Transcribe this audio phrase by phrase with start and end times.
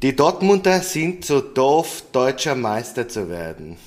[0.00, 3.78] Die Dortmunder sind zu doof, deutscher Meister zu werden.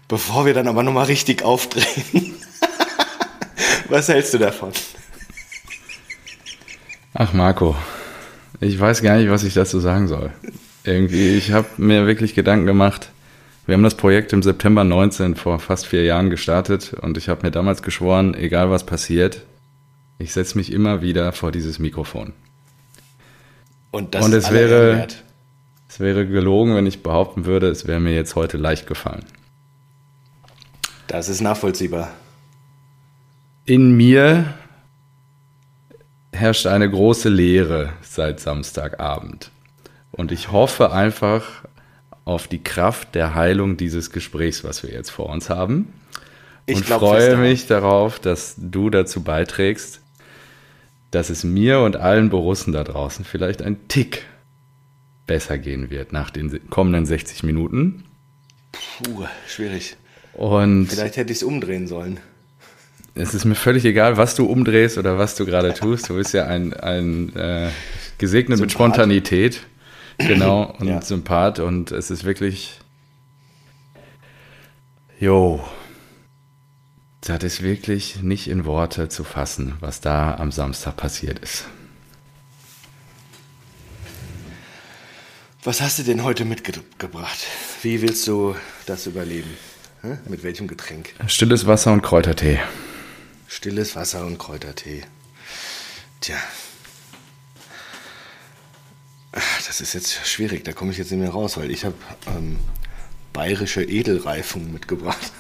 [0.09, 2.35] bevor wir dann aber nochmal richtig aufdrehen.
[3.89, 4.73] Was hältst du davon?
[7.15, 7.77] Ach Marco,
[8.61, 10.31] ich weiß gar nicht, was ich dazu sagen soll.
[10.85, 13.11] Irgendwie, ich habe mir wirklich Gedanken gemacht.
[13.67, 17.47] Wir haben das Projekt im September 19 vor fast vier Jahren gestartet und ich habe
[17.47, 19.43] mir damals geschworen, egal was passiert,
[20.19, 22.33] ich setze mich immer wieder vor dieses Mikrofon.
[23.91, 25.07] Und, das und es wäre,
[25.99, 29.25] es wäre gelogen, wenn ich behaupten würde, es wäre mir jetzt heute leicht gefallen.
[31.09, 32.11] Das ist nachvollziehbar.
[33.65, 34.55] In mir
[36.33, 39.51] herrscht eine große Leere seit Samstagabend.
[40.13, 41.65] Und ich hoffe einfach
[42.25, 45.93] auf die Kraft der Heilung dieses Gesprächs, was wir jetzt vor uns haben.
[46.67, 50.01] Ich und freue mich darauf, dass du dazu beiträgst,
[51.11, 54.27] dass es mir und allen Borussen da draußen vielleicht ein Tick
[55.29, 58.03] besser gehen wird nach den kommenden 60 Minuten.
[58.73, 59.97] Puh, schwierig.
[60.33, 62.19] Und Vielleicht hätte ich es umdrehen sollen.
[63.15, 66.09] Es ist mir völlig egal, was du umdrehst oder was du gerade tust.
[66.09, 67.71] Du bist ja ein, ein äh,
[68.19, 68.61] gesegnet Sympath.
[68.61, 69.61] mit Spontanität.
[70.19, 71.03] Genau, und ja.
[71.03, 71.59] Sympath.
[71.59, 72.79] Und es ist wirklich.
[75.19, 75.65] Jo.
[77.21, 81.67] Das ist wirklich nicht in Worte zu fassen, was da am Samstag passiert ist.
[85.69, 87.41] Was hast du denn heute mitgebracht?
[87.83, 88.57] Wie willst du
[88.87, 89.51] das überleben?
[90.27, 91.13] Mit welchem Getränk?
[91.27, 92.59] Stilles Wasser und Kräutertee.
[93.49, 95.03] Stilles Wasser und Kräutertee.
[96.23, 96.39] Tja.
[99.67, 101.97] Das ist jetzt schwierig, da komme ich jetzt nicht mehr raus, weil ich habe
[102.29, 102.59] ähm,
[103.35, 105.33] bayerische Edelreifung mitgebracht.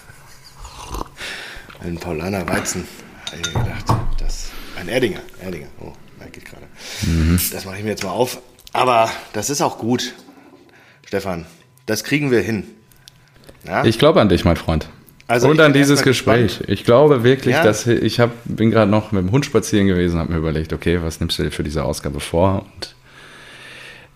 [1.80, 2.86] Ein Paulaner Weizen.
[3.28, 3.86] Habe ich gedacht,
[4.18, 4.50] das.
[4.76, 5.22] Ein Erdinger.
[5.40, 5.68] Erdinger.
[5.80, 6.66] Oh, merke ich gerade.
[7.00, 7.40] Mhm.
[7.50, 8.42] Das mache ich mir jetzt mal auf.
[8.78, 10.14] Aber das ist auch gut,
[11.04, 11.46] Stefan.
[11.86, 12.64] Das kriegen wir hin.
[13.66, 13.84] Ja?
[13.84, 14.88] Ich glaube an dich, mein Freund.
[15.26, 16.58] Also und an dieses Gespräch.
[16.58, 16.70] Gespannt.
[16.70, 17.64] Ich glaube wirklich, ja.
[17.64, 20.72] dass ich hab, bin gerade noch mit dem Hund spazieren gewesen, und habe mir überlegt,
[20.72, 22.66] okay, was nimmst du dir für diese Ausgabe vor?
[22.76, 22.94] Und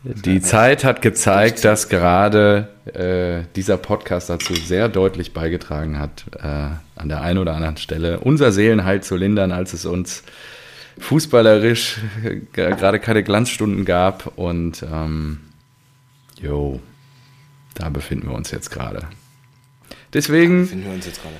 [0.04, 6.46] die Zeit hat gezeigt, dass gerade äh, dieser Podcast dazu sehr deutlich beigetragen hat, äh,
[6.96, 10.22] an der einen oder anderen Stelle unser Seelenheil zu lindern, als es uns
[10.98, 11.98] fußballerisch
[12.52, 14.38] gerade keine Glanzstunden gab.
[14.38, 15.40] Und ähm,
[16.40, 16.80] jo,
[17.74, 19.06] da befinden wir uns jetzt gerade.
[20.12, 20.66] Deswegen.
[20.66, 21.36] Finden wir uns jetzt gerade.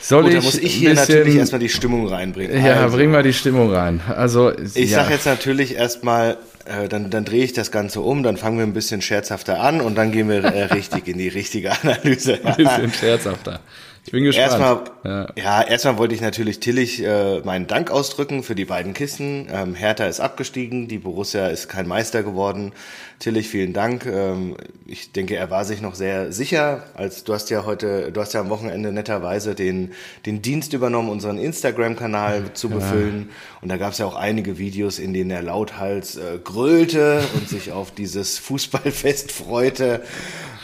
[0.00, 2.62] Soll Gut, ich da muss ich hier bisschen, natürlich erstmal die Stimmung reinbringen.
[2.62, 4.02] Ja, also, bring mal die Stimmung rein.
[4.06, 5.02] Also, ich ja.
[5.02, 6.36] sag jetzt natürlich erstmal,
[6.66, 9.80] äh, dann, dann drehe ich das Ganze um, dann fangen wir ein bisschen scherzhafter an
[9.80, 12.38] und dann gehen wir äh, richtig in die richtige Analyse.
[12.44, 13.60] ein bisschen scherzhafter.
[14.06, 14.90] Ich bin gespannt.
[15.02, 15.62] Erstmal, ja.
[15.62, 19.48] ja, erstmal wollte ich natürlich Tillich äh, meinen Dank ausdrücken für die beiden Kisten.
[19.50, 22.72] Ähm, Hertha ist abgestiegen, die Borussia ist kein Meister geworden.
[23.18, 24.04] Tillich, vielen Dank.
[24.04, 24.56] Ähm,
[24.86, 28.34] ich denke, er war sich noch sehr sicher, als du hast ja heute, du hast
[28.34, 29.92] ja am Wochenende netterweise den,
[30.26, 33.28] den Dienst übernommen, unseren Instagram-Kanal zu befüllen.
[33.28, 33.34] Ja.
[33.62, 37.48] Und da gab es ja auch einige Videos, in denen er lauthals äh, grölte und
[37.48, 40.02] sich auf dieses Fußballfest freute.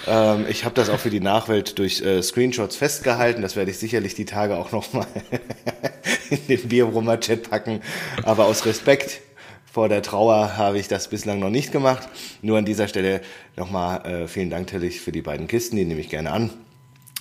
[0.06, 3.43] Ähm, ich habe das auch für die Nachwelt durch äh, Screenshots festgehalten.
[3.43, 5.06] Das werde ich sicherlich die Tage auch nochmal
[6.31, 7.81] in den Bierbrummer-Chat packen.
[8.23, 9.20] Aber aus Respekt
[9.70, 12.08] vor der Trauer habe ich das bislang noch nicht gemacht.
[12.43, 13.20] Nur an dieser Stelle
[13.56, 15.76] nochmal äh, vielen Dank, Tillich, für die beiden Kisten.
[15.76, 16.50] Die nehme ich gerne an.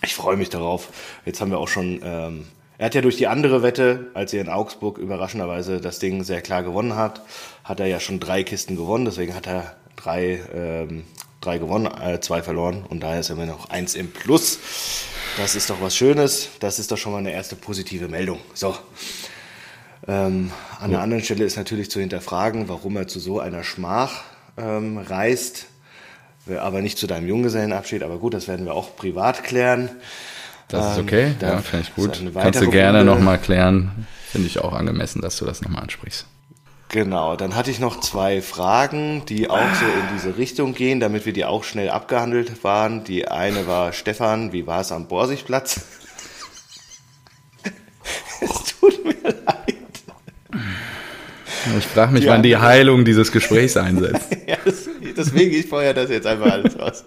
[0.03, 0.89] Ich freue mich darauf.
[1.25, 2.01] Jetzt haben wir auch schon...
[2.03, 2.47] Ähm,
[2.77, 6.39] er hat ja durch die andere Wette, als er in Augsburg überraschenderweise das Ding sehr
[6.39, 7.21] klar gewonnen hat,
[7.65, 9.03] hat er ja schon drei Kisten gewonnen.
[9.03, 11.03] Deswegen hat er drei ähm,
[11.41, 14.59] drei gewonnen, äh, zwei verloren und daher ist er immer noch eins im Plus.
[15.37, 16.49] Das ist doch was Schönes.
[16.59, 18.39] Das ist doch schon mal eine erste positive Meldung.
[18.53, 18.75] So.
[20.07, 24.23] Ähm, an der anderen Stelle ist natürlich zu hinterfragen, warum er zu so einer Schmach
[24.57, 25.67] ähm, reist.
[26.47, 28.03] Äh, aber nicht zu deinem Junggesellenabschied.
[28.03, 29.89] Aber gut, das werden wir auch privat klären.
[30.67, 32.21] Das ist okay, ähm, ja, finde ich gut.
[32.33, 34.07] Kannst du gerne nochmal klären.
[34.29, 36.25] Finde ich auch angemessen, dass du das nochmal ansprichst.
[36.91, 41.27] Genau, dann hatte ich noch zwei Fragen, die auch so in diese Richtung gehen, damit
[41.27, 43.03] wir die auch schnell abgehandelt waren.
[43.03, 45.81] Die eine war, Stefan, wie war es am Borsigplatz?
[48.41, 49.75] es tut mir leid.
[51.77, 54.35] Ich frage mich, die wann die Heilung dieses Gesprächs einsetzt.
[54.47, 54.57] ja,
[55.15, 57.05] deswegen ich vorher das jetzt einfach alles raus.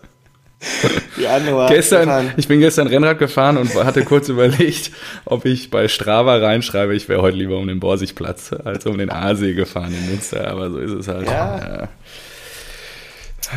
[1.17, 4.93] Die andere gestern, ich bin gestern Rennrad gefahren und hatte kurz überlegt,
[5.25, 9.11] ob ich bei Strava reinschreibe, ich wäre heute lieber um den Borsigplatz als um den
[9.11, 10.49] Aasee gefahren in Münster.
[10.49, 11.27] Aber so ist es halt.
[11.27, 11.89] Ja.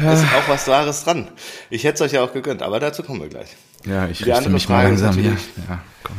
[0.01, 0.13] ja.
[0.13, 1.29] Ist auch was Wahres dran.
[1.69, 3.55] Ich hätte es euch ja auch gegönnt, aber dazu kommen wir gleich.
[3.85, 5.37] Ja, ich richte mich Frage mal langsam hier.
[5.69, 6.15] Ja, komm.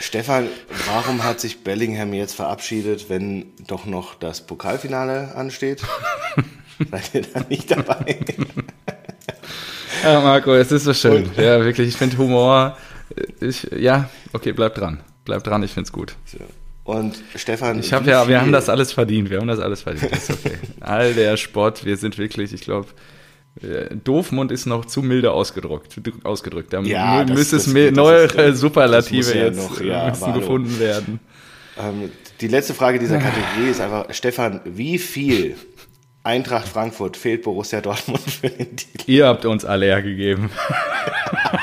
[0.00, 0.48] Stefan,
[0.86, 5.82] warum hat sich Bellingham jetzt verabschiedet, wenn doch noch das Pokalfinale ansteht?
[6.90, 8.18] Seid ihr da nicht dabei?
[10.02, 11.24] Ja, Marco, es ist so schön.
[11.26, 12.76] Und, ja, wirklich, ich finde Humor,
[13.40, 15.00] ich, ja, okay, bleib dran.
[15.24, 16.14] Bleib dran, ich finde es gut.
[16.84, 17.80] Und Stefan.
[17.80, 19.28] Ich habe ja, wir haben das alles verdient.
[19.28, 20.10] Wir haben das alles verdient.
[20.10, 20.56] Das ist okay.
[20.80, 22.88] All der Sport, wir sind wirklich, ich glaube,
[23.62, 26.00] äh, Doofmund ist noch zu milde ausgedrückt.
[26.24, 26.72] ausgedrückt.
[26.72, 31.20] Da ja, müssen es neuere Superlative ja jetzt noch, ja, müssen gefunden werden.
[31.78, 32.10] Ähm,
[32.40, 35.56] die letzte Frage dieser Kategorie ist einfach, Stefan, wie viel
[36.28, 39.10] Eintracht Frankfurt fehlt Borussia Dortmund für den Titel.
[39.10, 40.50] Ihr habt uns alle hergegeben.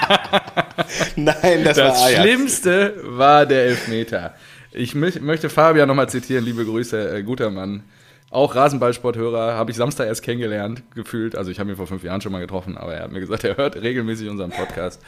[1.15, 4.33] Nein, das, das war Das Schlimmste war der Elfmeter.
[4.71, 7.83] Ich möchte Fabian nochmal zitieren, liebe Grüße, äh, guter Mann.
[8.31, 11.35] Auch Rasenballsporthörer habe ich Samstag erst kennengelernt, gefühlt.
[11.35, 13.43] Also ich habe ihn vor fünf Jahren schon mal getroffen, aber er hat mir gesagt,
[13.43, 14.99] er hört regelmäßig unseren Podcast.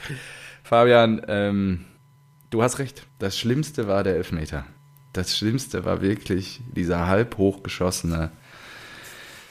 [0.61, 1.85] Fabian, ähm,
[2.51, 3.07] du hast recht.
[3.17, 4.65] Das Schlimmste war der Elfmeter.
[5.13, 8.29] Das Schlimmste war wirklich dieser halb hochgeschossene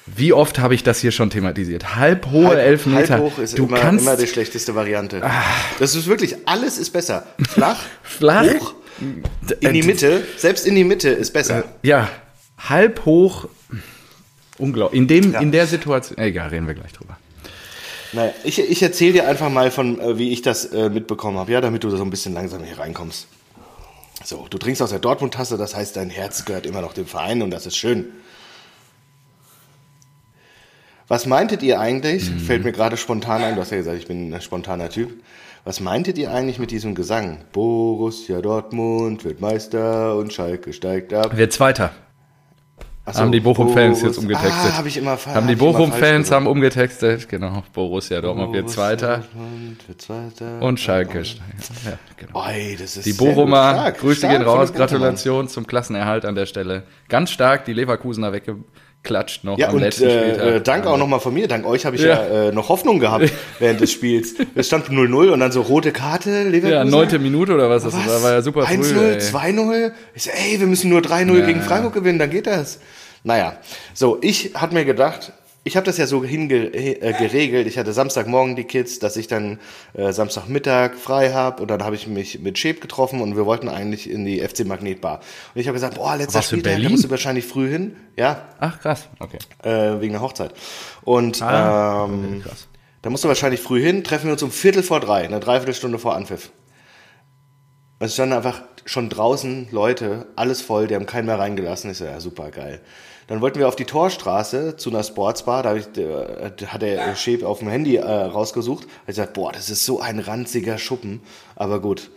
[0.07, 1.97] wie oft habe ich das hier schon thematisiert?
[1.97, 3.15] Halbhohe halb, Elfmeter.
[3.15, 5.21] Halb hoch ist du immer, kannst, immer die schlechteste Variante.
[5.23, 5.43] Ah.
[5.81, 7.27] Das ist wirklich, alles ist besser.
[7.49, 8.75] Flach, Flach hoch,
[9.61, 11.65] in die Mitte, selbst in die Mitte ist besser.
[11.83, 12.09] Äh, ja,
[12.57, 13.49] halb hoch,
[14.59, 15.01] unglaublich.
[15.01, 15.41] In, dem, ja.
[15.41, 17.19] in der Situation, egal, reden wir gleich drüber.
[18.13, 21.51] Naja, ich, ich erzähle dir einfach mal von, äh, wie ich das äh, mitbekommen habe,
[21.51, 23.27] ja, damit du so ein bisschen langsam hier reinkommst.
[24.25, 27.43] So, du trinkst aus der Dortmund-Tasse, das heißt, dein Herz gehört immer noch dem Verein
[27.43, 28.07] und das ist schön.
[31.09, 32.31] Was meintet ihr eigentlich?
[32.31, 32.39] Mhm.
[32.41, 35.23] Fällt mir gerade spontan ein, du hast ja gesagt, ich bin ein spontaner Typ.
[35.65, 37.39] Was meintet ihr eigentlich mit diesem Gesang?
[37.53, 41.37] Borussia Dortmund wird Meister und Schalke steigt ab.
[41.37, 41.91] Wird Zweiter.
[43.13, 44.73] So, haben die Bochum-Fans jetzt umgetextet.
[44.73, 47.63] Ah, habe ich immer Haben die Bochum-Fans haben umgetextet, genau.
[47.73, 49.23] Borussia Dortmund wird Zweiter.
[49.87, 50.61] Wird Zweiter.
[50.61, 51.23] Und Schalke.
[51.23, 52.45] Ja, genau.
[52.45, 56.83] Oi, die Bochumer, Grüße gehen raus, Gratulation zum Klassenerhalt an der Stelle.
[57.09, 58.57] Ganz stark die Leverkusener wegge
[59.07, 60.55] klatscht noch ja, am und, letzten äh, Spieltag.
[60.55, 61.49] Äh, dank auch nochmal von mir.
[61.49, 64.35] Dank euch habe ich ja, ja äh, noch Hoffnung gehabt während des Spiels.
[64.55, 66.71] Es stand 0-0 und dann so rote Karte, Leverkusen.
[66.71, 67.95] Ja, neunte Minute oder was, was?
[67.95, 68.99] das war, war ja super 1 früh.
[68.99, 69.93] 1-0, 2-0.
[70.15, 72.81] Ich so, ey, wir müssen nur 3-0 ja, gegen Freiburg gewinnen, dann geht das.
[73.25, 73.57] Naja,
[73.95, 75.33] so, ich hatte mir gedacht,
[75.67, 77.67] ich habe das ja so hingeregelt.
[77.67, 79.59] Äh, ich hatte Samstagmorgen die Kids, dass ich dann
[79.95, 83.69] äh, Samstagmittag frei habe und dann habe ich mich mit Schäb getroffen und wir wollten
[83.69, 85.19] eigentlich in die FC Magnetbar.
[85.55, 87.97] Und ich habe gesagt, boah, letzter Spieltag, da musst du wahrscheinlich früh hin.
[88.17, 88.47] Ja.
[88.61, 89.39] Ach, krass, okay.
[89.65, 90.55] Äh, wegen der Hochzeit.
[91.03, 92.55] Und ah, ähm, okay,
[93.03, 95.99] da musst du wahrscheinlich früh hin, treffen wir uns um Viertel vor drei, eine Dreiviertelstunde
[95.99, 96.53] vor Anpfiff.
[97.99, 101.91] Es standen einfach schon draußen Leute, alles voll, die haben keinen mehr reingelassen.
[101.91, 102.81] Ich so, ja, super geil.
[103.27, 107.43] Dann wollten wir auf die Torstraße zu einer Sportsbar, da, ich, äh, hat der Chef
[107.43, 108.85] auf dem Handy äh, rausgesucht.
[108.85, 111.21] Er hat gesagt, boah, das ist so ein ranziger Schuppen.
[111.57, 112.11] Aber gut,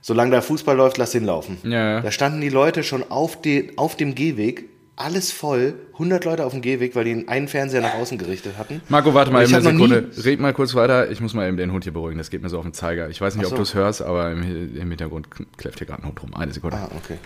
[0.00, 1.58] solange da Fußball läuft, lass ihn laufen.
[1.62, 2.00] Ja.
[2.00, 6.52] Da standen die Leute schon auf, die, auf dem Gehweg, alles voll, 100 Leute auf
[6.52, 8.80] dem Gehweg, weil die einen Fernseher nach außen gerichtet hatten.
[8.88, 10.10] Marco, warte mal eben eine Sekunde.
[10.24, 11.10] Red mal kurz weiter.
[11.10, 12.18] Ich muss mal eben den Hund hier beruhigen.
[12.18, 13.08] Das geht mir so auf den Zeiger.
[13.10, 13.52] Ich weiß nicht, so.
[13.52, 16.34] ob du es hörst, aber im, im Hintergrund kläfft hier gerade ein Hund rum.
[16.34, 16.78] Eine Sekunde.
[16.78, 17.18] Ah, okay.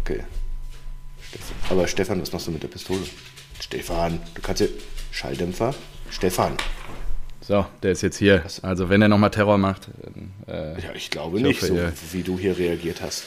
[0.00, 0.24] Okay.
[1.70, 3.00] Aber Stefan, was machst du mit der Pistole?
[3.60, 4.70] Stefan, du kannst hier.
[5.12, 5.74] Schalldämpfer?
[6.10, 6.56] Stefan.
[7.40, 8.44] So, der ist jetzt hier.
[8.62, 9.88] Also, wenn er nochmal Terror macht.
[10.46, 13.24] Äh, ja, ich glaube ich nicht, hoffe, so wie du hier reagiert hast.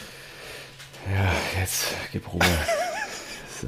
[1.14, 2.40] Ja, jetzt gib Ruhe.
[3.62, 3.68] so,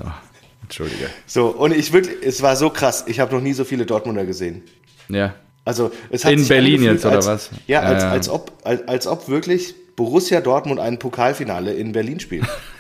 [0.64, 1.10] entschuldige.
[1.26, 3.04] So, und ich wirklich, es war so krass.
[3.08, 4.64] Ich habe noch nie so viele Dortmunder gesehen.
[5.10, 5.36] Ja.
[5.66, 7.50] Also, es hat In Berlin jetzt, oder als, was?
[7.68, 12.20] Ja, als, ja, als, ob, als, als ob wirklich Borussia Dortmund ein Pokalfinale in Berlin
[12.20, 12.48] spielt.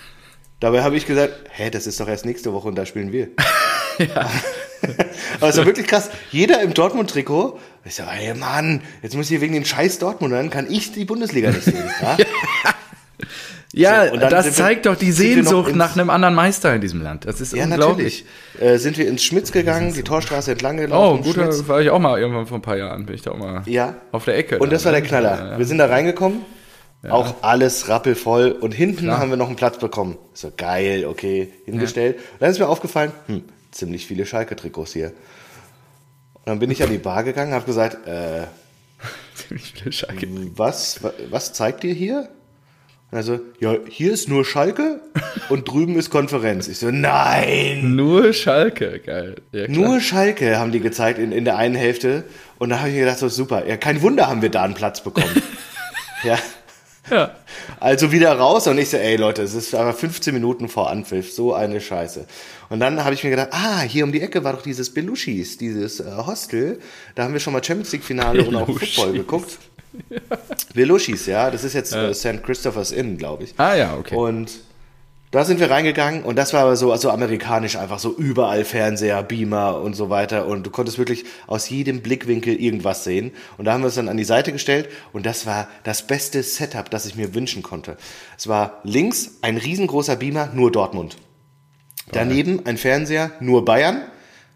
[0.60, 3.28] Dabei habe ich gesagt, hä, das ist doch erst nächste Woche und da spielen wir.
[4.00, 4.30] ja.
[5.40, 6.10] Aber es war wirklich krass.
[6.32, 10.66] Jeder im Dortmund-Trikot, ich sage, ey Mann, jetzt muss ich wegen den scheiß Dortmundern, kann
[10.70, 11.90] ich die Bundesliga nicht sehen.
[12.02, 12.18] Ja?
[13.74, 17.26] Ja, so, das zeigt wir, doch die Sehnsucht nach einem anderen Meister in diesem Land.
[17.26, 18.26] Das ist ja, unglaublich.
[18.56, 18.76] Natürlich.
[18.76, 21.20] Äh, sind wir ins Schmitz gegangen, die Torstraße entlang gelaufen.
[21.22, 23.32] Oh, gut, da war ich auch mal irgendwann vor ein paar Jahren, bin ich da
[23.32, 23.96] auch mal ja.
[24.12, 24.58] auf der Ecke.
[24.58, 25.08] Und das war der ne?
[25.08, 25.52] Knaller.
[25.52, 26.44] Ja, wir sind da reingekommen,
[27.10, 29.20] auch alles rappelvoll und hinten Klar.
[29.20, 30.18] haben wir noch einen Platz bekommen.
[30.34, 32.18] So geil, okay, hingestellt.
[32.18, 35.08] Und dann ist mir aufgefallen, hm, ziemlich viele Schalke-Trikots hier.
[36.34, 38.44] Und dann bin ich an die Bar gegangen, habe gesagt, äh,
[39.36, 40.28] ziemlich viele Schalke.
[40.56, 41.00] Was,
[41.30, 42.30] was zeigt ihr hier?
[43.10, 45.00] Also, ja, hier ist nur Schalke
[45.48, 46.68] und drüben ist Konferenz.
[46.68, 47.96] Ich so, nein!
[47.96, 49.36] Nur Schalke, geil.
[49.54, 52.26] Ja, nur Schalke haben die gezeigt in, in der einen Hälfte.
[52.60, 54.74] Und da habe ich mir gedacht, so super, ja, kein Wunder haben wir da einen
[54.74, 55.42] Platz bekommen.
[56.24, 56.38] ja.
[57.10, 57.36] Ja.
[57.80, 61.32] Also wieder raus und ich so, ey Leute, es ist aber 15 Minuten vor Anpfiff,
[61.32, 62.26] so eine Scheiße.
[62.70, 65.58] Und dann habe ich mir gedacht, ah, hier um die Ecke war doch dieses Belushis,
[65.58, 66.80] dieses äh, Hostel.
[67.16, 69.58] Da haben wir schon mal Champions League Finale und auch Football geguckt.
[70.10, 70.20] Ja.
[70.74, 72.44] Belushis, ja, das ist jetzt äh, St.
[72.44, 73.54] Christopher's Inn, glaube ich.
[73.58, 74.16] Ah ja, okay.
[74.16, 74.52] Und
[75.32, 79.22] da sind wir reingegangen und das war aber so also amerikanisch einfach so überall Fernseher,
[79.24, 83.74] Beamer und so weiter und du konntest wirklich aus jedem Blickwinkel irgendwas sehen und da
[83.74, 87.06] haben wir es dann an die Seite gestellt und das war das beste Setup, das
[87.06, 87.98] ich mir wünschen konnte.
[88.38, 91.18] Es war links ein riesengroßer Beamer, nur Dortmund.
[92.12, 94.04] Daneben ein Fernseher, nur Bayern.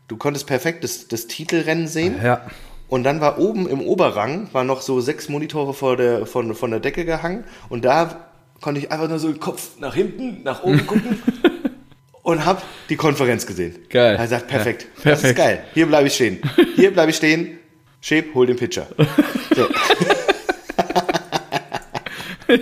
[0.07, 2.15] Du konntest perfekt das, das Titelrennen sehen.
[2.23, 2.49] Ja.
[2.87, 6.71] Und dann war oben im Oberrang war noch so sechs Monitore vor der, von, von
[6.71, 8.30] der Decke gehangen und da
[8.61, 11.21] konnte ich einfach nur so den Kopf nach hinten, nach oben gucken
[12.21, 13.79] und habe die Konferenz gesehen.
[13.89, 14.15] Geil.
[14.15, 14.83] Er sagt, perfekt.
[14.83, 15.23] Ja, perfekt.
[15.23, 15.65] Das ist geil.
[15.73, 16.39] Hier bleibe ich stehen.
[16.75, 17.59] Hier bleibe ich stehen.
[17.99, 18.87] Schäb, hol den Pitcher.
[19.53, 19.67] So.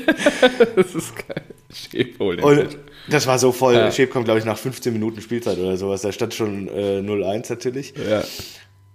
[0.76, 1.44] das ist geil.
[1.72, 2.80] Schäb, hol den und Pitcher.
[3.10, 3.76] Das war so voll.
[3.76, 3.92] Ja.
[3.92, 6.02] Schäb kommt, glaube ich, nach 15 Minuten Spielzeit oder sowas.
[6.02, 7.94] Da stand schon äh, 0-1 natürlich.
[8.10, 8.24] Ja.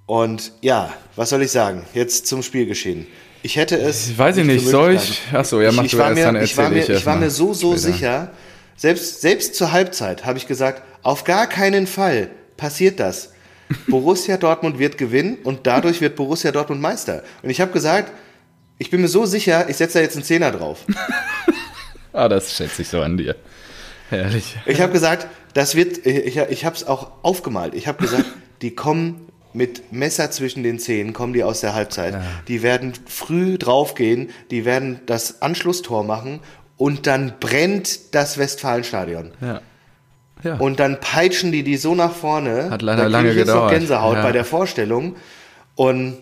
[0.07, 1.87] Und ja, was soll ich sagen?
[1.95, 3.07] Jetzt zum Spielgeschehen.
[3.45, 4.09] Ich hätte es.
[4.09, 5.21] Ich weiß ich nicht, soll ich?
[5.31, 7.17] Achso, ja, mach ich, ich du erst, mir, dann ich war mir, ich, ich war
[7.17, 7.93] mir so, so später.
[7.93, 8.31] sicher.
[8.75, 13.35] Selbst, selbst zur Halbzeit habe ich gesagt, auf gar keinen Fall passiert das.
[13.87, 17.23] Borussia Dortmund wird gewinnen und dadurch wird Borussia Dortmund Meister.
[17.43, 18.13] Und ich habe gesagt,
[18.79, 20.87] ich bin mir so sicher, ich setze da jetzt einen Zehner drauf.
[22.15, 23.37] ah, das schätze ich so an dir.
[24.09, 24.57] Herrlich.
[24.65, 27.75] Ich habe gesagt, das wird, ich, ich habe es auch aufgemalt.
[27.75, 28.25] Ich habe gesagt,
[28.63, 32.15] die kommen mit Messer zwischen den Zähnen kommen die aus der Halbzeit.
[32.15, 32.23] Ja.
[32.49, 36.41] Die werden früh draufgehen, die werden das Anschlusstor machen
[36.77, 39.33] und dann brennt das Westfalenstadion.
[39.41, 39.61] Ja.
[40.43, 40.57] Ja.
[40.57, 42.71] Und dann peitschen die die so nach vorne.
[42.71, 43.65] Hat leider lange ich gedauert.
[43.65, 44.23] Noch Gänsehaut ja.
[44.23, 45.17] bei der Vorstellung.
[45.75, 46.19] Und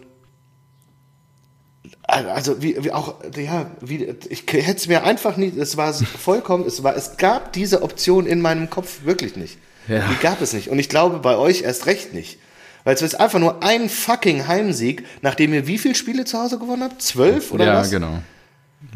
[2.03, 6.67] also wie, wie auch ja wie ich hätte es mir einfach nicht es war vollkommen
[6.67, 9.57] es war es gab diese Option in meinem Kopf wirklich nicht
[9.89, 10.07] ja.
[10.09, 12.39] die gab es nicht und ich glaube bei euch erst recht nicht
[12.85, 16.59] weil es ist einfach nur ein fucking Heimsieg, nachdem ihr wie viele Spiele zu Hause
[16.59, 17.01] gewonnen habt?
[17.03, 17.91] Zwölf oder ja, was?
[17.91, 18.19] Genau.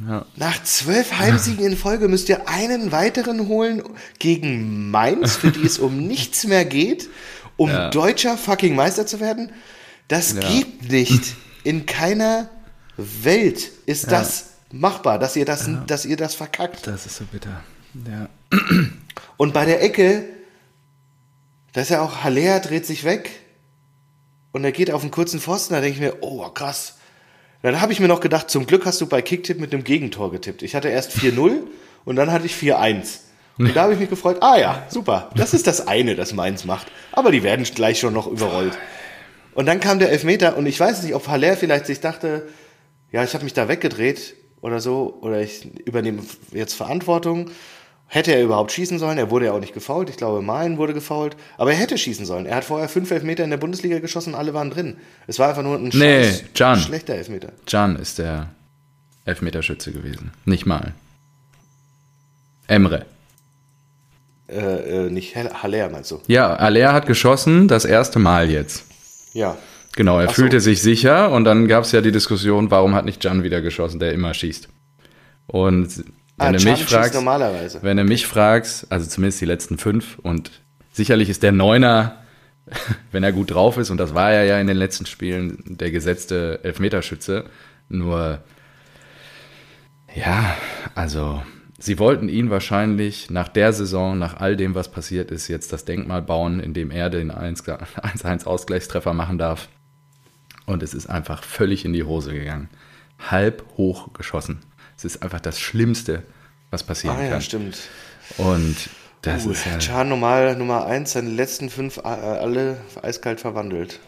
[0.09, 0.27] Ja.
[0.35, 3.83] Nach zwölf Heimsiegen in Folge müsst ihr einen weiteren holen
[4.19, 7.09] gegen Mainz, für die es um nichts mehr geht,
[7.57, 7.91] um ja.
[7.91, 9.53] deutscher fucking Meister zu werden.
[10.09, 10.41] Das ja.
[10.41, 11.37] geht nicht.
[11.63, 12.49] In keiner
[12.97, 16.87] Welt ist das machbar, dass ihr das, dass ihr das verkackt.
[16.87, 17.63] Das ist so bitter.
[18.09, 18.29] Ja.
[19.37, 20.25] Und bei der Ecke,
[21.73, 23.31] da ist ja auch Haller dreht sich weg
[24.53, 26.97] und er geht auf einen kurzen Pfosten, da denke ich mir, oh krass.
[27.63, 30.31] Dann habe ich mir noch gedacht, zum Glück hast du bei Kicktipp mit einem Gegentor
[30.31, 30.63] getippt.
[30.63, 31.63] Ich hatte erst 4-0
[32.05, 33.21] und dann hatte ich 4-1.
[33.59, 36.65] Und da habe ich mich gefreut, ah ja, super, das ist das eine, das Mainz
[36.65, 36.87] macht.
[37.13, 38.77] Aber die werden gleich schon noch überrollt.
[39.55, 42.47] Und dann kam der Elfmeter und ich weiß nicht, ob Haller vielleicht sich dachte,
[43.11, 46.23] ja, ich habe mich da weggedreht oder so, oder ich übernehme
[46.53, 47.51] jetzt Verantwortung.
[48.09, 49.19] Hätte er überhaupt schießen sollen?
[49.19, 50.09] Er wurde ja auch nicht gefault.
[50.11, 51.37] Ich glaube, Malen wurde gefault.
[51.59, 52.47] Aber er hätte schießen sollen.
[52.47, 54.97] Er hat vorher fünf Elfmeter in der Bundesliga geschossen alle waren drin.
[55.27, 56.79] Es war einfach nur ein nee, Can.
[56.79, 57.53] schlechter Elfmeter.
[57.67, 58.51] Can ist der
[59.25, 60.31] Elfmeterschütze gewesen.
[60.45, 60.95] Nicht mal.
[62.69, 63.07] Emre.
[64.49, 66.21] Äh, äh, nicht Haller, meinst du?
[66.29, 68.85] Ja, Haller hat geschossen, das erste Mal jetzt.
[69.33, 69.57] Ja.
[69.97, 70.65] Genau, er Ach fühlte so.
[70.67, 73.99] sich sicher und dann gab es ja die Diskussion, warum hat nicht Can wieder geschossen,
[73.99, 74.69] der immer schießt.
[75.49, 76.05] Und
[76.37, 77.83] wenn ah, du mich fragst, normalerweise.
[77.83, 80.51] wenn du mich fragst, also zumindest die letzten fünf und
[80.93, 82.23] sicherlich ist der Neuner,
[83.13, 85.91] wenn er gut drauf ist und das war er ja in den letzten Spielen der
[85.91, 87.45] gesetzte Elfmeterschütze.
[87.89, 88.41] Nur
[90.15, 90.57] ja,
[90.95, 91.43] also
[91.79, 95.85] sie wollten ihn wahrscheinlich nach der Saison, nach all dem, was passiert ist, jetzt das
[95.85, 99.69] Denkmal bauen, in dem er den 1-1 Ausgleichstreffer machen darf.
[100.65, 102.69] Und es ist einfach völlig in die Hose gegangen.
[103.19, 104.61] Halb hoch geschossen.
[104.97, 106.23] Es ist einfach das Schlimmste,
[106.71, 107.31] was passieren ah, kann.
[107.31, 107.79] Ja, stimmt.
[108.39, 108.77] Und
[109.23, 109.79] das uh, ist ja.
[109.79, 114.01] Chan normal Nummer 1, seine letzten fünf äh, alle eiskalt verwandelt.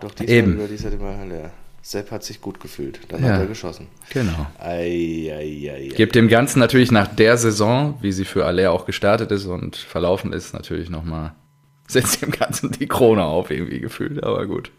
[0.00, 0.54] Doch diesmal Eben.
[0.54, 1.50] über dieser immer leer.
[1.82, 3.00] Sepp hat sich gut gefühlt.
[3.08, 3.88] Dann ja, hat er geschossen.
[4.10, 4.46] Genau.
[4.58, 8.86] Ei, ei, ei, Gebt dem Ganzen natürlich nach der Saison, wie sie für Aller auch
[8.86, 11.34] gestartet ist und verlaufen ist, natürlich nochmal,
[11.88, 14.70] setzt dem Ganzen die Krone auf, irgendwie gefühlt, aber gut.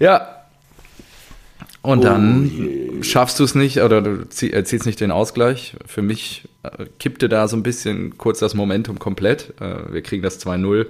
[0.00, 0.35] Ja.
[1.86, 2.50] Und dann
[2.98, 5.76] oh schaffst du es nicht oder du erzielst nicht den Ausgleich.
[5.86, 9.54] Für mich äh, kippte da so ein bisschen kurz das Momentum komplett.
[9.60, 10.86] Äh, wir kriegen das 2-0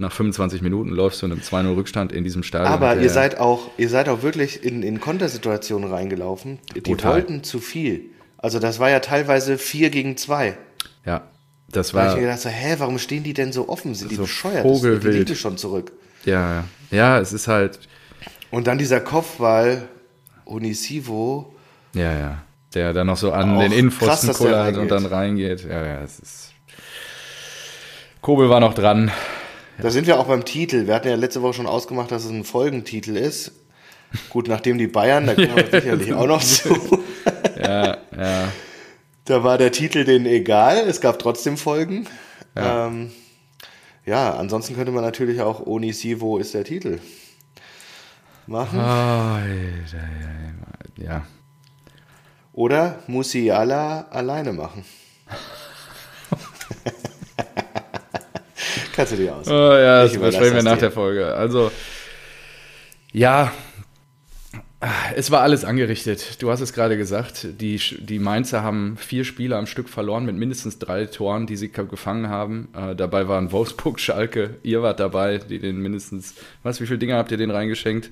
[0.00, 2.72] nach 25 Minuten läufst du in einem 2-0 Rückstand in diesem Stadion.
[2.72, 6.58] Aber ihr seid auch, ihr seid auch wirklich in, in Kontersituationen reingelaufen.
[6.74, 7.12] Die brutal.
[7.12, 8.06] wollten zu viel.
[8.38, 10.56] Also das war ja teilweise 4 gegen 2.
[11.04, 11.24] Ja,
[11.68, 12.04] das war.
[12.04, 13.94] Da hab ich mir gedacht, so, hä, warum stehen die denn so offen?
[13.94, 14.62] Sind die so bescheuert?
[14.62, 15.28] Vogelwild.
[15.28, 15.92] Die schon zurück.
[16.24, 17.78] Ja, ja, es ist halt.
[18.50, 19.86] Und dann dieser Kopfball,
[20.50, 21.54] Unisivo.
[21.94, 22.42] Ja, ja.
[22.74, 25.64] Der dann noch so an den Innenpfosten kullert und dann reingeht.
[25.64, 26.52] Ja, ja, es ist.
[28.20, 29.10] Kobel war noch dran.
[29.78, 30.86] Da sind wir auch beim Titel.
[30.86, 33.52] Wir hatten ja letzte Woche schon ausgemacht, dass es ein Folgentitel ist.
[34.28, 37.02] Gut, nachdem die Bayern, da kommen wir sicherlich auch noch zu.
[37.58, 38.52] ja, ja.
[39.24, 42.06] Da war der Titel denen egal, es gab trotzdem Folgen.
[42.56, 43.10] Ja, ähm,
[44.04, 46.98] ja ansonsten könnte man natürlich auch Onisivo ist der Titel
[48.50, 48.78] machen.
[48.78, 49.38] Oh,
[51.02, 51.24] ja.
[52.52, 54.84] Oder Musiala alleine machen.
[58.94, 59.48] Kannst du dir aus.
[59.48, 60.80] Oh, ja, das besprechen wir nach dir.
[60.80, 61.32] der Folge.
[61.32, 61.70] Also,
[63.12, 63.52] ja,
[65.14, 66.42] es war alles angerichtet.
[66.42, 67.46] Du hast es gerade gesagt.
[67.60, 71.70] Die, die Mainzer haben vier Spiele am Stück verloren mit mindestens drei Toren, die sie
[71.70, 72.68] gefangen haben.
[72.74, 77.14] Äh, dabei waren Wolfsburg, Schalke, ihr wart dabei, die den mindestens, was, wie viele Dinge
[77.14, 78.10] habt ihr denen reingeschenkt?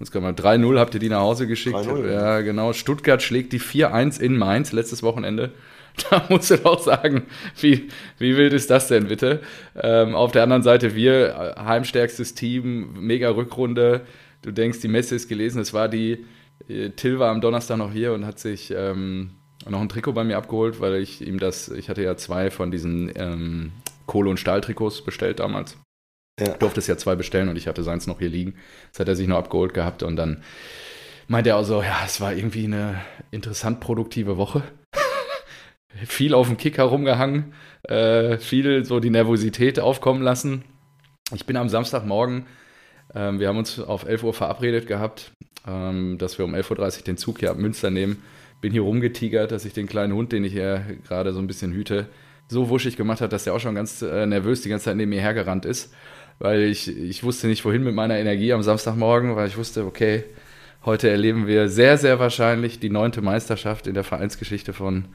[0.00, 1.86] 3-0 habt ihr die nach Hause geschickt.
[2.06, 2.72] Ja, genau.
[2.72, 5.52] Stuttgart schlägt die 4-1 in Mainz letztes Wochenende.
[6.10, 7.24] Da musst du doch sagen,
[7.60, 7.88] wie,
[8.18, 9.40] wie wild ist das denn bitte?
[9.74, 14.02] Ähm, auf der anderen Seite, wir, äh, heimstärkstes Team, mega Rückrunde.
[14.42, 15.60] Du denkst, die Messe ist gelesen.
[15.60, 16.24] Es war die,
[16.68, 19.30] äh, Till war am Donnerstag noch hier und hat sich ähm,
[19.68, 22.70] noch ein Trikot bei mir abgeholt, weil ich ihm das, ich hatte ja zwei von
[22.70, 23.72] diesen ähm,
[24.06, 25.76] Kohle- und Stahltrikots bestellt damals.
[26.38, 26.54] Ja.
[26.54, 28.54] Durfte es ja zwei bestellen und ich hatte seins noch hier liegen.
[28.92, 30.42] Das hat er sich noch abgeholt gehabt und dann
[31.26, 34.62] meinte er auch so, ja, es war irgendwie eine interessant produktive Woche
[36.06, 40.64] viel auf dem Kicker rumgehangen, äh, viel so die Nervosität aufkommen lassen.
[41.34, 42.46] Ich bin am Samstagmorgen,
[43.14, 45.32] ähm, wir haben uns auf 11 Uhr verabredet gehabt,
[45.66, 48.22] ähm, dass wir um 11.30 Uhr den Zug hier ab Münster nehmen.
[48.60, 51.72] Bin hier rumgetigert, dass ich den kleinen Hund, den ich hier gerade so ein bisschen
[51.72, 52.08] hüte,
[52.48, 55.10] so wuschig gemacht hat, dass der auch schon ganz äh, nervös die ganze Zeit neben
[55.10, 55.92] mir hergerannt ist.
[56.38, 60.24] Weil ich, ich wusste nicht, wohin mit meiner Energie am Samstagmorgen, weil ich wusste, okay,
[60.84, 65.06] heute erleben wir sehr, sehr wahrscheinlich die neunte Meisterschaft in der Vereinsgeschichte von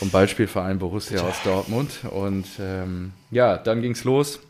[0.00, 2.04] vom Beispielverein Borussia aus Dortmund.
[2.08, 4.40] Und ähm, ja, dann ging es los.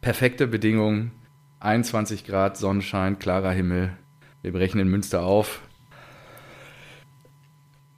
[0.00, 1.12] Perfekte Bedingungen.
[1.60, 3.92] 21 Grad, Sonnenschein, klarer Himmel.
[4.40, 5.60] Wir brechen in Münster auf.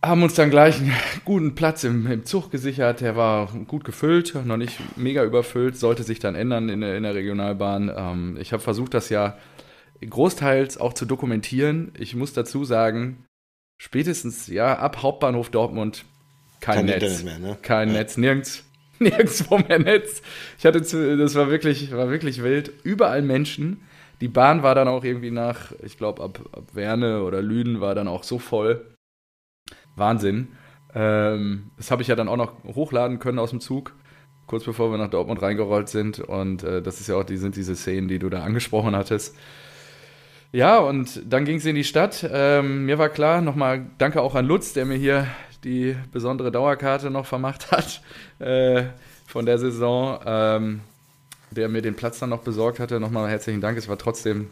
[0.05, 0.93] Haben uns dann gleich einen
[1.25, 3.01] guten Platz im, im Zug gesichert.
[3.03, 7.05] Der war gut gefüllt, noch nicht mega überfüllt, sollte sich dann ändern in der, in
[7.05, 7.93] der Regionalbahn.
[7.97, 9.39] Ähm, ich habe versucht, das ja
[10.05, 11.93] großteils auch zu dokumentieren.
[11.97, 13.27] Ich muss dazu sagen,
[13.79, 16.05] spätestens ja ab Hauptbahnhof Dortmund
[16.61, 17.23] kein, kein Netz.
[17.23, 17.57] Mehr, ne?
[17.63, 17.95] Kein ja.
[17.95, 18.65] Netz, nirgends,
[18.99, 20.23] nirgendwo mehr Netz.
[20.59, 22.73] Ich hatte zu, das war wirklich, war wirklich wild.
[22.83, 23.83] Überall Menschen.
[24.21, 27.95] Die Bahn war dann auch irgendwie nach, ich glaube, ab, ab Werne oder Lüden war
[27.95, 28.85] dann auch so voll.
[29.97, 30.49] Wahnsinn.
[30.95, 33.95] Ähm, das habe ich ja dann auch noch hochladen können aus dem Zug,
[34.47, 36.21] kurz bevor wir nach Dortmund reingerollt sind.
[36.21, 39.37] Und äh, das ist ja auch, die sind diese Szenen, die du da angesprochen hattest.
[40.53, 42.29] Ja, und dann ging es in die Stadt.
[42.31, 45.27] Ähm, mir war klar, nochmal danke auch an Lutz, der mir hier
[45.65, 48.03] die besondere Dauerkarte noch vermacht hat
[48.39, 48.85] äh,
[49.27, 50.81] von der Saison, ähm,
[51.51, 53.01] der mir den Platz dann noch besorgt hatte.
[53.01, 53.79] Nochmal herzlichen Dank.
[53.79, 54.51] Es war trotzdem,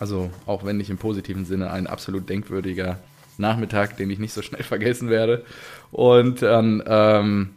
[0.00, 2.98] also auch wenn nicht im positiven Sinne, ein absolut denkwürdiger
[3.40, 5.44] Nachmittag, den ich nicht so schnell vergessen werde.
[5.90, 7.50] Und dann ähm,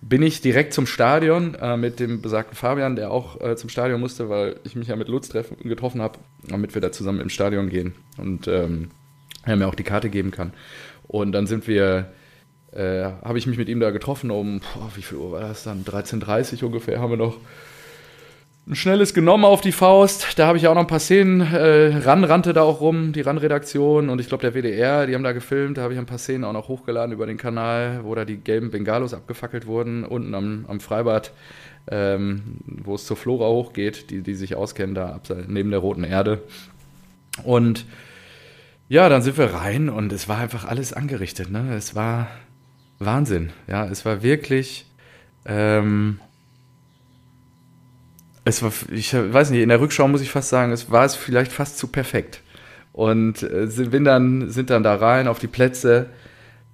[0.00, 4.00] bin ich direkt zum Stadion äh, mit dem besagten Fabian, der auch äh, zum Stadion
[4.00, 7.28] musste, weil ich mich ja mit Lutz treffen, getroffen habe, damit wir da zusammen im
[7.28, 8.90] Stadion gehen und ähm,
[9.44, 10.52] er mir auch die Karte geben kann.
[11.06, 12.12] Und dann sind wir,
[12.72, 15.64] äh, habe ich mich mit ihm da getroffen um, boah, wie viel Uhr war das
[15.64, 15.84] dann?
[15.84, 17.38] 13.30 Uhr ungefähr haben wir noch
[18.68, 20.38] ein schnelles genommen auf die Faust.
[20.38, 23.22] Da habe ich auch noch ein paar Szenen, äh, RAN rannte da auch rum, die
[23.22, 25.78] RAN-Redaktion und ich glaube der WDR, die haben da gefilmt.
[25.78, 28.36] Da habe ich ein paar Szenen auch noch hochgeladen über den Kanal, wo da die
[28.36, 31.32] gelben Bengalos abgefackelt wurden, unten am, am Freibad,
[31.90, 36.42] ähm, wo es zur Flora hochgeht, die, die sich auskennen, da neben der Roten Erde.
[37.44, 37.86] Und
[38.90, 41.50] ja, dann sind wir rein und es war einfach alles angerichtet.
[41.50, 41.74] Ne?
[41.74, 42.28] Es war
[42.98, 43.50] Wahnsinn.
[43.66, 44.84] Ja, es war wirklich.
[45.46, 46.20] Ähm,
[48.48, 51.14] es war, ich weiß nicht, in der Rückschau muss ich fast sagen, es war es
[51.14, 52.40] vielleicht fast zu perfekt.
[52.92, 56.06] Und äh, sind, dann, sind dann da rein auf die Plätze.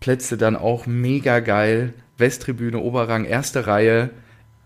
[0.00, 1.92] Plätze dann auch mega geil.
[2.16, 4.10] Westtribüne, Oberrang, erste Reihe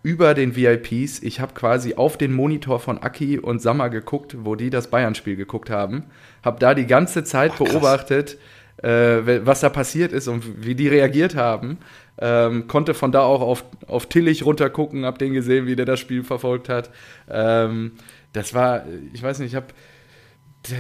[0.03, 1.23] über den VIPs.
[1.23, 5.37] Ich habe quasi auf den Monitor von Aki und Sammer geguckt, wo die das Bayern-Spiel
[5.37, 6.05] geguckt haben.
[6.45, 8.39] Habe da die ganze Zeit Ach, beobachtet,
[8.83, 11.79] äh, was da passiert ist und wie die reagiert haben.
[12.21, 16.01] Ähm, konnte von da auch auf, auf Tillich runtergucken, hab den gesehen, wie der das
[16.01, 16.91] Spiel verfolgt hat.
[17.31, 17.93] Ähm,
[18.33, 19.67] das war, ich weiß nicht, ich habe,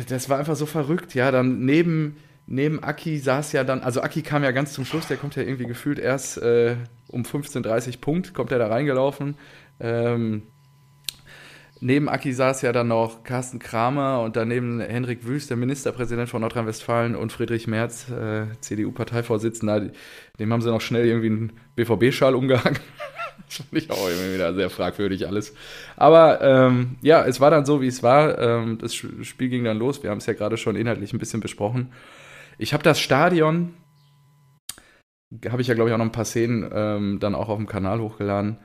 [0.09, 1.31] das war einfach so verrückt, ja.
[1.31, 5.17] Dann neben, neben Aki saß ja dann, also Aki kam ja ganz zum Schluss, der
[5.17, 6.77] kommt ja irgendwie gefühlt erst äh,
[7.09, 9.37] um 15:30 Punkt, kommt er da reingelaufen.
[9.81, 10.43] Ähm,
[11.81, 16.41] Neben Aki saß ja dann noch Carsten Kramer und daneben Henrik Wüst, der Ministerpräsident von
[16.41, 19.91] Nordrhein-Westfalen und Friedrich Merz, äh, CDU-Parteivorsitzender.
[20.41, 22.81] Dem haben sie noch schnell irgendwie einen BVB-Schal umgehangen.
[23.47, 25.55] das fand ich auch irgendwie wieder sehr fragwürdig alles.
[25.97, 28.39] Aber ähm, ja, es war dann so, wie es war.
[28.39, 30.03] Ähm, das Spiel ging dann los.
[30.03, 31.93] Wir haben es ja gerade schon inhaltlich ein bisschen besprochen.
[32.59, 33.75] Ich habe das Stadion,
[35.49, 37.69] habe ich ja glaube ich auch noch ein paar Szenen ähm, dann auch auf dem
[37.69, 38.59] Kanal hochgeladen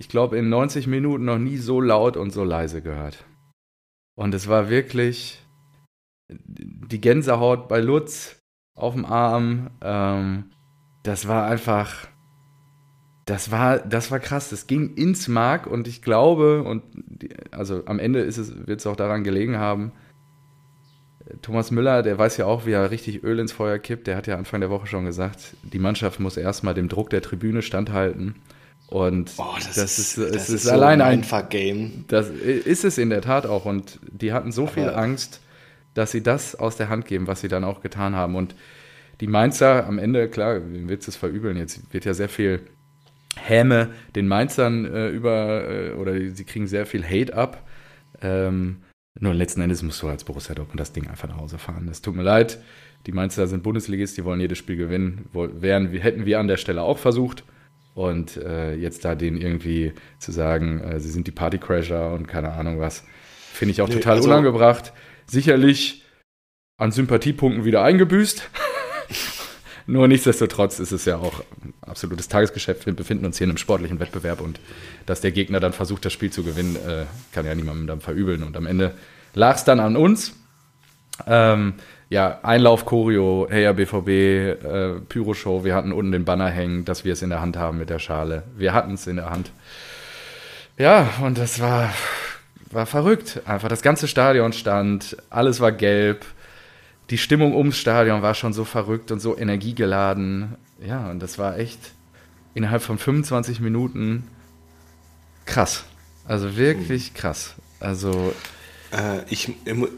[0.00, 3.22] ich glaube, in 90 Minuten noch nie so laut und so leise gehört.
[4.16, 5.44] Und es war wirklich
[6.26, 8.40] die Gänsehaut bei Lutz
[8.74, 9.68] auf dem Arm.
[9.82, 10.44] Ähm,
[11.02, 12.08] das war einfach,
[13.26, 14.48] das war, das war krass.
[14.48, 16.82] Das ging ins Mark und ich glaube, und
[17.50, 19.92] also am Ende ist es, wird es auch daran gelegen haben,
[21.42, 24.06] Thomas Müller, der weiß ja auch, wie er richtig Öl ins Feuer kippt.
[24.06, 27.20] Der hat ja Anfang der Woche schon gesagt, die Mannschaft muss erstmal dem Druck der
[27.20, 28.36] Tribüne standhalten.
[28.90, 32.04] Und Boah, das, das, ist, das ist, ist so allein ein Game.
[32.08, 33.64] Das ist es in der Tat auch.
[33.64, 35.40] Und die hatten so Aber viel Angst,
[35.94, 38.34] dass sie das aus der Hand geben, was sie dann auch getan haben.
[38.34, 38.56] Und
[39.20, 41.56] die Mainzer am Ende, klar, wird es verübeln.
[41.56, 42.62] Jetzt wird ja sehr viel
[43.36, 47.64] Häme den Mainzern äh, über, äh, oder sie kriegen sehr viel Hate ab.
[48.20, 48.78] Ähm,
[49.20, 51.86] nur letzten Endes musst du als Borussia Dortmund das Ding einfach nach Hause fahren.
[51.88, 52.60] Es tut mir leid.
[53.06, 55.28] Die Mainzer sind Bundesligist, die wollen jedes Spiel gewinnen.
[55.32, 57.44] Wären, hätten wir an der Stelle auch versucht.
[58.00, 62.52] Und äh, jetzt da denen irgendwie zu sagen, äh, sie sind die Partycrasher und keine
[62.52, 63.04] Ahnung was,
[63.52, 64.94] finde ich auch nee, total also, unangebracht.
[65.26, 66.02] Sicherlich
[66.78, 68.48] an Sympathiepunkten wieder eingebüßt.
[69.86, 71.44] Nur nichtsdestotrotz ist es ja auch
[71.82, 72.86] absolutes Tagesgeschäft.
[72.86, 74.60] Wir befinden uns hier in einem sportlichen Wettbewerb und
[75.04, 78.44] dass der Gegner dann versucht, das Spiel zu gewinnen, äh, kann ja niemandem dann verübeln.
[78.44, 78.94] Und am Ende
[79.34, 80.34] lag es dann an uns.
[81.26, 81.74] Ähm,
[82.10, 87.04] ja, Einlauf, Choreo, hey ja, BVB, äh, Pyro-Show, wir hatten unten den Banner hängen, dass
[87.04, 88.42] wir es in der Hand haben mit der Schale.
[88.56, 89.52] Wir hatten es in der Hand.
[90.76, 91.94] Ja, und das war,
[92.72, 93.40] war verrückt.
[93.46, 96.24] Einfach das ganze Stadion stand, alles war gelb.
[97.10, 100.56] Die Stimmung ums Stadion war schon so verrückt und so energiegeladen.
[100.84, 101.92] Ja, und das war echt
[102.54, 104.26] innerhalb von 25 Minuten
[105.46, 105.84] krass.
[106.26, 107.54] Also wirklich krass.
[107.78, 108.34] Also
[108.92, 109.52] äh, ich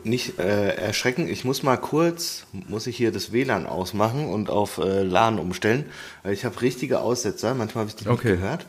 [0.04, 4.78] nicht äh, erschrecken, ich muss mal kurz, muss ich hier das WLAN ausmachen und auf
[4.78, 5.86] äh, LAN umstellen.
[6.24, 8.32] Ich habe richtige Aussetzer, manchmal habe ich die okay.
[8.32, 8.66] nicht gehört.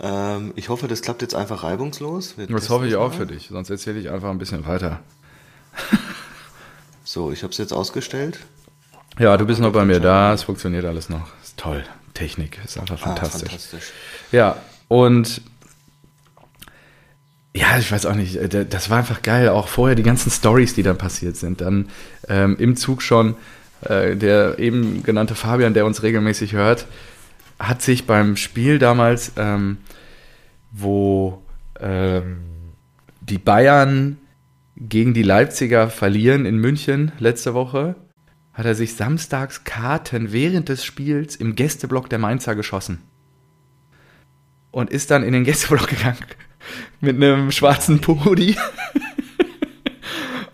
[0.00, 2.36] Ähm, ich hoffe, das klappt jetzt einfach reibungslos.
[2.36, 5.00] Wir das hoffe ich auch für dich, sonst erzähle ich einfach ein bisschen weiter.
[7.04, 8.40] so, ich habe es jetzt ausgestellt.
[9.18, 11.28] Ja, du bist noch bei mir da, es funktioniert alles noch.
[11.42, 11.84] Ist toll.
[12.14, 13.50] Technik ist einfach ah, fantastisch.
[13.50, 13.92] fantastisch.
[14.32, 14.56] Ja,
[14.88, 15.40] und
[17.56, 19.48] ja, ich weiß auch nicht, äh, das war einfach geil.
[19.48, 21.60] Auch vorher die ganzen Stories, die dann passiert sind.
[21.60, 21.88] Dann
[22.28, 23.36] ähm, im Zug schon
[23.82, 26.86] äh, der eben genannte Fabian, der uns regelmäßig hört,
[27.58, 29.78] hat sich beim Spiel damals, ähm,
[30.72, 31.42] wo
[31.80, 32.38] ähm,
[33.20, 34.18] die Bayern
[34.76, 37.94] gegen die Leipziger verlieren in München letzte Woche,
[38.52, 43.00] hat er sich samstags Karten während des Spiels im Gästeblock der Mainzer geschossen.
[44.70, 46.18] Und ist dann in den Gästeblock gegangen
[47.00, 48.56] mit einem schwarzen Pudi.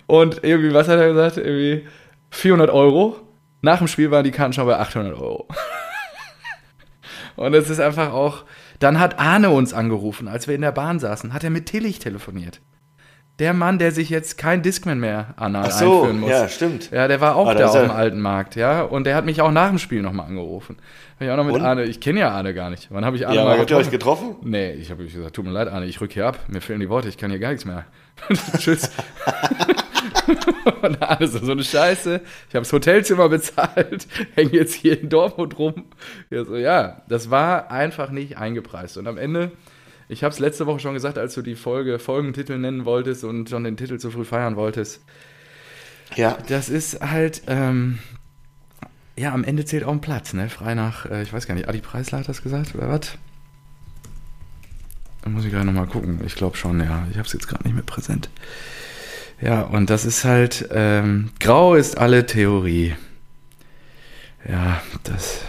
[0.07, 1.37] Und irgendwie, was hat er gesagt?
[1.37, 1.87] Irgendwie
[2.31, 3.17] 400 Euro.
[3.63, 5.47] Nach dem Spiel waren die Karten schon bei 800 Euro.
[7.37, 8.45] Und es ist einfach auch.
[8.81, 11.33] Dann hat Arne uns angerufen, als wir in der Bahn saßen.
[11.33, 12.61] Hat er mit Tillich telefoniert.
[13.41, 16.31] Der Mann, der sich jetzt kein Discman mehr anal Ach so, einführen muss.
[16.31, 16.91] Ja, stimmt.
[16.91, 18.83] Ja, der war auch ah, da auf dem alten Markt, ja.
[18.83, 20.77] Und der hat mich auch nach dem Spiel nochmal angerufen.
[21.15, 21.63] Hab ich auch noch mit Und?
[21.63, 22.89] Arne, ich kenne ja Arne gar nicht.
[22.91, 24.37] Wann habe ich Arne ja, mal habt ihr euch getroffen?
[24.43, 26.39] Nee, ich habe gesagt, tut mir leid, Arne, ich rück hier ab.
[26.49, 27.87] Mir fehlen die Worte, ich kann hier gar nichts mehr.
[28.59, 28.91] Tschüss.
[30.83, 32.21] Und Arne so, so eine Scheiße.
[32.49, 35.87] Ich habe das Hotelzimmer bezahlt, hänge jetzt hier in Dortmund rum.
[36.29, 38.99] Ja, so, ja, das war einfach nicht eingepreist.
[38.99, 39.53] Und am Ende,
[40.11, 43.49] ich habe es letzte Woche schon gesagt, als du die Folge Folgentitel nennen wolltest und
[43.49, 45.01] schon den Titel zu früh feiern wolltest.
[46.17, 46.37] Ja.
[46.49, 48.01] Das ist halt, ähm,
[49.17, 50.49] ja, am Ende zählt auch ein Platz, ne?
[50.49, 53.19] Frei nach, äh, ich weiß gar nicht, Adi Preisler hat das gesagt, oder was?
[55.23, 56.21] Da muss ich gerade nochmal gucken.
[56.27, 57.07] Ich glaube schon, ja.
[57.11, 58.31] Ich habe es jetzt gerade nicht mehr präsent.
[59.41, 62.97] Ja, und das ist halt, ähm, grau ist alle Theorie.
[64.49, 65.43] Ja, das,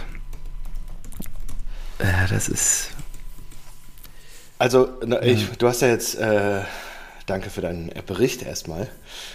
[1.98, 2.91] äh, das ist.
[4.62, 6.60] Also, na, ich, du hast ja jetzt, äh,
[7.26, 8.86] danke für deinen Bericht erstmal.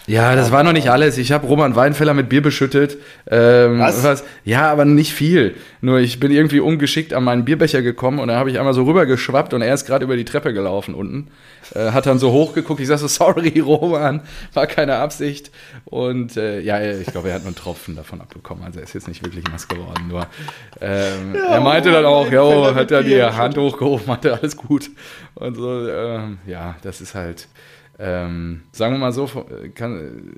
[0.08, 1.18] Ja, das war noch nicht alles.
[1.18, 2.98] Ich habe Roman Weinfeller mit Bier beschüttet.
[3.30, 4.04] Ähm, was?
[4.06, 4.24] was?
[4.46, 5.56] Ja, aber nicht viel.
[5.82, 8.84] Nur ich bin irgendwie ungeschickt an meinen Bierbecher gekommen und dann habe ich einmal so
[8.84, 11.28] rübergeschwappt und er ist gerade über die Treppe gelaufen unten.
[11.76, 12.80] Äh, hat dann so hochgeguckt.
[12.80, 14.22] Ich sag so, sorry, Roman,
[14.54, 15.52] war keine Absicht.
[15.84, 18.64] Und äh, ja, ich glaube, er hat nur einen Tropfen davon abbekommen.
[18.64, 20.08] Also er ist jetzt nicht wirklich nass geworden.
[20.08, 20.26] Nur
[20.80, 24.90] ähm, ja, er meinte dann auch, ja, hat er die Hand hochgehoben, hatte alles gut.
[25.36, 27.50] Und so, ähm, ja, das ist halt
[28.00, 29.28] ähm, sagen wir mal so,
[29.74, 30.36] kann,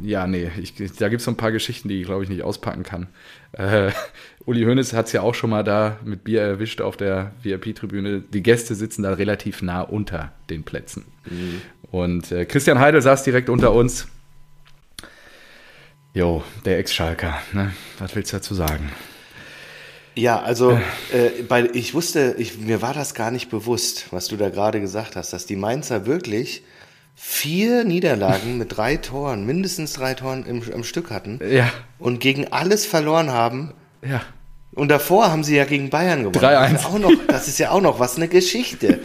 [0.00, 2.42] ja, nee, ich, da gibt es so ein paar Geschichten, die ich glaube ich nicht
[2.42, 3.08] auspacken kann.
[3.52, 3.90] Äh,
[4.46, 8.20] Uli Hoeneß hat es ja auch schon mal da mit Bier erwischt auf der VIP-Tribüne.
[8.20, 11.04] Die Gäste sitzen da relativ nah unter den Plätzen.
[11.30, 11.60] Mhm.
[11.90, 14.08] Und äh, Christian Heidel saß direkt unter uns.
[16.14, 17.72] Jo, der Ex-Schalker, ne?
[17.98, 18.90] Was willst du dazu sagen?
[20.14, 20.78] Ja, also
[21.12, 24.80] äh, bei, ich wusste, ich, mir war das gar nicht bewusst, was du da gerade
[24.80, 26.64] gesagt hast, dass die Mainzer wirklich
[27.14, 31.70] vier Niederlagen mit drei Toren, mindestens drei Toren im, im Stück hatten ja.
[31.98, 33.74] und gegen alles verloren haben.
[34.06, 34.22] Ja.
[34.74, 36.44] Und davor haben sie ja gegen Bayern gewonnen.
[36.44, 36.72] 3-1.
[36.72, 39.00] Das, ist das ist ja auch noch was eine Geschichte.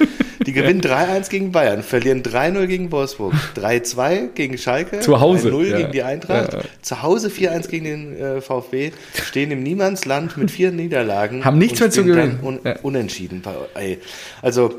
[0.46, 1.04] Die gewinnen ja.
[1.04, 5.78] 3-1 gegen Bayern, verlieren 3-0 gegen Wolfsburg, 3-2 gegen Schalke, zu Hause 0 ja.
[5.78, 6.62] gegen die Eintracht, ja.
[6.82, 8.92] zu Hause 4-1 gegen den äh, VfB,
[9.26, 11.44] stehen im Niemandsland mit vier Niederlagen.
[11.44, 12.40] Haben nichts mehr zu gewinnen.
[12.42, 13.44] Un unentschieden.
[14.42, 14.74] Also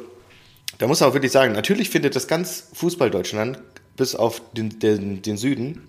[0.79, 3.61] da muss man auch wirklich sagen, natürlich findet das ganz Fußball-Deutschland,
[3.97, 5.89] bis auf den, den, den Süden,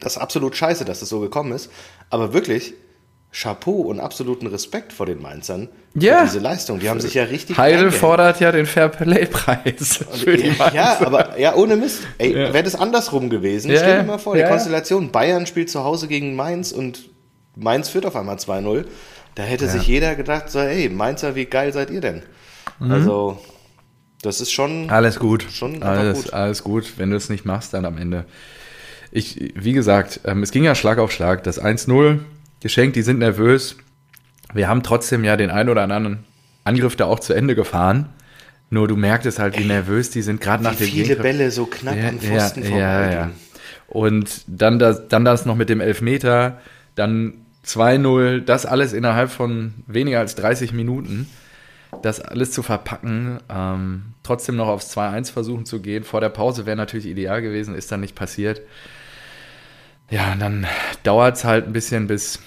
[0.00, 1.70] das absolut scheiße, dass es das so gekommen ist.
[2.10, 2.74] Aber wirklich,
[3.32, 6.18] Chapeau und absoluten Respekt vor den Mainzern ja.
[6.18, 6.80] für diese Leistung.
[6.80, 7.56] Die haben sich ja richtig.
[7.56, 10.04] Heidel fordert ja den Fairplay-Preis.
[10.74, 12.00] Ja, aber ja, ohne Mist.
[12.18, 12.52] Ey, ja.
[12.52, 16.08] wäre das andersrum gewesen, ja, stell dir mal vor, die Konstellation, Bayern spielt zu Hause
[16.08, 17.08] gegen Mainz und
[17.56, 18.84] Mainz führt auf einmal 2-0.
[19.34, 22.22] Da hätte sich jeder gedacht, so, ey, Mainzer, wie geil seid ihr denn?
[22.82, 22.92] Mhm.
[22.92, 23.38] Also,
[24.22, 24.90] das ist schon.
[24.90, 25.46] Alles gut.
[25.50, 26.32] Schon alles, gut.
[26.32, 26.92] alles gut.
[26.96, 28.24] Wenn du es nicht machst, dann am Ende.
[29.10, 31.44] Ich, wie gesagt, ähm, es ging ja Schlag auf Schlag.
[31.44, 32.20] Das 1-0
[32.60, 33.76] geschenkt, die sind nervös.
[34.54, 36.24] Wir haben trotzdem ja den einen oder anderen
[36.64, 38.08] Angriff da auch zu Ende gefahren.
[38.70, 41.22] Nur du merktest halt, wie Ey, nervös die sind, gerade nach dem viele Gegenkampf.
[41.22, 42.80] Bälle so knapp ja, am Pfosten ja, vorbei.
[42.80, 43.30] Ja, ja.
[43.88, 46.58] Und dann das, dann das noch mit dem Elfmeter,
[46.94, 47.34] dann
[47.66, 51.28] 2-0, das alles innerhalb von weniger als 30 Minuten
[52.00, 56.04] das alles zu verpacken, ähm, trotzdem noch aufs 2-1 versuchen zu gehen.
[56.04, 58.62] Vor der Pause wäre natürlich ideal gewesen, ist dann nicht passiert.
[60.10, 60.66] Ja, und dann
[61.02, 62.40] dauert es halt ein bisschen, bis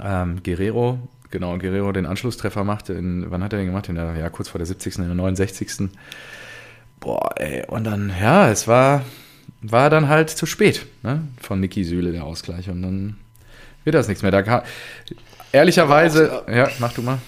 [0.00, 0.98] ähm, Guerrero,
[1.30, 2.92] genau, Guerrero den Anschlusstreffer machte.
[2.92, 3.88] In, wann hat er den gemacht?
[3.88, 5.90] In der, ja, kurz vor der 70., in der 69.
[7.00, 9.04] Boah, ey, und dann, ja, es war,
[9.60, 11.26] war dann halt zu spät, ne?
[11.40, 12.70] Von Niki Süle der Ausgleich.
[12.70, 13.16] Und dann
[13.84, 14.30] wird das nichts mehr.
[14.30, 14.62] Da kam,
[15.50, 17.18] ehrlicherweise, ja, mach du mal.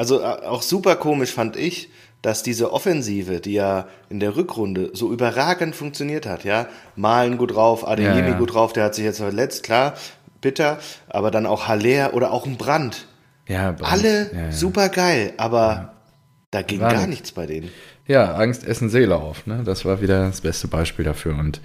[0.00, 1.90] Also äh, auch super komisch fand ich,
[2.22, 7.54] dass diese Offensive, die ja in der Rückrunde so überragend funktioniert hat, ja, Malen gut
[7.54, 8.38] drauf, Adeyemi ja, ja.
[8.38, 9.92] gut drauf, der hat sich jetzt verletzt, klar,
[10.40, 10.78] bitter,
[11.10, 13.08] aber dann auch Haller oder auch ein Brand.
[13.46, 13.92] Ja, Brand.
[13.92, 15.92] Alle ja, super geil, aber
[16.50, 17.08] da ging gar nicht.
[17.08, 17.68] nichts bei denen.
[18.06, 19.64] Ja, Angst essen Seele auf, ne?
[19.66, 21.38] Das war wieder das beste Beispiel dafür.
[21.38, 21.60] Und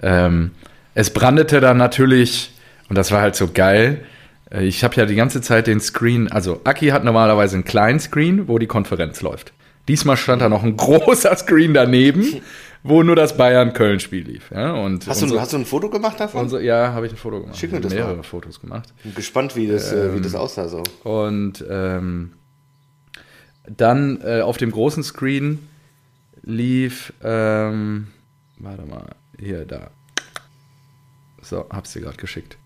[0.00, 0.52] ähm,
[0.94, 2.52] es brandete dann natürlich,
[2.88, 4.04] und das war halt so geil,
[4.50, 8.48] ich habe ja die ganze Zeit den Screen, also Aki hat normalerweise einen kleinen Screen,
[8.48, 9.52] wo die Konferenz läuft.
[9.86, 12.42] Diesmal stand da noch ein großer Screen daneben,
[12.82, 14.50] wo nur das Bayern-Köln-Spiel lief.
[14.50, 16.42] Ja, und hast, unsere, du, hast du ein Foto gemacht davon?
[16.42, 17.56] Unsere, ja, habe ich ein Foto gemacht.
[17.56, 18.22] Schick mir das mehrere mal.
[18.22, 18.92] Fotos gemacht.
[19.02, 20.82] Bin gespannt, wie das, ähm, wie das aussah so.
[21.04, 22.32] Und ähm,
[23.68, 25.60] dann äh, auf dem großen Screen
[26.42, 28.08] lief, ähm,
[28.58, 29.06] warte mal,
[29.38, 29.90] hier, da.
[31.42, 32.56] So, hab's dir gerade geschickt.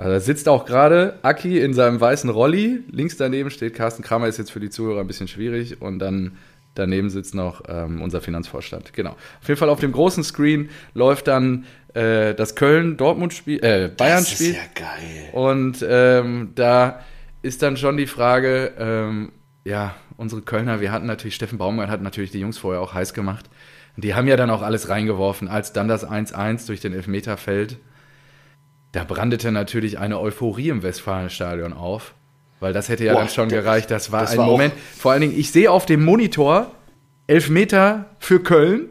[0.00, 2.82] Also da sitzt auch gerade Aki in seinem weißen Rolli.
[2.90, 5.82] Links daneben steht Carsten Kramer, ist jetzt für die Zuhörer ein bisschen schwierig.
[5.82, 6.38] Und dann
[6.74, 8.94] daneben sitzt noch ähm, unser Finanzvorstand.
[8.94, 9.10] Genau.
[9.10, 14.54] Auf jeden Fall auf dem großen Screen läuft dann äh, das Köln-Dortmund-Spiel, äh, Bayern-Spiel.
[14.54, 15.28] Das ist ja geil.
[15.32, 17.00] Und ähm, da
[17.42, 19.32] ist dann schon die Frage, ähm,
[19.64, 23.12] ja, unsere Kölner, wir hatten natürlich, Steffen Baumgart hat natürlich die Jungs vorher auch heiß
[23.12, 23.50] gemacht.
[23.96, 27.36] Und die haben ja dann auch alles reingeworfen, als dann das 1-1 durch den Elfmeter
[27.36, 27.76] fällt
[28.92, 32.14] da brandete natürlich eine Euphorie im Westfalenstadion auf,
[32.58, 33.90] weil das hätte ja Boah, dann schon gereicht.
[33.90, 34.74] Das war das ein war Moment.
[34.96, 36.70] Vor allen Dingen, ich sehe auf dem Monitor
[37.26, 38.88] Elfmeter für Köln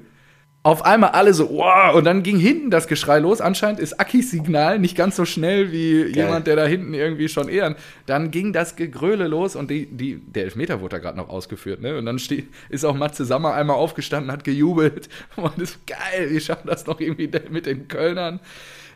[0.61, 3.39] auf einmal alle so, wow, und dann ging hinten das Geschrei los.
[3.39, 6.25] Anscheinend ist Akis Signal nicht ganz so schnell wie Geil.
[6.25, 7.75] jemand, der da hinten irgendwie schon eher.
[8.05, 11.81] Dann ging das Gegröle los und die, die, der Elfmeter wurde da gerade noch ausgeführt,
[11.81, 11.97] ne?
[11.97, 15.07] Und dann steht, ist auch Matze Sammer einmal aufgestanden, hat gejubelt.
[15.37, 18.41] Und das ist geil, wir schaffen das noch irgendwie mit den Kölnern.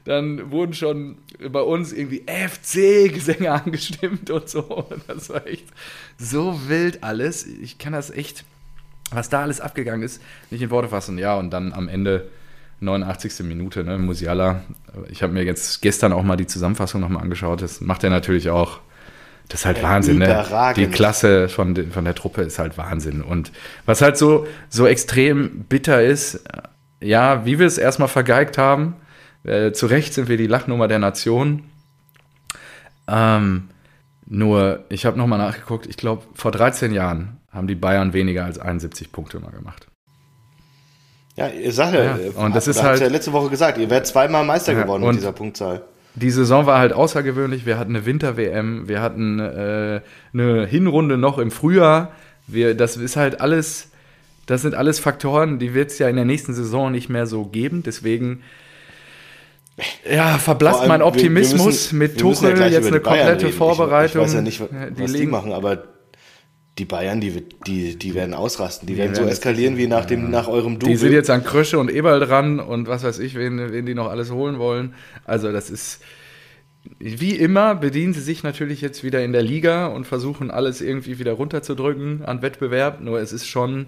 [0.06, 1.18] Dann wurden schon
[1.50, 4.88] bei uns irgendwie FC-Gesänge angestimmt und so.
[5.08, 5.68] Das war echt
[6.18, 7.46] so wild alles.
[7.46, 8.44] Ich kann das echt
[9.16, 11.18] was da alles abgegangen ist, nicht in Worte fassen.
[11.18, 12.30] Ja, und dann am Ende
[12.80, 13.46] 89.
[13.46, 14.62] Minute, ne, Musiala.
[15.10, 17.62] Ich habe mir jetzt gestern auch mal die Zusammenfassung nochmal angeschaut.
[17.62, 18.80] Das macht er natürlich auch.
[19.50, 20.74] Das ist halt ja, Wahnsinn, ne?
[20.76, 23.22] Die Klasse von, von der Truppe ist halt Wahnsinn.
[23.22, 23.52] Und
[23.86, 26.44] was halt so, so extrem bitter ist,
[27.02, 28.96] ja, wie wir es erstmal vergeigt haben,
[29.44, 31.64] äh, zu Recht sind wir die Lachnummer der Nation.
[33.08, 33.70] Ähm,
[34.26, 38.58] nur, ich habe nochmal nachgeguckt, ich glaube, vor 13 Jahren haben die Bayern weniger als
[38.58, 39.88] 71 Punkte mal gemacht.
[41.36, 42.32] Ja, sagt ja, ja.
[42.36, 45.16] und das ist halt ja letzte Woche gesagt, ihr werdet zweimal Meister ja, geworden mit
[45.16, 45.82] dieser Punktzahl.
[46.16, 47.66] Die Saison war halt außergewöhnlich.
[47.66, 50.02] Wir hatten eine Winter-WM, wir hatten äh,
[50.32, 52.12] eine Hinrunde noch im Frühjahr.
[52.46, 53.90] Wir, das ist halt alles,
[54.46, 57.46] das sind alles Faktoren, die wird es ja in der nächsten Saison nicht mehr so
[57.46, 57.82] geben.
[57.82, 58.44] Deswegen
[60.10, 64.26] ja, verblasst mein Optimismus wir, wir müssen, mit Tuchel ja jetzt eine komplette Vorbereitung.
[64.26, 65.84] Ich, ich, weiß ja nicht, was die, die machen, aber
[66.78, 68.88] die Bayern, die, die, die werden ausrasten.
[68.88, 70.90] Die, die werden so eskalieren wie nach, dem, nach eurem Double.
[70.90, 73.94] Die sind jetzt an Krösche und Eberl dran und was weiß ich, wen, wen die
[73.94, 74.96] noch alles holen wollen.
[75.24, 76.02] Also das ist,
[77.00, 81.20] wie immer, bedienen sie sich natürlich jetzt wieder in der Liga und versuchen alles irgendwie
[81.20, 83.02] wieder runterzudrücken an Wettbewerb.
[83.02, 83.88] Nur es ist schon...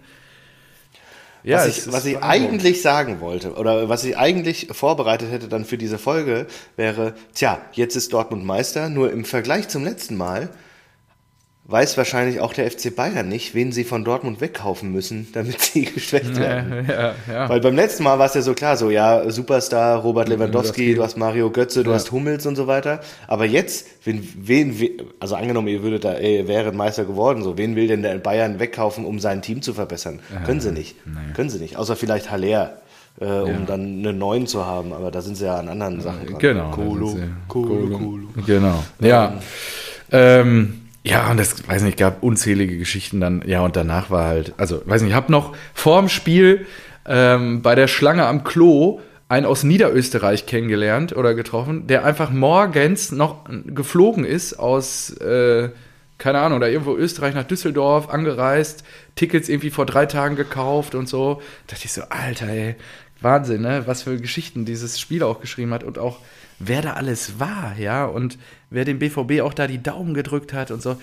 [1.46, 5.64] Ja, was ich, was ich eigentlich sagen wollte oder was ich eigentlich vorbereitet hätte dann
[5.64, 10.50] für diese Folge wäre, tja, jetzt ist Dortmund Meister, nur im Vergleich zum letzten Mal
[11.68, 15.86] weiß wahrscheinlich auch der FC Bayern nicht, wen sie von Dortmund wegkaufen müssen, damit sie
[15.94, 16.86] geschwächt werden.
[16.96, 17.50] Ja, ja.
[17.50, 21.04] Weil beim letzten Mal war es ja so klar, so ja, Superstar, Robert Lewandowski, du
[21.04, 21.96] hast Mario Götze, du ja.
[21.96, 23.00] hast Hummels und so weiter.
[23.28, 27.76] Aber jetzt, wen, wen, also angenommen, ihr würdet da, ey, wäret Meister geworden, so, wen
[27.76, 30.20] will denn der Bayern wegkaufen, um sein Team zu verbessern?
[30.46, 30.96] Können sie nicht.
[31.06, 31.34] Nee.
[31.34, 31.78] Können sie nicht.
[31.78, 32.78] Außer vielleicht Haller.
[33.20, 33.60] Äh, um ja.
[33.66, 36.38] dann eine neuen zu haben, aber da sind sie ja an anderen Sachen dran.
[36.38, 36.72] Genau.
[36.72, 38.28] Kolo, Kolo, Kolo.
[38.46, 38.84] Genau.
[39.00, 39.36] Ja.
[40.12, 43.44] Ähm, ja, und das, weiß nicht, gab unzählige Geschichten dann.
[43.46, 46.66] Ja, und danach war halt, also, weiß nicht, ich habe noch vorm Spiel
[47.06, 53.12] ähm, bei der Schlange am Klo einen aus Niederösterreich kennengelernt oder getroffen, der einfach morgens
[53.12, 55.70] noch geflogen ist aus, äh,
[56.18, 58.84] keine Ahnung, da irgendwo Österreich nach Düsseldorf angereist,
[59.16, 61.42] Tickets irgendwie vor drei Tagen gekauft und so.
[61.68, 62.76] Da dachte ich so, Alter, ey,
[63.22, 63.84] Wahnsinn, ne?
[63.86, 66.20] Was für Geschichten dieses Spiel auch geschrieben hat und auch
[66.60, 68.38] wer da alles war, ja, und
[68.76, 70.98] wer dem BVB auch da die Daumen gedrückt hat und so.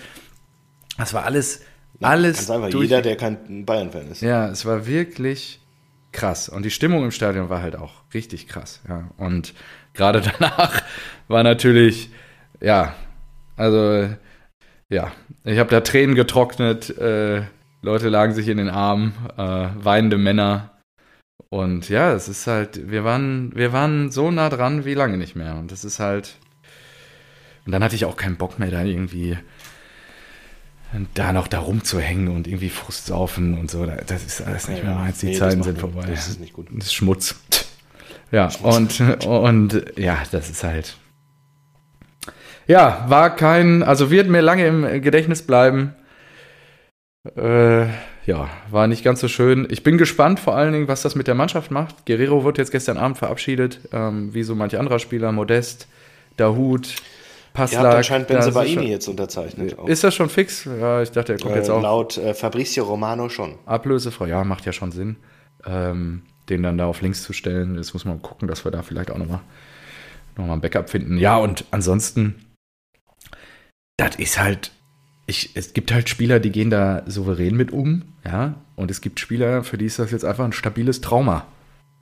[0.97, 1.61] Das war alles,
[1.99, 2.37] ja, alles.
[2.37, 2.83] Ganz einfach, durch.
[2.83, 4.21] jeder, der kein Bayern-Fan ist.
[4.21, 5.59] Ja, es war wirklich
[6.11, 6.49] krass.
[6.49, 9.09] Und die Stimmung im Stadion war halt auch richtig krass, ja.
[9.17, 9.53] Und
[9.93, 10.81] gerade danach
[11.27, 12.09] war natürlich,
[12.61, 12.95] ja,
[13.57, 14.09] also,
[14.89, 15.11] ja,
[15.43, 17.43] ich habe da Tränen getrocknet, äh,
[17.81, 20.73] Leute lagen sich in den Armen, äh, weinende Männer,
[21.53, 25.35] und ja, es ist halt, wir waren, wir waren so nah dran wie lange nicht
[25.35, 25.53] mehr.
[25.53, 26.39] Und das ist halt.
[27.65, 29.37] Und dann hatte ich auch keinen Bock mehr, da irgendwie
[31.13, 33.85] da noch da rumzuhängen und irgendwie Frust saufen und so.
[33.85, 35.19] Das ist alles nicht mehr meins.
[35.19, 36.05] Die nee, Zeiten sind vorbei.
[36.07, 36.67] Das ist nicht gut.
[36.71, 37.35] Das ist Schmutz.
[38.31, 38.99] Ja, Schmutz.
[38.99, 40.97] und, und ja, das ist halt.
[42.65, 45.93] Ja, war kein, also wird mir lange im Gedächtnis bleiben.
[47.35, 47.85] Äh,
[48.25, 49.67] ja, war nicht ganz so schön.
[49.69, 52.07] Ich bin gespannt vor allen Dingen, was das mit der Mannschaft macht.
[52.07, 55.87] Guerrero wird jetzt gestern Abend verabschiedet, ähm, wie so manche anderer Spieler, Modest,
[56.35, 56.95] Dahut,
[57.53, 57.83] Passlack.
[57.83, 59.77] Ja, anscheinend Benzebaini jetzt unterzeichnet.
[59.77, 59.87] Auch.
[59.87, 60.65] Ist das schon fix?
[60.65, 61.81] Ja, ich dachte, er kommt äh, jetzt auch.
[61.81, 63.55] Laut äh, Fabrizio Romano schon.
[63.65, 65.17] Ablösefrei, ja, macht ja schon Sinn,
[65.65, 67.75] ähm, den dann da auf links zu stellen.
[67.75, 69.41] Jetzt muss man gucken, dass wir da vielleicht auch nochmal
[70.35, 71.17] noch mal ein Backup finden.
[71.17, 72.35] Ja, und ansonsten,
[73.97, 74.71] das ist halt
[75.25, 79.19] ich, es gibt halt Spieler, die gehen da souverän mit um, ja, und es gibt
[79.19, 81.45] Spieler, für die ist das jetzt einfach ein stabiles Trauma,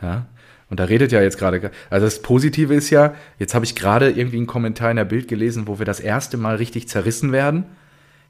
[0.02, 0.28] ja.
[0.72, 4.10] Und da redet ja jetzt gerade, also das Positive ist ja, jetzt habe ich gerade
[4.10, 7.66] irgendwie einen Kommentar in der Bild gelesen, wo wir das erste Mal richtig zerrissen werden.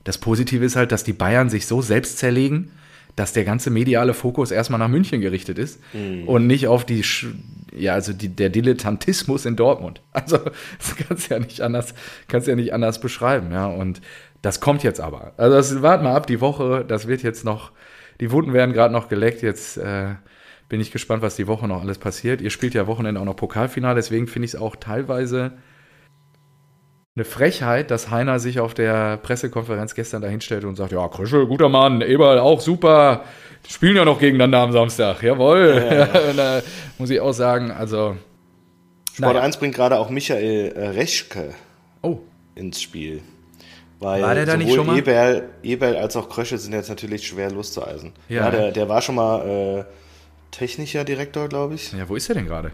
[0.04, 2.71] Das Positive ist halt, dass die Bayern sich so selbst zerlegen,
[3.15, 6.27] dass der ganze mediale Fokus erstmal nach München gerichtet ist mhm.
[6.27, 7.06] und nicht auf die,
[7.77, 10.01] ja, also die, der Dilettantismus in Dortmund.
[10.12, 11.93] Also, das kannst du ja nicht anders,
[12.27, 13.67] kannst ja nicht anders beschreiben, ja.
[13.67, 14.01] Und
[14.41, 15.34] das kommt jetzt aber.
[15.38, 17.72] Also das, wart mal ab, die Woche, das wird jetzt noch,
[18.20, 19.43] die Wunden werden gerade noch geleckt.
[19.43, 20.16] Jetzt äh,
[20.72, 22.39] bin ich gespannt, was die Woche noch alles passiert.
[22.39, 25.51] Ihr spielt ja Wochenende auch noch Pokalfinale, deswegen finde ich es auch teilweise
[27.13, 31.67] eine Frechheit, dass Heiner sich auf der Pressekonferenz gestern dahinstellte und sagt, ja, Kröschel, guter
[31.67, 33.26] Mann, Eberl auch super,
[33.67, 35.84] die spielen ja noch gegeneinander am Samstag, jawohl.
[35.91, 36.61] Ja, ja,
[36.97, 38.15] muss ich auch sagen, also...
[39.13, 39.41] Sport naja.
[39.41, 41.53] 1 bringt gerade auch Michael äh, Reschke
[42.01, 42.19] oh.
[42.55, 43.22] ins Spiel.
[43.99, 44.97] Weil war der da nicht schon mal?
[44.97, 48.13] Eberl, Eberl als auch Kröschel sind jetzt natürlich schwer loszueisen.
[48.30, 50.01] Ja, ja der, der war schon mal äh,
[50.52, 51.91] technischer Direktor, glaube ich.
[51.93, 52.72] Ja, wo ist er denn gerade?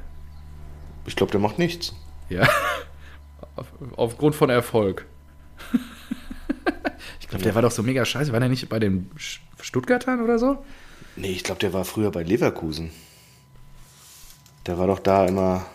[1.05, 1.93] Ich glaube, der macht nichts.
[2.29, 2.47] Ja.
[3.55, 5.05] Auf, aufgrund von Erfolg.
[7.19, 8.33] ich glaube, der war doch so mega scheiße.
[8.33, 9.09] War der nicht bei den
[9.61, 10.63] Stuttgartern oder so?
[11.15, 12.91] Nee, ich glaube, der war früher bei Leverkusen.
[14.65, 15.65] Der war doch da immer.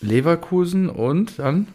[0.00, 1.68] Leverkusen und dann?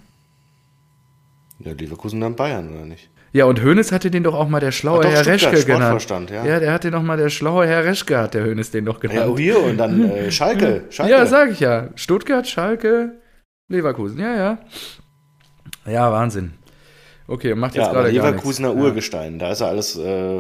[1.60, 3.10] Ja, Leverkusen dann Bayern, oder nicht?
[3.38, 6.08] Ja, und Hoeneß hatte den doch auch mal der schlaue Herr Reschke genannt.
[6.32, 6.44] Ja.
[6.44, 9.20] ja, der hatte noch mal der schlaue Herr Reschke, hat der Hoeneß den doch genannt.
[9.20, 11.12] Ja, oh hier und dann äh, Schalke, Schalke.
[11.12, 11.90] Ja, sag ich ja.
[11.94, 13.12] Stuttgart, Schalke,
[13.68, 14.58] Leverkusen, ja, ja.
[15.86, 16.54] Ja, Wahnsinn.
[17.28, 19.38] Okay, macht jetzt ja, gerade Leverkusener Urgestein, ja.
[19.38, 20.40] da ist ja alles äh,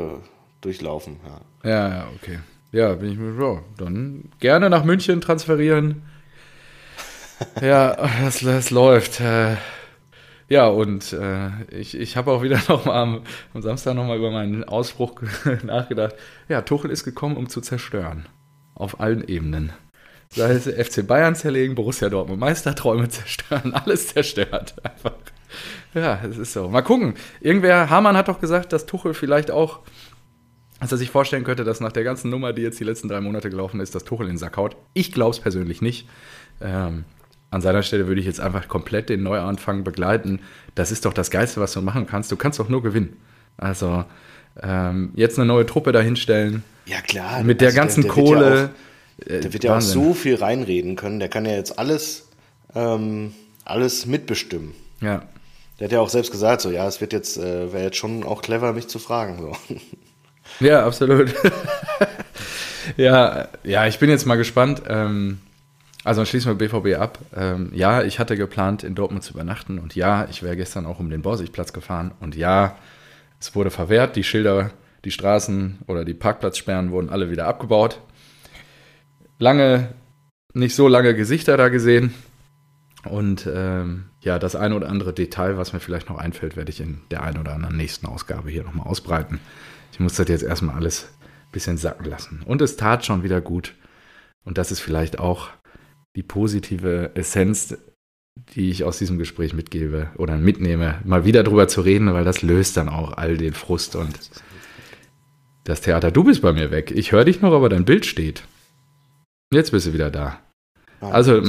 [0.61, 1.17] durchlaufen.
[1.63, 1.69] Ja.
[1.69, 2.39] ja, ja, okay.
[2.71, 6.01] Ja, bin ich mir ja, dann gerne nach München transferieren.
[7.61, 9.19] ja, das, das läuft.
[9.19, 9.57] Äh,
[10.49, 13.21] ja, und äh, ich, ich habe auch wieder noch mal am,
[13.53, 15.21] am Samstag noch mal über meinen Ausspruch
[15.63, 16.15] nachgedacht.
[16.47, 18.27] Ja, Tuchel ist gekommen, um zu zerstören.
[18.75, 19.73] Auf allen Ebenen.
[20.29, 24.75] Sei es FC Bayern zerlegen, Borussia Dortmund Meisterträume zerstören, alles zerstört.
[24.83, 25.13] Einfach.
[25.93, 26.69] Ja, es ist so.
[26.69, 27.15] Mal gucken.
[27.41, 29.79] Irgendwer, Hamann hat doch gesagt, dass Tuchel vielleicht auch,
[30.79, 33.19] dass er sich vorstellen könnte, dass nach der ganzen Nummer, die jetzt die letzten drei
[33.21, 34.75] Monate gelaufen ist, dass Tuchel in den Sack haut.
[34.93, 36.07] Ich glaube es persönlich nicht.
[36.61, 37.05] Ähm,
[37.49, 40.39] an seiner Stelle würde ich jetzt einfach komplett den Neuanfang begleiten.
[40.75, 42.31] Das ist doch das Geilste, was du machen kannst.
[42.31, 43.15] Du kannst doch nur gewinnen.
[43.57, 44.03] Also
[44.61, 46.63] ähm, jetzt eine neue Truppe dahinstellen.
[46.85, 47.43] Ja klar.
[47.43, 48.39] Mit der also ganzen der, der Kohle.
[48.39, 51.19] Wird ja auch, der wird ja auch so viel reinreden können.
[51.19, 52.27] Der kann ja jetzt alles,
[52.75, 53.33] ähm,
[53.65, 54.73] alles mitbestimmen.
[55.01, 55.23] Ja.
[55.79, 58.23] Der hat ja auch selbst gesagt, so ja, es wird jetzt, äh, wäre jetzt schon
[58.23, 59.39] auch clever, mich zu fragen.
[59.39, 59.75] So.
[60.61, 61.33] Ja, absolut.
[62.97, 64.81] ja, ja, ich bin jetzt mal gespannt.
[64.87, 65.39] Ähm,
[66.07, 67.19] also dann schließen wir BVB ab.
[67.35, 70.99] Ähm, ja, ich hatte geplant, in Dortmund zu übernachten und ja, ich wäre gestern auch
[70.99, 72.77] um den Borsigplatz gefahren und ja,
[73.41, 74.15] es wurde verwehrt.
[74.15, 74.71] Die Schilder,
[75.03, 77.99] die Straßen oder die Parkplatzsperren wurden alle wieder abgebaut.
[79.37, 79.89] Lange,
[80.53, 82.13] nicht so lange Gesichter da gesehen.
[83.03, 86.79] Und ähm, ja, das eine oder andere Detail, was mir vielleicht noch einfällt, werde ich
[86.79, 89.41] in der einen oder anderen nächsten Ausgabe hier nochmal ausbreiten.
[89.91, 92.43] Ich muss das jetzt erstmal alles ein bisschen sacken lassen.
[92.45, 93.75] Und es tat schon wieder gut.
[94.45, 95.49] Und das ist vielleicht auch
[96.17, 97.77] die positive Essenz,
[98.55, 102.41] die ich aus diesem Gespräch mitgebe oder mitnehme, mal wieder drüber zu reden, weil das
[102.41, 104.17] löst dann auch all den Frust und
[105.63, 106.09] das Theater.
[106.09, 106.91] Du bist bei mir weg.
[106.91, 108.43] Ich höre dich noch, aber dein Bild steht.
[109.53, 110.39] Jetzt bist du wieder da.
[111.01, 111.39] Ah, also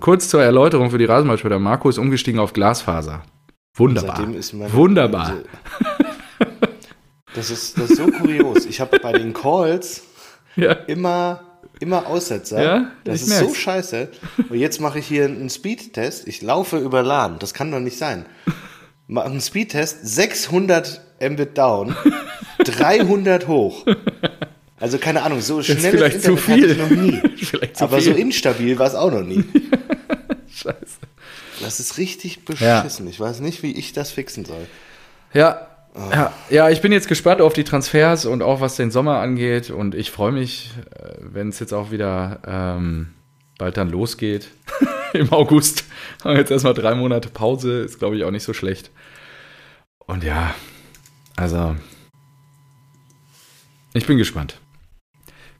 [0.00, 1.58] kurz zur Erläuterung für die Rasenballspieler.
[1.58, 3.22] Marco ist umgestiegen auf Glasfaser.
[3.76, 4.26] Wunderbar.
[4.72, 5.34] Wunderbar.
[7.34, 8.64] Das ist, das ist so kurios.
[8.64, 10.04] Ich habe bei den Calls
[10.56, 10.72] ja.
[10.72, 12.62] immer immer Aussetzer.
[12.62, 13.48] Ja, das ist merk's.
[13.48, 14.08] so scheiße.
[14.48, 16.26] Und jetzt mache ich hier einen Speedtest.
[16.26, 17.38] Ich laufe über LAN.
[17.38, 18.26] Das kann doch nicht sein.
[19.06, 20.06] Mache einen Speedtest.
[20.06, 21.96] 600 Mbit down,
[22.64, 23.86] 300 hoch.
[24.78, 26.62] Also keine Ahnung, so schnell Internet zu viel.
[26.62, 27.22] hatte ich noch nie.
[27.78, 28.12] Aber viel.
[28.12, 29.44] so instabil war es auch noch nie.
[30.50, 30.76] Scheiße.
[31.60, 33.06] Das ist richtig beschissen.
[33.06, 33.10] Ja.
[33.10, 34.66] Ich weiß nicht, wie ich das fixen soll.
[35.32, 39.18] Ja, ja, ja, ich bin jetzt gespannt auf die Transfers und auch was den Sommer
[39.18, 39.70] angeht.
[39.70, 43.14] Und ich freue mich, äh, wenn es jetzt auch wieder ähm,
[43.58, 44.48] bald dann losgeht.
[45.12, 45.84] Im August
[46.22, 47.80] haben wir jetzt erstmal drei Monate Pause.
[47.80, 48.90] Ist, glaube ich, auch nicht so schlecht.
[50.06, 50.54] Und ja,
[51.36, 51.74] also
[53.96, 54.60] ich bin gespannt.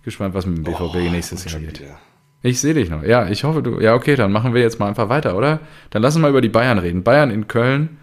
[0.05, 1.81] Gespannt, was mit dem BVB oh, nächstes Jahr geht.
[1.81, 1.99] Wieder.
[2.43, 3.03] Ich sehe dich noch.
[3.03, 3.81] Ja, ich hoffe, du.
[3.81, 5.61] Ja, okay, dann machen wir jetzt mal einfach weiter, oder?
[5.91, 7.03] Dann lass uns mal über die Bayern reden.
[7.03, 7.97] Bayern in Köln.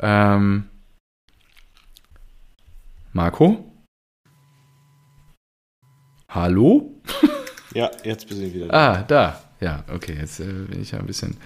[0.00, 0.64] Ähm,
[3.12, 3.72] Marco?
[6.28, 6.88] Hallo?
[7.74, 8.92] Ja, jetzt bin ich wieder da.
[8.92, 9.40] Ah, da.
[9.58, 11.38] Ja, okay, jetzt äh, bin ich ja ein bisschen.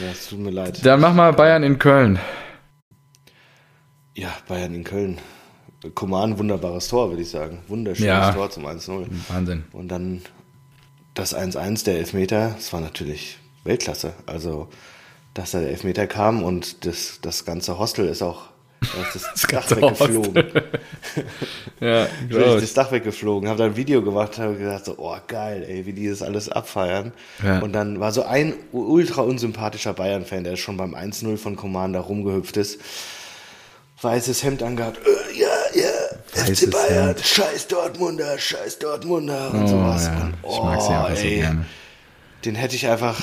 [0.00, 0.80] Ja, es tut mir leid.
[0.82, 2.18] Dann mach mal Bayern in Köln.
[4.14, 5.18] Ja, Bayern in Köln.
[5.94, 7.58] Coman, wunderbares Tor, würde ich sagen.
[7.68, 9.08] Wunderschönes ja, Tor zum 1-0.
[9.28, 9.64] Wahnsinn.
[9.72, 10.22] Und dann
[11.12, 14.14] das 1-1 der Elfmeter, das war natürlich Weltklasse.
[14.24, 14.70] Also,
[15.34, 18.51] dass da der Elfmeter kam und das, das ganze Hostel ist auch
[18.82, 20.52] da ist das, das Dach weggeflogen.
[21.80, 22.60] ja, genau.
[22.60, 25.92] das Dach weggeflogen, habe da ein Video gemacht, habe gedacht so, oh geil, ey, wie
[25.92, 27.12] die das alles abfeiern.
[27.42, 27.60] Ja.
[27.60, 32.56] Und dann war so ein ultra unsympathischer Bayern-Fan, der schon beim 1-0 von Commander rumgehüpft
[32.56, 32.80] ist,
[34.00, 35.90] weißes Hemd angehabt, äh, ja, ja,
[36.34, 37.20] Weißes FC Bayern, Hemd.
[37.20, 40.06] scheiß Dortmunder, scheiß Dortmunder und oh, sowas.
[40.06, 40.20] Ja.
[40.20, 41.66] Und, oh, ich mag sie einfach ey, so gerne.
[42.44, 43.20] Den hätte ich einfach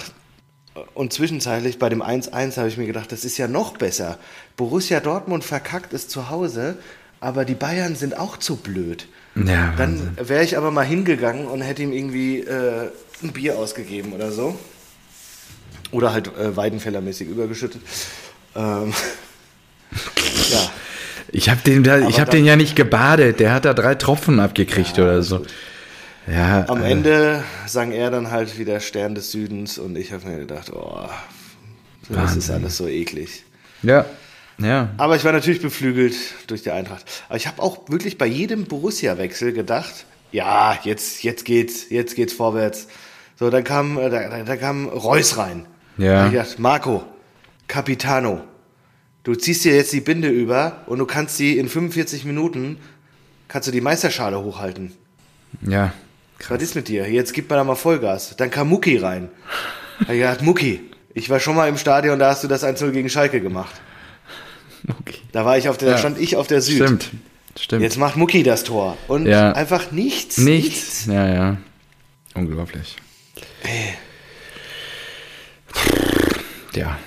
[0.93, 4.17] und zwischenzeitlich bei dem 1-1 habe ich mir gedacht, das ist ja noch besser.
[4.57, 6.77] Borussia Dortmund verkackt es zu Hause,
[7.19, 9.07] aber die Bayern sind auch zu blöd.
[9.35, 12.89] Ja, Dann wäre ich aber mal hingegangen und hätte ihm irgendwie äh,
[13.23, 14.57] ein Bier ausgegeben oder so.
[15.91, 17.81] Oder halt äh, Weidenfellermäßig übergeschüttet.
[18.55, 18.93] Ähm,
[20.51, 20.71] ja.
[21.31, 23.39] Ich habe den, hab den ja nicht gebadet.
[23.39, 25.45] Der hat da drei Tropfen abgekriegt ja, oder so.
[26.29, 30.27] Ja, Am äh, Ende sang er dann halt wieder Stern des Südens und ich habe
[30.27, 31.07] mir gedacht, oh,
[32.07, 32.39] das Wahnsinn.
[32.39, 33.43] ist alles so eklig.
[33.81, 34.05] Ja,
[34.59, 34.89] ja.
[34.97, 36.15] Aber ich war natürlich beflügelt
[36.47, 37.05] durch die Eintracht.
[37.29, 42.33] Aber ich habe auch wirklich bei jedem Borussia-Wechsel gedacht, ja, jetzt, jetzt geht's, jetzt geht's
[42.33, 42.87] vorwärts.
[43.37, 45.65] So, dann kam, äh, da, da kam Reus rein.
[45.97, 46.25] Ja.
[46.25, 47.03] Ich gedacht, Marco,
[47.67, 48.41] Capitano,
[49.23, 52.77] du ziehst dir jetzt die Binde über und du kannst sie in 45 Minuten,
[53.47, 54.91] kannst du die Meisterschale hochhalten.
[55.61, 55.93] Ja.
[56.39, 56.57] Krass.
[56.57, 57.09] Was ist mit dir?
[57.09, 58.35] Jetzt gibt man da mal Vollgas.
[58.37, 59.29] Dann kam Mucki rein.
[60.07, 60.81] Da ich gedacht, Mucki,
[61.13, 63.81] ich war schon mal im Stadion, da hast du das 1-0 gegen Schalke gemacht.
[65.01, 65.19] Okay.
[65.33, 65.97] Da war ich auf der, ja.
[65.97, 66.77] stand ich auf der Süd.
[66.77, 67.11] Stimmt.
[67.59, 67.81] Stimmt.
[67.81, 68.97] Jetzt macht Mucki das Tor.
[69.07, 69.51] Und ja.
[69.51, 70.37] einfach nichts.
[70.37, 71.05] Nichts.
[71.05, 71.05] nichts.
[71.07, 71.57] Ja, ja.
[72.33, 72.95] Unglaublich.
[73.63, 73.95] Ey.
[76.75, 76.97] Ja.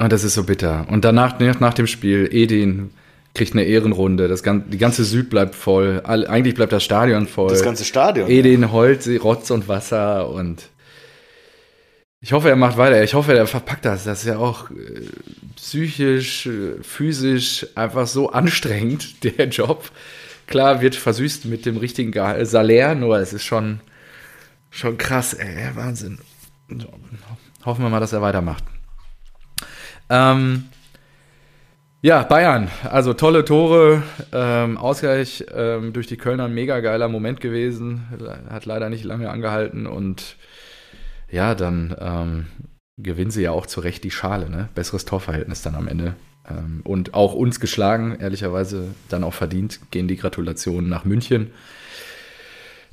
[0.00, 0.86] Und das ist so bitter.
[0.88, 2.90] Und danach, nach dem Spiel, Edin
[3.38, 4.28] kriegt eine Ehrenrunde.
[4.28, 6.02] Das, die ganze Süd bleibt voll.
[6.04, 7.48] Eigentlich bleibt das Stadion voll.
[7.48, 8.28] Das ganze Stadion.
[8.28, 8.72] Edin ja.
[8.72, 10.68] Holz, Rotz und Wasser und
[12.20, 13.02] ich hoffe, er macht weiter.
[13.04, 14.02] Ich hoffe, er verpackt das.
[14.02, 15.06] Das ist ja auch äh,
[15.54, 19.90] psychisch, äh, physisch einfach so anstrengend, der Job.
[20.48, 22.12] Klar, wird versüßt mit dem richtigen
[22.44, 23.80] Salär, nur es ist schon,
[24.70, 26.18] schon krass, ey, Wahnsinn.
[27.64, 28.64] Hoffen wir mal, dass er weitermacht.
[30.10, 30.64] Ähm,
[32.00, 37.40] ja, Bayern, also tolle Tore, ähm, Ausgleich ähm, durch die Kölner, ein mega geiler Moment
[37.40, 38.06] gewesen,
[38.48, 40.36] hat leider nicht lange angehalten und
[41.30, 42.46] ja, dann ähm,
[42.98, 44.68] gewinnen sie ja auch zu Recht die Schale, ne?
[44.74, 46.14] Besseres Torverhältnis dann am Ende.
[46.48, 51.52] Ähm, und auch uns geschlagen, ehrlicherweise dann auch verdient, gehen die Gratulationen nach München.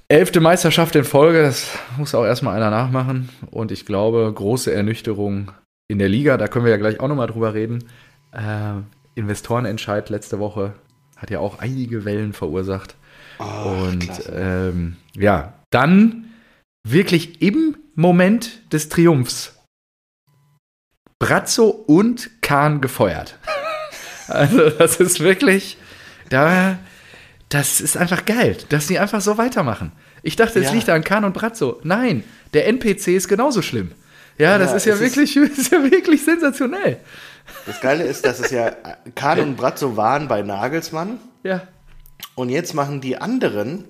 [0.07, 3.29] Elfte Meisterschaft in Folge, das muss auch erstmal einer nachmachen.
[3.49, 5.51] Und ich glaube, große Ernüchterung
[5.87, 7.85] in der Liga, da können wir ja gleich auch nochmal drüber reden.
[8.31, 8.81] Äh,
[9.15, 10.73] Investorenentscheid letzte Woche
[11.15, 12.95] hat ja auch einige Wellen verursacht.
[13.39, 16.33] Oh, und ähm, ja, dann
[16.87, 19.57] wirklich im Moment des Triumphs
[21.19, 23.39] Brazzo und Kahn gefeuert.
[24.27, 25.77] also das ist wirklich,
[26.29, 26.77] da,
[27.49, 29.91] das ist einfach geil, dass die einfach so weitermachen.
[30.23, 30.71] Ich dachte, es ja.
[30.73, 31.79] liegt an Kahn und Brazzo.
[31.83, 33.91] Nein, der NPC ist genauso schlimm.
[34.37, 36.99] Ja, das ja, ist ja wirklich, ist, ist ja wirklich sensationell.
[37.65, 38.71] Das Geile ist, dass es ja
[39.15, 41.19] Kahn und Brazzo waren bei Nagelsmann.
[41.43, 41.61] Ja.
[42.35, 43.85] Und jetzt machen die anderen,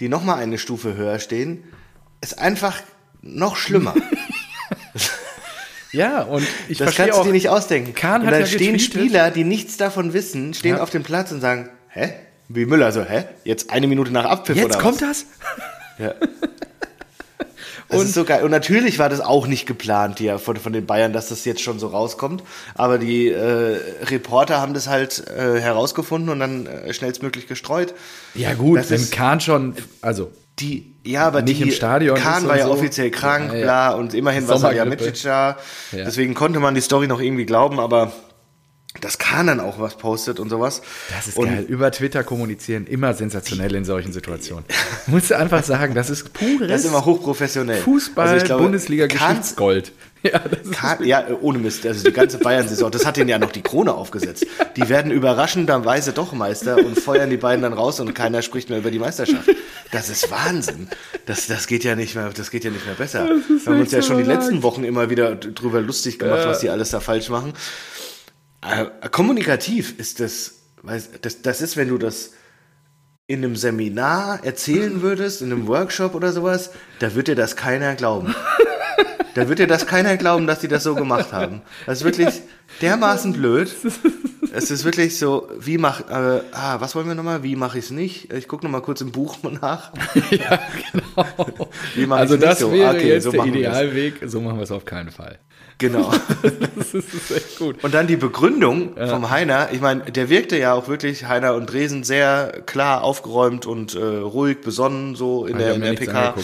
[0.00, 1.64] die nochmal eine Stufe höher stehen,
[2.20, 2.80] es einfach
[3.22, 3.94] noch schlimmer.
[5.92, 7.94] ja, und ich Das kannst du dir nicht ausdenken.
[7.94, 8.82] Kahn und hat da ja stehen getweetet.
[8.82, 10.82] Spieler, die nichts davon wissen, stehen ja.
[10.82, 12.12] auf dem Platz und sagen, hä?
[12.48, 13.24] Wie Müller, so, hä?
[13.44, 15.26] Jetzt eine Minute nach Abpfiff Jetzt oder kommt was?
[15.98, 16.06] das?
[16.06, 16.14] Ja.
[17.90, 18.44] Das und ist so geil.
[18.44, 21.60] Und natürlich war das auch nicht geplant hier von, von den Bayern, dass das jetzt
[21.60, 22.44] schon so rauskommt.
[22.74, 27.94] Aber die äh, Reporter haben das halt äh, herausgefunden und dann äh, schnellstmöglich gestreut.
[28.34, 30.30] Ja gut, das wenn Kahn schon, also
[30.60, 32.16] die, ja, aber nicht die, im Stadion.
[32.16, 32.72] Kahn war ja so.
[32.72, 33.64] offiziell krank, ja, ja.
[33.64, 35.56] bla, und immerhin war Salihamidzic da.
[35.92, 36.04] Ja.
[36.04, 38.12] Deswegen konnte man die Story noch irgendwie glauben, aber
[39.00, 40.82] dass Kahn dann auch was postet und sowas.
[41.10, 41.64] Das ist und geil.
[41.68, 44.64] Über Twitter kommunizieren, immer sensationell in solchen Situationen.
[45.06, 46.68] Musst du einfach sagen, das ist pures.
[46.68, 47.80] Das ist immer hochprofessionell.
[47.82, 49.92] Fußball, also glaube, Bundesliga, Geschichtsgold.
[50.22, 50.38] Ja,
[50.72, 51.86] Kahn, ja, ohne Mist.
[51.86, 54.46] Also die ganze Bayern-Saison, das hat denen ja noch die Krone aufgesetzt.
[54.76, 58.80] Die werden überraschenderweise doch Meister und feuern die beiden dann raus und keiner spricht mehr
[58.80, 59.48] über die Meisterschaft.
[59.92, 60.88] Das ist Wahnsinn.
[61.24, 63.28] Das, das geht ja nicht mehr, das geht ja nicht mehr besser.
[63.28, 66.68] Wir haben uns ja schon die letzten Wochen immer wieder drüber lustig gemacht, was die
[66.68, 67.54] alles da falsch machen.
[68.62, 70.62] Äh, kommunikativ ist das,
[71.22, 72.32] das, das ist, wenn du das
[73.26, 77.94] in einem Seminar erzählen würdest, in einem Workshop oder sowas, da wird dir das keiner
[77.94, 78.34] glauben.
[79.34, 81.62] Da wird dir das keiner glauben, dass die das so gemacht haben.
[81.86, 82.42] Das ist wirklich
[82.82, 83.74] dermaßen blöd.
[84.52, 87.44] Es ist wirklich so, wie mach, äh, ah, was wollen wir nochmal?
[87.44, 88.32] Wie mache ich es nicht?
[88.32, 89.92] Ich gucke nochmal kurz im Buch nach.
[90.30, 90.58] ja,
[91.94, 92.14] genau.
[92.14, 92.72] also das so?
[92.72, 95.38] wäre okay, jetzt so der Idealweg, so machen wir es auf keinen Fall.
[95.80, 96.12] Genau.
[96.76, 97.82] das, ist, echt gut.
[97.82, 99.08] Und dann die Begründung ja.
[99.08, 99.70] vom Heiner.
[99.72, 103.98] Ich meine, der wirkte ja auch wirklich, Heiner und Dresen, sehr klar aufgeräumt und äh,
[103.98, 106.34] ruhig, besonnen, so in der, in der PK.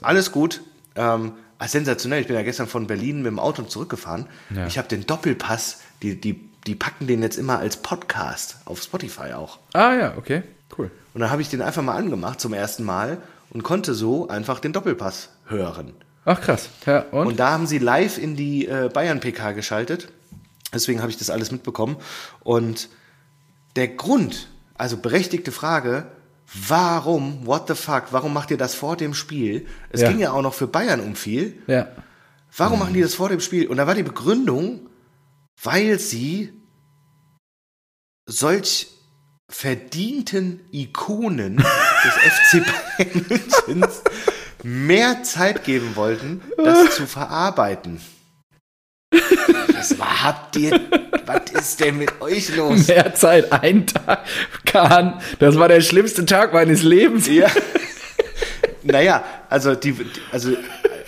[0.00, 0.62] Alles gut.
[0.96, 2.22] Ähm, ah, sensationell.
[2.22, 4.26] Ich bin ja gestern von Berlin mit dem Auto zurückgefahren.
[4.48, 4.66] Ja.
[4.66, 9.34] Ich habe den Doppelpass, die, die, die packen den jetzt immer als Podcast auf Spotify
[9.34, 9.58] auch.
[9.74, 10.42] Ah ja, okay,
[10.78, 10.90] cool.
[11.12, 13.18] Und dann habe ich den einfach mal angemacht zum ersten Mal
[13.50, 15.92] und konnte so einfach den Doppelpass hören.
[16.24, 16.68] Ach krass.
[16.86, 17.28] Ja, und?
[17.28, 20.08] und da haben sie live in die äh, Bayern-PK geschaltet.
[20.72, 21.96] Deswegen habe ich das alles mitbekommen.
[22.40, 22.88] Und
[23.76, 26.06] der Grund, also berechtigte Frage,
[26.68, 29.66] warum, what the fuck, warum macht ihr das vor dem Spiel?
[29.90, 30.08] Es ja.
[30.08, 31.62] ging ja auch noch für Bayern um viel.
[31.66, 31.88] Ja.
[32.56, 32.80] Warum mhm.
[32.80, 33.68] machen die das vor dem Spiel?
[33.68, 34.88] Und da war die Begründung,
[35.62, 36.52] weil sie
[38.26, 38.88] solch
[39.48, 44.02] verdienten Ikonen des FC Bayern Münchens
[44.62, 48.00] mehr Zeit geben wollten, das zu verarbeiten.
[49.10, 50.78] Was habt ihr,
[51.26, 52.86] was ist denn mit euch los?
[52.88, 54.24] Mehr Zeit, ein Tag,
[54.66, 57.26] Kahn, das war der schlimmste Tag meines Lebens.
[57.26, 57.48] Ja.
[58.82, 59.94] Naja, also die,
[60.32, 60.56] also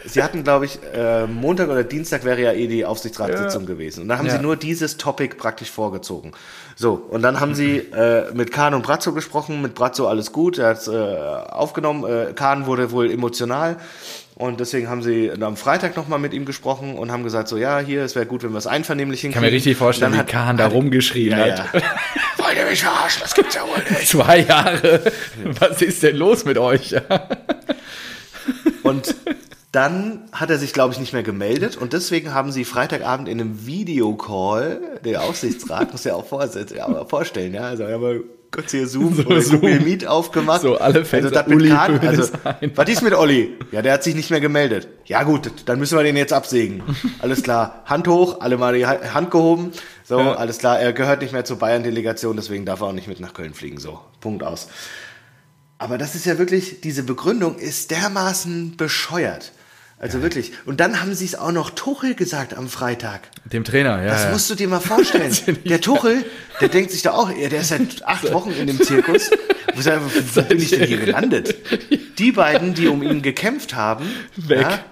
[0.04, 3.68] sie hatten, glaube ich, äh, Montag oder Dienstag wäre ja eh die Aufsichtsratssitzung ja.
[3.68, 4.02] gewesen.
[4.02, 4.36] Und da haben ja.
[4.36, 6.32] sie nur dieses Topic praktisch vorgezogen.
[6.76, 9.62] So, und dann haben sie äh, mit Kahn und Brazzo gesprochen.
[9.62, 12.04] Mit Brazzo alles gut, er hat es äh, aufgenommen.
[12.04, 13.76] Äh, Kahn wurde wohl emotional.
[14.34, 17.78] Und deswegen haben sie am Freitag nochmal mit ihm gesprochen und haben gesagt, so ja,
[17.80, 19.42] hier, es wäre gut, wenn wir es einvernehmlich hinkriegen.
[19.42, 21.74] Ich kann mir richtig vorstellen, wie Kahn da rumgeschrien ja, hat.
[21.74, 21.82] Ja.
[22.38, 23.22] Wollt ihr mich verarschen?
[23.22, 24.08] Das gibt's ja wohl nicht.
[24.08, 25.02] Zwei Jahre.
[25.60, 26.94] Was ist denn los mit euch?
[28.82, 29.14] und
[29.72, 33.40] dann hat er sich, glaube ich, nicht mehr gemeldet und deswegen haben sie Freitagabend in
[33.40, 39.24] einem Videocall, der Aufsichtsrat muss ja auch vorstellen, ja, also haben kurz hier Zoom so,
[39.24, 39.60] oder Zoom.
[39.60, 40.60] Google Meet aufgemacht.
[40.60, 41.24] So, alle Fans.
[41.24, 42.28] Also, das mit Kahn, also,
[42.74, 43.56] was ist mit Olli?
[43.72, 44.88] Ja, der hat sich nicht mehr gemeldet.
[45.06, 46.82] Ja, gut, dann müssen wir den jetzt absägen.
[47.20, 47.82] Alles klar.
[47.86, 49.72] Hand hoch, alle mal die Hand gehoben.
[50.04, 50.34] So, ja.
[50.34, 50.78] alles klar.
[50.78, 53.78] Er gehört nicht mehr zur Bayern-Delegation, deswegen darf er auch nicht mit nach Köln fliegen.
[53.78, 54.68] So, Punkt aus.
[55.78, 59.52] Aber das ist ja wirklich, diese Begründung ist dermaßen bescheuert.
[60.02, 60.24] Also ja.
[60.24, 60.52] wirklich.
[60.66, 63.20] Und dann haben sie es auch noch Tuchel gesagt am Freitag.
[63.44, 64.08] Dem Trainer, ja.
[64.08, 65.32] Das musst du dir mal vorstellen.
[65.64, 66.24] der Tuchel,
[66.60, 69.30] der denkt sich da auch, der ist seit acht Wochen in dem Zirkus.
[69.74, 71.54] Wo, wo bin ich denn hier gelandet?
[72.18, 74.04] Die beiden, die um ihn gekämpft haben,
[74.36, 74.60] weg.
[74.62, 74.84] Ja,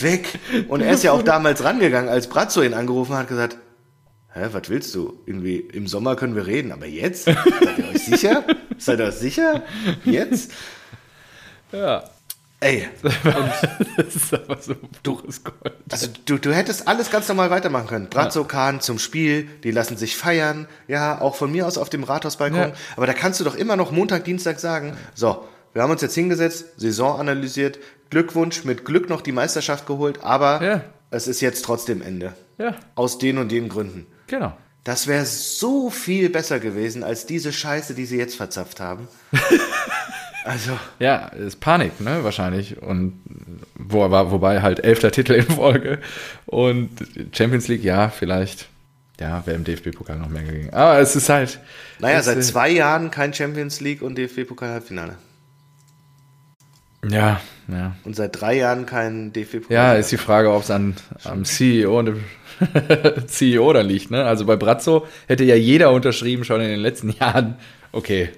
[0.00, 0.26] weg.
[0.68, 3.56] Und er ist ja auch damals rangegangen, als Brazzo ihn angerufen hat, gesagt,
[4.34, 5.18] hä, was willst du?
[5.24, 7.24] Irgendwie im Sommer können wir reden, aber jetzt?
[7.24, 7.38] Seid
[7.78, 8.44] ihr euch sicher?
[8.76, 9.62] Seid ihr euch sicher?
[10.04, 10.52] Jetzt?
[11.72, 12.04] Ja.
[12.60, 15.74] Ey, das ist aber so pures Gold.
[15.90, 18.08] Also du, du hättest alles ganz normal weitermachen können.
[18.08, 18.80] Brazzo, ja.
[18.80, 22.58] Zum Spiel, die lassen sich feiern, ja, auch von mir aus auf dem Rathausbalkon.
[22.58, 22.72] Ja.
[22.96, 26.14] Aber da kannst du doch immer noch Montag, Dienstag sagen, so, wir haben uns jetzt
[26.14, 27.78] hingesetzt, Saison analysiert,
[28.08, 30.80] Glückwunsch, mit Glück noch die Meisterschaft geholt, aber ja.
[31.10, 32.32] es ist jetzt trotzdem Ende.
[32.56, 32.74] Ja.
[32.94, 34.06] Aus den und den Gründen.
[34.28, 34.56] Genau.
[34.82, 39.08] Das wäre so viel besser gewesen als diese Scheiße, die sie jetzt verzapft haben.
[40.46, 40.78] Also.
[41.00, 42.80] Ja, ist Panik, ne, wahrscheinlich.
[42.80, 43.20] Und
[43.74, 45.98] wo, war, wobei halt elfter Titel in Folge.
[46.46, 46.90] Und
[47.32, 48.68] Champions League, ja, vielleicht.
[49.18, 50.72] Ja, wäre im DFB-Pokal noch mehr gegangen.
[50.72, 51.58] Aber es ist halt.
[51.98, 55.16] Naja, seit zwei Jahren kein Champions League und DFB-Pokal-Halbfinale.
[57.10, 57.96] Ja, ja.
[58.04, 59.74] Und seit drei Jahren kein DFB-Pokal.
[59.74, 60.94] Ja, ist die Frage, ob es an
[61.24, 62.24] am CEO und dem
[63.26, 64.12] CEO da liegt.
[64.12, 64.24] Ne?
[64.24, 67.56] Also bei Brazzo hätte ja jeder unterschrieben schon in den letzten Jahren.
[67.90, 68.30] Okay,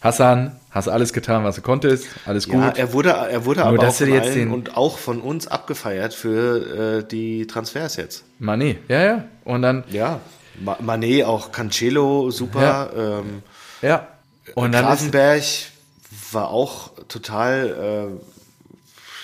[0.00, 2.60] Hassan, hast alles getan, was du konntest, alles gut.
[2.60, 6.14] Ja, er wurde, er wurde Nur, aber auch von allen und auch von uns abgefeiert
[6.14, 8.24] für äh, die Transfers jetzt.
[8.40, 9.24] Mané, ja, ja.
[9.44, 9.84] Und dann.
[9.90, 10.20] Ja,
[10.60, 12.62] Ma Mané, auch Cancelo, super.
[12.62, 13.18] Ja.
[13.20, 13.42] Ähm,
[13.82, 14.08] ja.
[14.54, 15.42] Und dann Klasenberg
[16.32, 18.18] war auch total,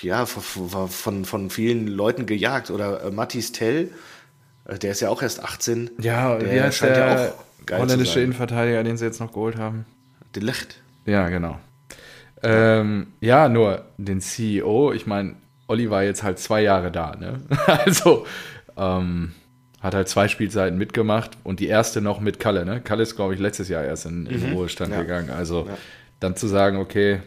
[0.02, 2.70] äh, ja, von, von, von vielen Leuten gejagt.
[2.70, 3.90] Oder äh, Mattis Tell,
[4.66, 5.90] äh, der ist ja auch erst 18.
[5.98, 9.84] Ja, der scheint der ja auch geil holländische Innenverteidiger, den sie jetzt noch geholt haben.
[10.34, 10.80] De Licht.
[11.06, 11.58] Ja, genau.
[12.42, 15.36] Ähm, ja, nur den CEO, ich meine,
[15.68, 17.40] Olli war jetzt halt zwei Jahre da, ne?
[17.66, 18.26] Also,
[18.76, 19.32] ähm,
[19.80, 22.80] hat halt zwei Spielzeiten mitgemacht und die erste noch mit Kalle, ne?
[22.80, 24.52] Kalle ist, glaube ich, letztes Jahr erst in, in mhm.
[24.56, 25.02] Ruhestand ja.
[25.02, 25.30] gegangen.
[25.30, 25.78] Also, ja.
[26.20, 27.20] dann zu sagen, okay,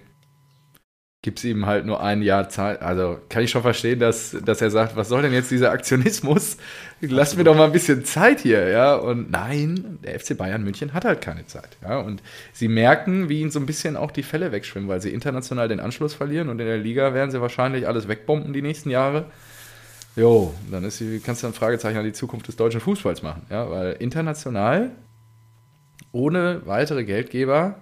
[1.22, 2.82] gibt es ihm halt nur ein Jahr Zeit.
[2.82, 6.58] Also kann ich schon verstehen, dass, dass er sagt, was soll denn jetzt dieser Aktionismus?
[7.02, 8.96] Lass mir doch mal ein bisschen Zeit hier, ja.
[8.96, 12.00] Und nein, der FC Bayern München hat halt keine Zeit, ja.
[12.00, 15.68] Und sie merken, wie ihnen so ein bisschen auch die Fälle wegschwimmen, weil sie international
[15.68, 19.26] den Anschluss verlieren und in der Liga werden sie wahrscheinlich alles wegbomben die nächsten Jahre.
[20.16, 23.70] Jo, dann ist kannst du ein Fragezeichen an die Zukunft des deutschen Fußballs machen, ja,
[23.70, 24.92] weil international
[26.12, 27.76] ohne weitere Geldgeber,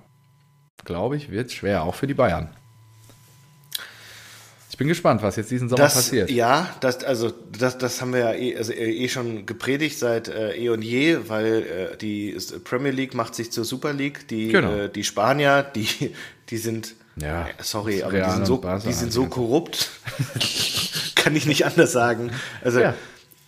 [0.86, 2.50] glaube ich, wird es schwer, auch für die Bayern.
[4.78, 6.30] Ich bin gespannt, was jetzt diesen Sommer das, passiert.
[6.30, 10.28] Ja, das, also das, das haben wir ja eh, also eh, eh schon gepredigt seit
[10.28, 11.64] äh, eh und je, weil
[11.94, 14.28] äh, die Premier League macht sich zur Super League.
[14.28, 14.72] Die, genau.
[14.72, 16.14] äh, die Spanier, die,
[16.50, 19.90] die sind, ja, äh, sorry, aber die sind so, die sind so korrupt.
[21.16, 22.30] Kann ich nicht anders sagen.
[22.64, 22.94] Also ja.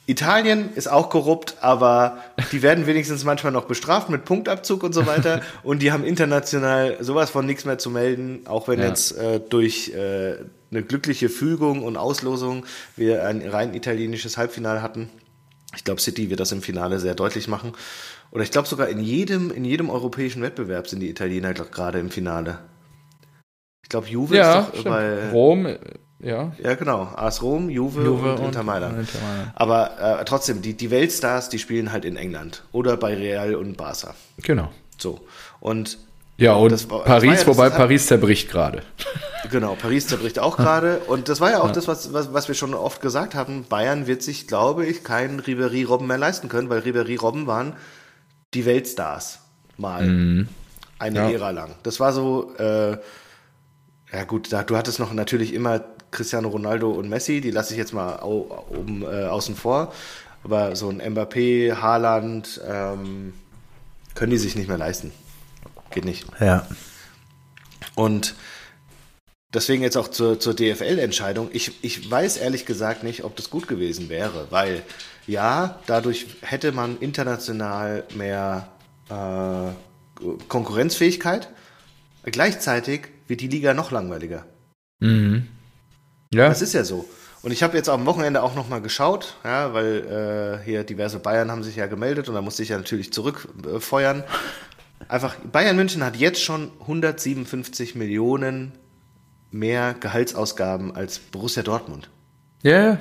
[0.08, 5.06] Italien ist auch korrupt, aber die werden wenigstens manchmal noch bestraft mit Punktabzug und so
[5.06, 5.44] weiter.
[5.64, 8.88] und die haben international sowas von nichts mehr zu melden, auch wenn ja.
[8.88, 10.38] jetzt äh, durch äh,
[10.72, 12.66] eine glückliche Fügung und Auslosung
[12.96, 15.10] wir ein rein italienisches Halbfinale hatten.
[15.76, 17.74] Ich glaube, City wird das im Finale sehr deutlich machen.
[18.32, 22.12] Oder ich glaube sogar in jedem, in jedem europäischen Wettbewerb sind die Italiener gerade im
[22.12, 22.60] Finale.
[23.84, 24.86] Ich glaube, Juve ja, ist doch stimmt.
[24.86, 25.68] bei Rom,
[26.20, 26.52] ja.
[26.62, 27.04] Ja, genau.
[27.16, 29.00] AS Rom, Juve, Juve und, und Inter Mailand.
[29.00, 29.52] Inter Mailand.
[29.56, 33.78] Aber äh, trotzdem, die, die Weltstars, die spielen halt in England oder bei Real und
[33.78, 34.14] Barca.
[34.44, 34.72] Genau.
[34.98, 35.22] So.
[35.60, 35.98] Und
[36.40, 38.82] ja, und das, Paris, ja, wobei Paris zerbricht gerade.
[39.52, 41.00] Genau, Paris zerbricht auch gerade.
[41.08, 41.74] Und das war ja auch ja.
[41.74, 43.66] das, was, was, was wir schon oft gesagt haben.
[43.68, 47.74] Bayern wird sich, glaube ich, keinen Ribery-Robben mehr leisten können, weil Ribery-Robben waren
[48.54, 49.40] die Weltstars
[49.78, 50.06] mal.
[50.06, 50.48] Mhm.
[50.98, 51.30] Eine ja.
[51.32, 51.76] Ära lang.
[51.84, 52.98] Das war so, äh,
[54.12, 55.82] ja gut, da, du hattest noch natürlich immer
[56.12, 59.94] Cristiano Ronaldo und Messi, die lasse ich jetzt mal oben äh, außen vor.
[60.44, 63.34] Aber so ein Mbappé, Haaland, ähm,
[64.16, 65.12] können die sich nicht mehr leisten.
[65.92, 66.26] Geht nicht.
[66.40, 66.68] Ja.
[67.96, 68.36] Und
[69.54, 71.50] deswegen jetzt auch zur, zur DFL-Entscheidung.
[71.54, 74.84] Ich, ich weiß ehrlich gesagt nicht, ob das gut gewesen wäre, weil
[75.28, 78.70] ja, dadurch hätte man international mehr
[79.10, 81.50] äh, Konkurrenzfähigkeit.
[82.24, 84.46] Gleichzeitig wird die Liga noch langweiliger.
[85.00, 85.48] Mhm.
[86.34, 86.48] Ja.
[86.48, 87.08] Das ist ja so.
[87.42, 91.50] Und ich habe jetzt am Wochenende auch nochmal geschaut, ja, weil äh, hier diverse Bayern
[91.50, 94.24] haben sich ja gemeldet und da musste ich ja natürlich zurückfeuern.
[95.08, 98.74] Einfach, Bayern München hat jetzt schon 157 Millionen
[99.52, 102.10] mehr Gehaltsausgaben als Borussia Dortmund.
[102.62, 102.72] Ja.
[102.72, 103.00] Yeah.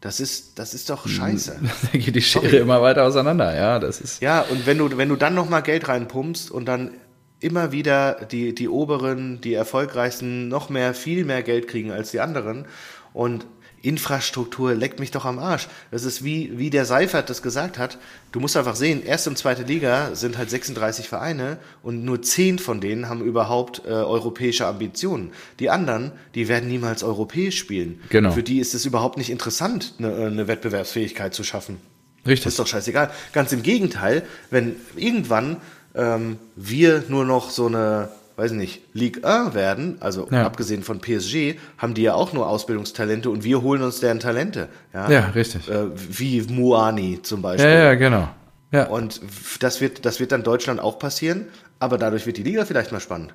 [0.00, 1.60] Das ist, das ist doch scheiße.
[1.92, 2.56] Da geht die Schere Sorry.
[2.58, 3.78] immer weiter auseinander, ja.
[3.78, 6.92] Das ist ja, und wenn du, wenn du dann nochmal Geld reinpumpst und dann
[7.38, 12.20] immer wieder die, die Oberen, die Erfolgreichsten noch mehr, viel mehr Geld kriegen als die
[12.20, 12.66] anderen
[13.12, 13.46] und
[13.82, 15.68] Infrastruktur leckt mich doch am Arsch.
[15.90, 17.98] Das ist wie, wie der Seifert das gesagt hat.
[18.32, 22.58] Du musst einfach sehen, erste und zweite Liga sind halt 36 Vereine und nur 10
[22.58, 25.32] von denen haben überhaupt äh, europäische Ambitionen.
[25.58, 28.00] Die anderen, die werden niemals europäisch spielen.
[28.10, 28.32] Genau.
[28.32, 31.78] Für die ist es überhaupt nicht interessant, eine, eine Wettbewerbsfähigkeit zu schaffen.
[32.26, 32.44] Richtig.
[32.44, 33.10] Das ist doch scheißegal.
[33.32, 35.56] Ganz im Gegenteil, wenn irgendwann
[35.94, 38.10] ähm, wir nur noch so eine
[38.40, 40.46] weiß nicht, Ligue 1 werden, also ja.
[40.46, 44.68] abgesehen von PSG, haben die ja auch nur Ausbildungstalente und wir holen uns deren Talente.
[44.94, 45.68] Ja, ja richtig.
[45.68, 47.68] Äh, wie Muani zum Beispiel.
[47.68, 48.28] Ja, ja, genau.
[48.72, 48.86] Ja.
[48.86, 49.20] Und
[49.60, 53.00] das wird, das wird dann Deutschland auch passieren, aber dadurch wird die Liga vielleicht mal
[53.00, 53.34] spannend.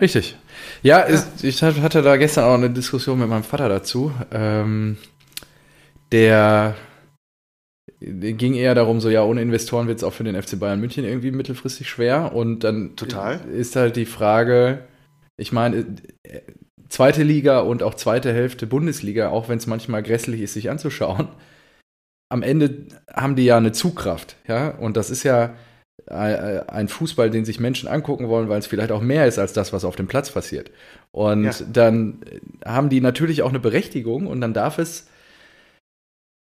[0.00, 0.36] Richtig.
[0.82, 1.04] Ja, ja.
[1.04, 4.12] Ist, ich hatte da gestern auch eine Diskussion mit meinem Vater dazu.
[4.30, 4.96] Ähm,
[6.10, 6.74] der
[8.04, 11.04] ging eher darum, so ja, ohne Investoren wird es auch für den FC Bayern München
[11.04, 12.34] irgendwie mittelfristig schwer.
[12.34, 13.40] Und dann Total.
[13.52, 14.80] ist halt die Frage,
[15.36, 15.86] ich meine,
[16.88, 21.28] zweite Liga und auch zweite Hälfte Bundesliga, auch wenn es manchmal grässlich ist, sich anzuschauen,
[22.28, 25.54] am Ende haben die ja eine Zugkraft, ja, und das ist ja
[26.06, 29.72] ein Fußball, den sich Menschen angucken wollen, weil es vielleicht auch mehr ist als das,
[29.72, 30.70] was auf dem Platz passiert.
[31.12, 31.52] Und ja.
[31.72, 32.20] dann
[32.64, 35.06] haben die natürlich auch eine Berechtigung und dann darf es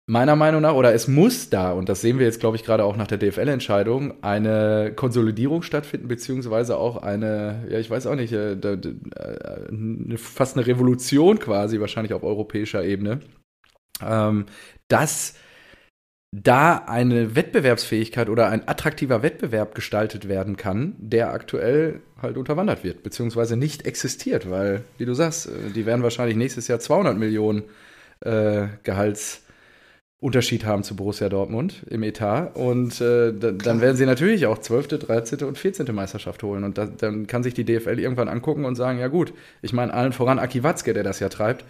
[0.08, 2.82] meiner Meinung nach, oder es muss da, und das sehen wir jetzt, glaube ich, gerade
[2.82, 8.32] auch nach der DFL-Entscheidung, eine Konsolidierung stattfinden, beziehungsweise auch eine, ja, ich weiß auch nicht,
[8.32, 13.20] äh, äh, fast eine Revolution quasi, wahrscheinlich auf europäischer Ebene,
[14.02, 14.46] ähm,
[14.88, 15.34] dass
[16.32, 23.02] da eine Wettbewerbsfähigkeit oder ein attraktiver Wettbewerb gestaltet werden kann, der aktuell halt unterwandert wird,
[23.02, 27.64] beziehungsweise nicht existiert, weil, wie du sagst, äh, die werden wahrscheinlich nächstes Jahr 200 Millionen
[28.20, 29.42] äh, Gehalts
[30.20, 32.50] Unterschied haben zu Borussia Dortmund im Etat.
[32.54, 35.44] Und äh, da, dann werden sie natürlich auch 12., 13.
[35.44, 35.94] und 14.
[35.94, 36.64] Meisterschaft holen.
[36.64, 39.94] Und da, dann kann sich die DFL irgendwann angucken und sagen, ja gut, ich meine
[39.94, 41.64] allen voran Aki Watzke, der das ja treibt.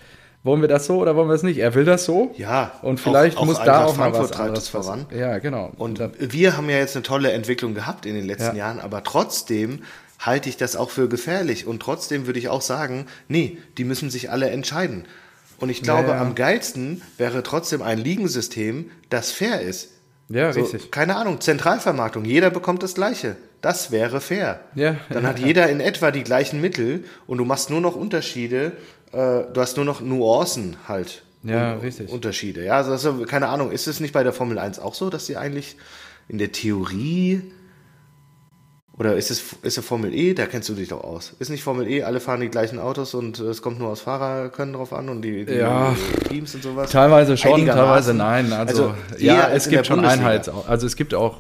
[0.45, 1.59] Wollen wir das so oder wollen wir es nicht?
[1.59, 2.33] Er will das so.
[2.39, 2.73] Ja.
[2.81, 5.05] Und vielleicht auch, muss auch da auch mal was treibt es voran.
[5.15, 5.73] Ja, genau.
[5.77, 8.67] Und wir haben ja jetzt eine tolle Entwicklung gehabt in den letzten ja.
[8.67, 9.81] Jahren, aber trotzdem
[10.19, 11.67] halte ich das auch für gefährlich.
[11.67, 15.05] Und trotzdem würde ich auch sagen, nee, die müssen sich alle entscheiden.
[15.59, 16.21] Und ich glaube, ja, ja.
[16.21, 19.91] am geilsten wäre trotzdem ein Ligensystem, das fair ist.
[20.29, 20.91] Ja, so, richtig.
[20.91, 23.37] Keine Ahnung, Zentralvermarktung, jeder bekommt das Gleiche.
[23.61, 24.61] Das wäre fair.
[24.75, 28.73] Ja, Dann hat jeder in etwa die gleichen Mittel und du machst nur noch Unterschiede,
[29.13, 31.23] äh, du hast nur noch Nuancen halt.
[31.43, 32.11] Ja, richtig.
[32.11, 32.65] Unterschiede.
[32.65, 35.37] Ja, also, keine Ahnung, ist es nicht bei der Formel 1 auch so, dass sie
[35.37, 35.77] eigentlich
[36.29, 37.43] in der Theorie
[38.99, 40.35] oder ist es, ist es Formel E?
[40.35, 41.35] Da kennst du dich doch aus.
[41.39, 44.01] Ist nicht Formel E, alle fahren die gleichen Autos und äh, es kommt nur aus
[44.01, 45.95] Fahrerkönnen drauf an und die, die ja,
[46.29, 46.91] Teams und sowas?
[46.91, 48.53] Teilweise schon, teilweise nein.
[48.53, 50.49] Also, also ja, es gibt schon Einheits...
[50.49, 51.39] Also es gibt auch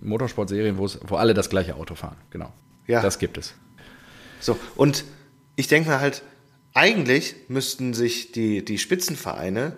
[0.00, 2.16] Motorsportserien, wo alle das gleiche Auto fahren.
[2.30, 2.52] Genau.
[2.86, 3.02] Ja.
[3.02, 3.54] Das gibt es.
[4.38, 5.04] So, und
[5.56, 6.22] ich denke mir halt,
[6.72, 9.72] eigentlich müssten sich die, die Spitzenvereine,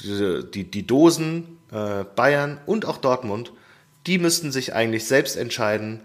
[0.00, 3.52] die, die, die Dosen, äh, Bayern und auch Dortmund,
[4.06, 6.00] die müssten sich eigentlich selbst entscheiden,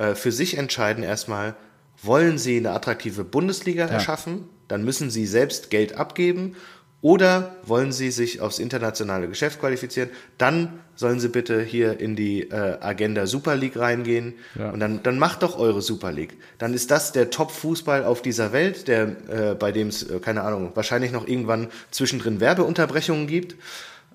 [0.00, 1.54] äh, für sich entscheiden erstmal,
[2.02, 3.92] wollen sie eine attraktive Bundesliga ja.
[3.92, 6.56] erschaffen, dann müssen sie selbst Geld abgeben
[7.02, 10.10] oder wollen Sie sich aufs internationale Geschäft qualifizieren?
[10.36, 14.34] Dann sollen Sie bitte hier in die äh, Agenda Super League reingehen.
[14.58, 14.70] Ja.
[14.70, 16.36] Und dann, dann macht doch eure Super League.
[16.58, 20.42] Dann ist das der Top-Fußball auf dieser Welt, der, äh, bei dem es, äh, keine
[20.42, 23.56] Ahnung, wahrscheinlich noch irgendwann zwischendrin Werbeunterbrechungen gibt.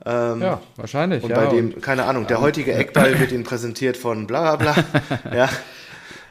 [0.05, 1.23] Ähm, ja, wahrscheinlich.
[1.23, 4.73] Und ja, bei dem, keine Ahnung, der heutige Eckball wird Ihnen präsentiert von bla bla
[4.73, 4.85] bla.
[5.35, 5.49] ja.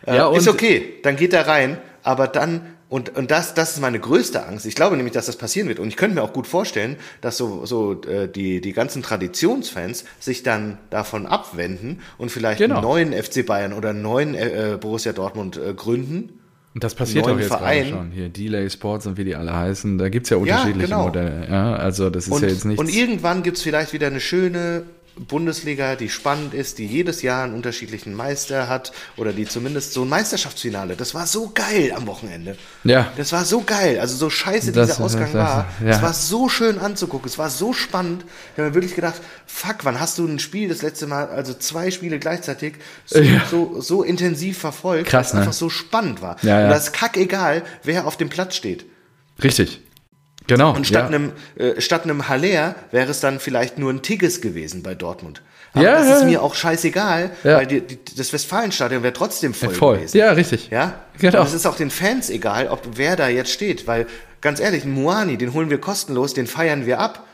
[0.07, 3.81] Äh, ja, ist okay, dann geht er rein, aber dann und, und das, das ist
[3.81, 4.67] meine größte Angst.
[4.67, 5.81] Ich glaube nämlich, dass das passieren wird.
[5.81, 10.05] Und ich könnte mir auch gut vorstellen, dass so, so äh, die, die ganzen Traditionsfans
[10.21, 12.77] sich dann davon abwenden und vielleicht genau.
[12.77, 16.39] einen neuen FC Bayern oder einen neuen äh, äh, Borussia Dortmund äh, gründen.
[16.75, 17.85] Und das passiert auch jetzt Verein.
[17.85, 18.11] gerade schon.
[18.11, 21.05] Hier Delay Sports und wie die alle heißen, da gibt's ja unterschiedliche ja, genau.
[21.05, 21.47] Modelle.
[21.49, 22.79] Ja, also das ist und, ja jetzt nicht.
[22.79, 24.83] Und irgendwann gibt's vielleicht wieder eine schöne
[25.17, 30.03] Bundesliga, die spannend ist, die jedes Jahr einen unterschiedlichen Meister hat oder die zumindest so
[30.03, 30.97] ein Meisterschaftsfinale.
[30.97, 32.57] Das war so geil am Wochenende.
[32.83, 33.13] Ja.
[33.17, 34.01] Das war so geil.
[34.01, 35.67] Also so scheiße das, dieser Ausgang das, war.
[35.83, 35.91] Ja.
[35.91, 37.29] Es war so schön anzugucken.
[37.29, 38.25] Es war so spannend.
[38.25, 41.55] Ich habe mir wirklich gedacht, fuck, wann hast du ein Spiel das letzte Mal, also
[41.55, 43.43] zwei Spiele gleichzeitig so, ja.
[43.51, 45.41] so, so intensiv verfolgt, Krass, dass ne?
[45.41, 46.37] einfach so spannend war.
[46.43, 46.65] Ja, ja.
[46.65, 48.85] Und das ist kackegal, wer auf dem Platz steht.
[49.43, 49.81] Richtig.
[50.47, 50.75] Genau.
[50.75, 51.17] Und statt ja.
[51.17, 55.43] einem, äh, statt einem Haller wäre es dann vielleicht nur ein Tigges gewesen bei Dortmund.
[55.73, 57.57] Aber ja, das ist mir auch scheißegal, ja.
[57.57, 60.17] weil die, die, das Westfalenstadion wäre trotzdem voll, voll gewesen.
[60.17, 60.69] Ja, richtig.
[60.71, 61.41] Ja, genau.
[61.41, 64.07] Und es ist auch den Fans egal, ob wer da jetzt steht, weil
[64.41, 67.27] ganz ehrlich, Muani, den holen wir kostenlos, den feiern wir ab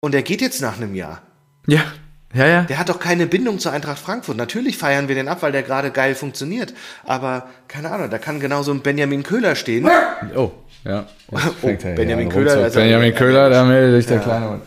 [0.00, 1.22] und der geht jetzt nach einem Jahr.
[1.66, 1.84] Ja.
[2.32, 2.62] Ja, ja.
[2.62, 4.36] Der hat doch keine Bindung zur Eintracht Frankfurt.
[4.36, 6.74] Natürlich feiern wir den ab, weil der gerade geil funktioniert.
[7.04, 9.90] Aber keine Ahnung, da kann genauso ein Benjamin Köhler stehen.
[10.36, 10.52] Oh,
[10.84, 11.06] ja.
[11.62, 12.56] Oh, Benjamin Köhler.
[12.56, 14.22] Also, Benjamin Köhler, da meldet sich der ja.
[14.22, 14.62] kleine Hund.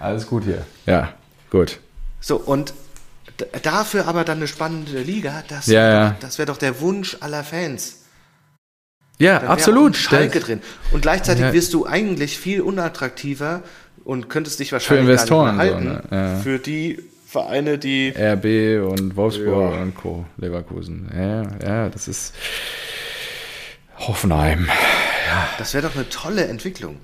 [0.00, 0.66] Alles gut hier.
[0.86, 1.12] Ja,
[1.50, 1.78] gut.
[2.20, 2.74] So, und
[3.62, 6.16] dafür aber dann eine spannende Liga, das ja, wäre ja.
[6.20, 7.98] doch, wär doch der Wunsch aller Fans.
[9.18, 9.96] Ja, absolut.
[9.96, 10.60] Schalke drin.
[10.90, 11.52] Und gleichzeitig ja.
[11.52, 13.62] wirst du eigentlich viel unattraktiver
[14.04, 16.02] und könntest dich wahrscheinlich für Investoren halten so, ne?
[16.10, 16.36] ja.
[16.38, 20.26] für die Vereine, die RB und Wolfsburg und Co.
[20.36, 21.10] Leverkusen.
[21.16, 22.34] Ja, ja, das ist
[23.96, 24.68] Hoffenheim.
[25.32, 25.48] Ja.
[25.58, 26.96] Das wäre doch eine tolle Entwicklung.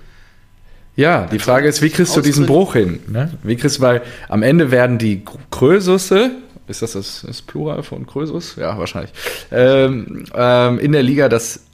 [0.95, 2.99] Ja, die Frage ist, wie kriegst du diesen Bruch hin?
[3.07, 3.31] Ne?
[3.41, 6.31] Wie kriegst du, weil am Ende werden die Krösusse,
[6.67, 8.57] ist das das, das Plural von Krösus?
[8.57, 9.11] Ja, wahrscheinlich.
[9.51, 11.65] Ähm, ähm, in der Liga das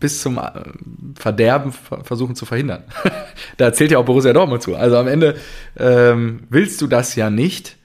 [0.00, 0.50] bis zum äh,
[1.18, 2.84] Verderben versuchen zu verhindern.
[3.56, 4.76] da zählt ja auch Borussia Dortmund zu.
[4.76, 5.36] Also am Ende
[5.76, 7.76] ähm, willst du das ja nicht,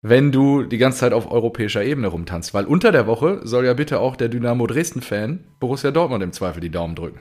[0.00, 2.54] wenn du die ganze Zeit auf europäischer Ebene rumtanzt.
[2.54, 6.60] Weil unter der Woche soll ja bitte auch der Dynamo Dresden-Fan Borussia Dortmund im Zweifel
[6.60, 7.20] die Daumen drücken.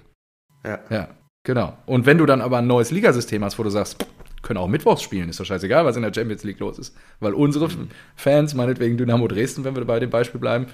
[0.65, 0.79] Ja.
[0.89, 1.07] Ja,
[1.43, 1.77] genau.
[1.85, 4.05] Und wenn du dann aber ein neues Ligasystem hast, wo du sagst,
[4.41, 6.95] können auch mittwochs spielen, ist doch scheißegal, was in der Champions League los ist.
[7.19, 7.89] Weil unsere mhm.
[8.15, 10.67] Fans, meinetwegen Dynamo Dresden, wenn wir bei dem Beispiel bleiben,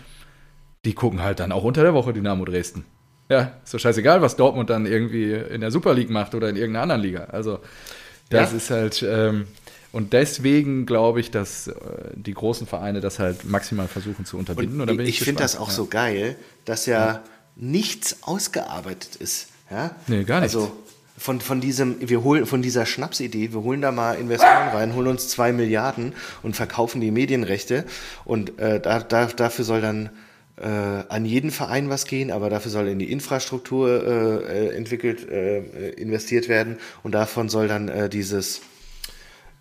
[0.86, 2.86] die gucken halt dann auch unter der Woche Dynamo Dresden.
[3.30, 6.58] Ja, ist doch scheißegal, was Dortmund dann irgendwie in der Super League macht oder in
[6.58, 7.24] irgendeiner anderen Liga.
[7.26, 7.60] Also,
[8.30, 8.58] das ja.
[8.58, 9.06] ist halt.
[9.08, 9.48] Ähm,
[9.94, 11.74] und deswegen glaube ich, dass äh,
[12.14, 14.82] die großen Vereine das halt maximal versuchen zu unterbinden.
[14.82, 15.74] Und, und ich, ich finde das auch ja.
[15.74, 16.36] so geil,
[16.66, 17.24] dass ja, ja,
[17.56, 19.48] nichts ausgearbeitet ist.
[19.72, 19.96] Ja?
[20.08, 20.54] Nee, gar nicht.
[20.54, 20.72] Also
[21.18, 25.08] von, von diesem, wir holen von dieser Schnapsidee, wir holen da mal Investoren rein, holen
[25.08, 27.86] uns zwei Milliarden und verkaufen die Medienrechte.
[28.26, 30.10] Und äh, da, da, dafür soll dann
[30.58, 35.30] äh, an jeden Verein was gehen, aber dafür soll in die Infrastruktur äh, äh entwickelt,
[35.30, 38.62] äh, investiert werden und davon soll dann äh, dieses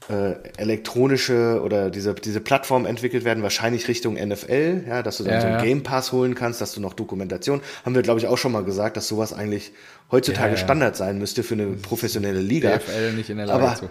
[0.08, 5.34] äh, elektronische oder diese, diese Plattform entwickelt werden, wahrscheinlich Richtung NFL, ja, dass du dann
[5.34, 8.26] ja, so einen Game Pass holen kannst, dass du noch Dokumentation, haben wir glaube ich
[8.26, 9.72] auch schon mal gesagt, dass sowas eigentlich
[10.10, 10.64] heutzutage ja, ja.
[10.64, 12.76] Standard sein müsste für eine professionelle Liga.
[12.76, 13.90] NFL nicht in der Lage Aber zu.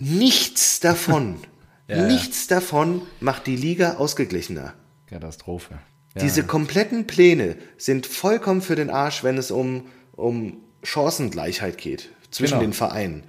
[0.00, 1.36] nichts davon,
[1.86, 4.74] nichts davon macht die Liga ausgeglichener.
[5.08, 5.78] Katastrophe.
[6.20, 12.54] Diese kompletten Pläne sind vollkommen für den Arsch, wenn es um, um Chancengleichheit geht zwischen
[12.54, 12.66] genau.
[12.66, 13.24] den Vereinen.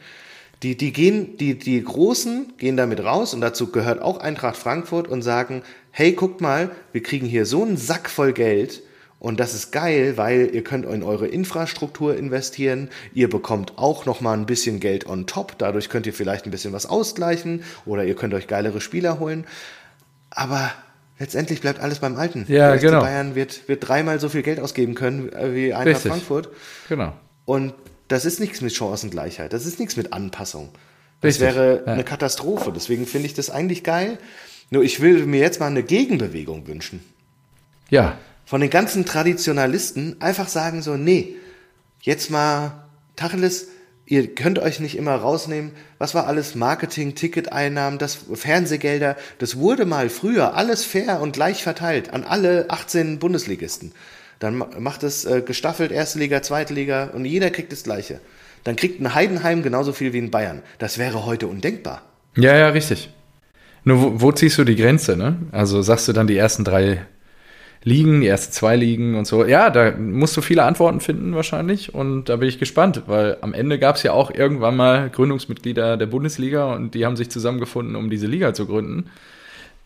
[0.64, 5.08] Die, die gehen, die, die Großen gehen damit raus und dazu gehört auch Eintracht Frankfurt
[5.08, 8.82] und sagen, hey, guckt mal, wir kriegen hier so einen Sack voll Geld
[9.20, 14.22] und das ist geil, weil ihr könnt in eure Infrastruktur investieren, ihr bekommt auch noch
[14.22, 18.04] mal ein bisschen Geld on top, dadurch könnt ihr vielleicht ein bisschen was ausgleichen oder
[18.04, 19.46] ihr könnt euch geilere Spieler holen.
[20.30, 20.72] Aber
[21.18, 22.46] letztendlich bleibt alles beim Alten.
[22.48, 23.02] Ja, genau.
[23.02, 26.12] Bayern wird, wird dreimal so viel Geld ausgeben können äh, wie Eintracht Richtig.
[26.12, 26.50] Frankfurt.
[26.90, 27.14] Genau.
[27.46, 27.74] Und
[28.08, 30.70] das ist nichts mit Chancengleichheit, das ist nichts mit Anpassung.
[31.22, 31.56] Das Richtig.
[31.56, 31.94] wäre ja.
[31.94, 32.72] eine Katastrophe.
[32.74, 34.18] Deswegen finde ich das eigentlich geil.
[34.70, 37.04] Nur ich will mir jetzt mal eine Gegenbewegung wünschen.
[37.90, 38.18] Ja.
[38.46, 41.36] Von den ganzen Traditionalisten einfach sagen so, nee,
[42.02, 42.84] jetzt mal
[43.16, 43.70] Tacheles,
[44.06, 49.86] ihr könnt euch nicht immer rausnehmen, was war alles Marketing, Ticketeinnahmen, das Fernsehgelder, das wurde
[49.86, 53.94] mal früher alles fair und gleich verteilt an alle 18 Bundesligisten.
[54.40, 58.20] Dann macht es äh, gestaffelt erste Liga, zweite Liga und jeder kriegt das Gleiche.
[58.64, 60.62] Dann kriegt ein Heidenheim genauso viel wie ein Bayern.
[60.80, 62.02] Das wäre heute undenkbar.
[62.36, 63.10] Ja, ja, richtig.
[63.84, 65.38] Nur wo, wo ziehst du die Grenze, ne?
[65.52, 67.06] Also sagst du dann die ersten drei
[67.84, 69.46] Ligen, die ersten zwei Ligen und so.
[69.46, 73.54] Ja, da musst du viele Antworten finden wahrscheinlich und da bin ich gespannt, weil am
[73.54, 77.96] Ende gab es ja auch irgendwann mal Gründungsmitglieder der Bundesliga und die haben sich zusammengefunden,
[77.96, 79.12] um diese Liga zu gründen.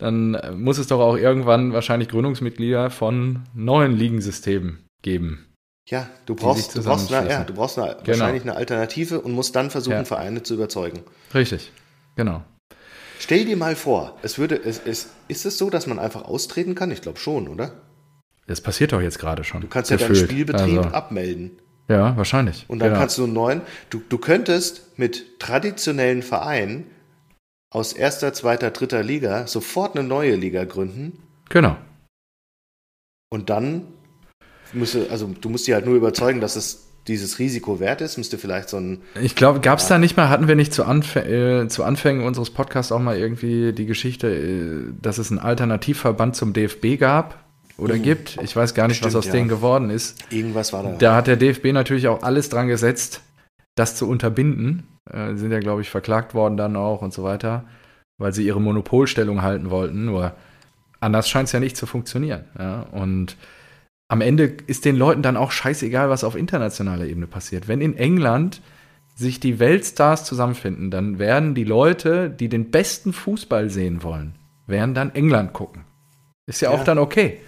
[0.00, 5.46] Dann muss es doch auch irgendwann wahrscheinlich Gründungsmitglieder von neuen Ligensystemen geben.
[5.88, 8.06] Ja, du brauchst, du brauchst, eine, ja, du brauchst eine, genau.
[8.06, 10.04] wahrscheinlich eine Alternative und musst dann versuchen, ja.
[10.04, 11.00] Vereine zu überzeugen.
[11.34, 11.72] Richtig,
[12.16, 12.42] genau.
[13.18, 16.74] Stell dir mal vor, es würde, es, es, ist es so, dass man einfach austreten
[16.74, 16.90] kann?
[16.90, 17.72] Ich glaube schon, oder?
[18.46, 19.60] Das passiert doch jetzt gerade schon.
[19.60, 20.10] Du kannst gefühlt.
[20.10, 21.50] ja deinen Spielbetrieb also, abmelden.
[21.88, 22.64] Ja, wahrscheinlich.
[22.68, 23.00] Und dann genau.
[23.00, 23.60] kannst du einen neuen.
[23.90, 26.86] Du, du könntest mit traditionellen Vereinen
[27.70, 31.22] aus erster, zweiter, dritter Liga sofort eine neue Liga gründen.
[31.48, 31.76] Genau.
[33.30, 33.86] Und dann
[34.72, 38.38] müsste, also du musst die halt nur überzeugen, dass es dieses Risiko wert ist, müsste
[38.38, 39.02] vielleicht so ein.
[39.20, 42.24] Ich glaube, gab es da nicht mal, hatten wir nicht zu, Anf äh, zu Anfängen
[42.24, 47.42] unseres Podcasts auch mal irgendwie die Geschichte, äh, dass es einen Alternativverband zum DFB gab
[47.78, 48.02] oder mhm.
[48.02, 48.38] gibt?
[48.42, 49.32] Ich weiß gar nicht, Stimmt, was aus ja.
[49.32, 50.24] denen geworden ist.
[50.30, 50.92] Irgendwas war da.
[50.98, 53.22] Da hat der DFB natürlich auch alles dran gesetzt,
[53.76, 54.86] das zu unterbinden.
[55.08, 57.64] Äh, sind ja, glaube ich, verklagt worden dann auch und so weiter,
[58.18, 60.04] weil sie ihre Monopolstellung halten wollten.
[60.04, 60.34] Nur
[61.00, 62.44] anders scheint es ja nicht zu funktionieren.
[62.58, 62.82] Ja?
[62.92, 63.36] Und
[64.08, 67.68] am Ende ist den Leuten dann auch scheißegal, was auf internationaler Ebene passiert.
[67.68, 68.60] Wenn in England
[69.14, 74.34] sich die Weltstars zusammenfinden, dann werden die Leute, die den besten Fußball sehen wollen,
[74.66, 75.84] werden dann England gucken.
[76.46, 76.76] Ist ja, ja.
[76.76, 77.40] auch dann okay.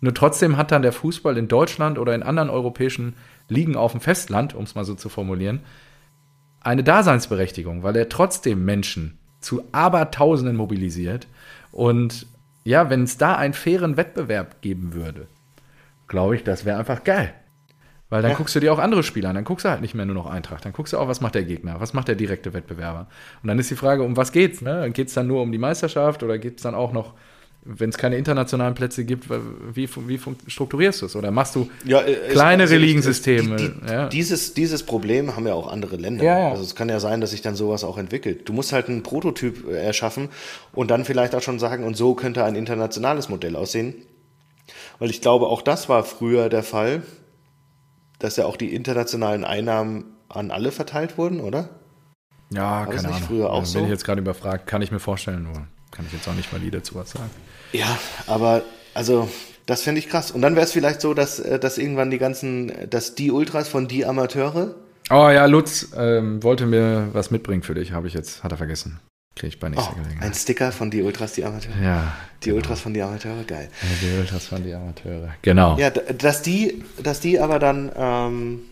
[0.00, 3.14] Nur trotzdem hat dann der Fußball in Deutschland oder in anderen europäischen
[3.48, 5.60] Ligen auf dem Festland, um es mal so zu formulieren,
[6.60, 11.26] eine Daseinsberechtigung, weil er trotzdem Menschen zu Abertausenden mobilisiert.
[11.72, 12.26] Und
[12.64, 15.26] ja, wenn es da einen fairen Wettbewerb geben würde,
[16.08, 17.32] glaube ich, das wäre einfach geil.
[18.10, 18.36] Weil dann ja.
[18.36, 19.36] guckst du dir auch andere Spiele an.
[19.36, 20.64] Dann guckst du halt nicht mehr nur noch Eintracht.
[20.64, 23.06] Dann guckst du auch, was macht der Gegner, was macht der direkte Wettbewerber.
[23.42, 24.60] Und dann ist die Frage, um was geht's?
[24.60, 24.90] Ne?
[24.90, 27.14] Geht es dann nur um die Meisterschaft oder geht es dann auch noch,
[27.62, 31.16] wenn es keine internationalen Plätze gibt, wie, wie strukturierst du es?
[31.16, 33.56] Oder machst du ja, kleinere also Ligensysteme?
[33.56, 34.08] Die, die, ja.
[34.08, 36.24] dieses, dieses Problem haben ja auch andere Länder.
[36.24, 38.48] Ja, also es kann ja sein, dass sich dann sowas auch entwickelt.
[38.48, 40.30] Du musst halt einen Prototyp äh, erschaffen
[40.72, 43.94] und dann vielleicht auch schon sagen, und so könnte ein internationales Modell aussehen
[44.98, 47.02] weil ich glaube, auch das war früher der Fall,
[48.18, 51.70] dass ja auch die internationalen Einnahmen an alle verteilt wurden, oder?
[52.52, 53.22] Ja, war keine Ahnung.
[53.22, 53.80] Früher auch Wenn so?
[53.80, 56.78] ich jetzt gerade überfragt, kann ich mir vorstellen, nur kann ich jetzt auch nicht valide
[56.78, 57.30] dazu was sagen.
[57.72, 58.62] Ja, aber
[58.94, 59.28] also
[59.66, 60.30] das fände ich krass.
[60.30, 63.68] Und dann wäre es vielleicht so, dass, äh, dass irgendwann die ganzen, dass die Ultras
[63.68, 64.74] von die Amateure.
[65.10, 68.58] Oh ja, Lutz ähm, wollte mir was mitbringen für dich, habe ich jetzt, hat er
[68.58, 69.00] vergessen.
[69.36, 70.26] Kriege ich bei nächster oh, Gelegenheit.
[70.26, 71.80] Ein Sticker von die Ultras, die Amateure.
[71.82, 72.12] Ja.
[72.42, 72.56] Die genau.
[72.56, 73.68] Ultras von die Amateure, geil.
[73.80, 75.78] Ja, die Ultras von die Amateure, genau.
[75.78, 78.62] Ja, dass die, dass die aber dann ähm,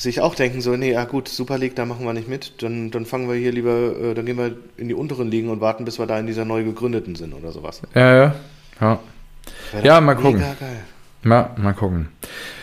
[0.00, 2.90] sich auch denken, so, nee, ja gut, Super League, da machen wir nicht mit, dann,
[2.90, 5.84] dann fangen wir hier lieber, äh, dann gehen wir in die unteren Ligen und warten,
[5.84, 7.82] bis wir da in dieser neu gegründeten sind oder sowas.
[7.94, 8.34] Ja, ja.
[8.80, 8.98] Ja,
[9.82, 10.42] ja mal gucken.
[11.22, 12.08] Mal, mal gucken.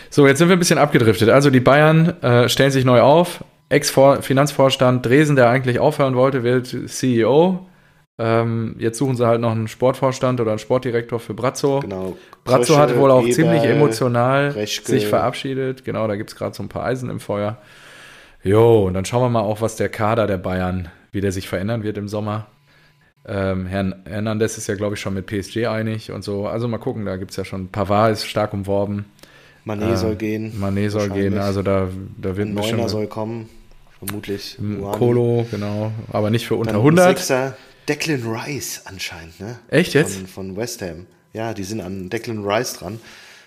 [0.09, 1.29] So, jetzt sind wir ein bisschen abgedriftet.
[1.29, 3.43] Also die Bayern äh, stellen sich neu auf.
[3.69, 7.67] Ex-Finanzvorstand Dresen, der eigentlich aufhören wollte, wird CEO.
[8.19, 11.81] Ähm, jetzt suchen sie halt noch einen Sportvorstand oder einen Sportdirektor für Brazzo.
[11.81, 12.17] Genau.
[12.43, 14.91] Brazzo Krösche, hat wohl auch Eberl, ziemlich emotional Reschke.
[14.91, 15.85] sich verabschiedet.
[15.85, 17.57] Genau, da gibt es gerade so ein paar Eisen im Feuer.
[18.43, 21.47] Jo, und dann schauen wir mal auch, was der Kader der Bayern, wie der sich
[21.47, 22.47] verändern wird im Sommer.
[23.27, 26.47] Ähm, Herrn Hernandez ist ja, glaube ich, schon mit PSG einig und so.
[26.47, 27.67] Also mal gucken, da gibt es ja schon.
[27.67, 29.05] Pavard ist stark umworben.
[29.65, 30.57] Manet äh, soll gehen.
[30.59, 33.49] Manet soll gehen, also da, da wird ein Neuner soll kommen.
[33.99, 34.57] Vermutlich.
[34.93, 35.91] Kolo, genau.
[36.11, 37.17] Aber nicht für unter Dann 100.
[37.17, 37.57] Sechster,
[37.87, 39.59] Declan Rice anscheinend, ne?
[39.69, 40.15] Echt jetzt?
[40.15, 41.05] Von, von, West Ham.
[41.33, 42.99] Ja, die sind an Declan Rice dran.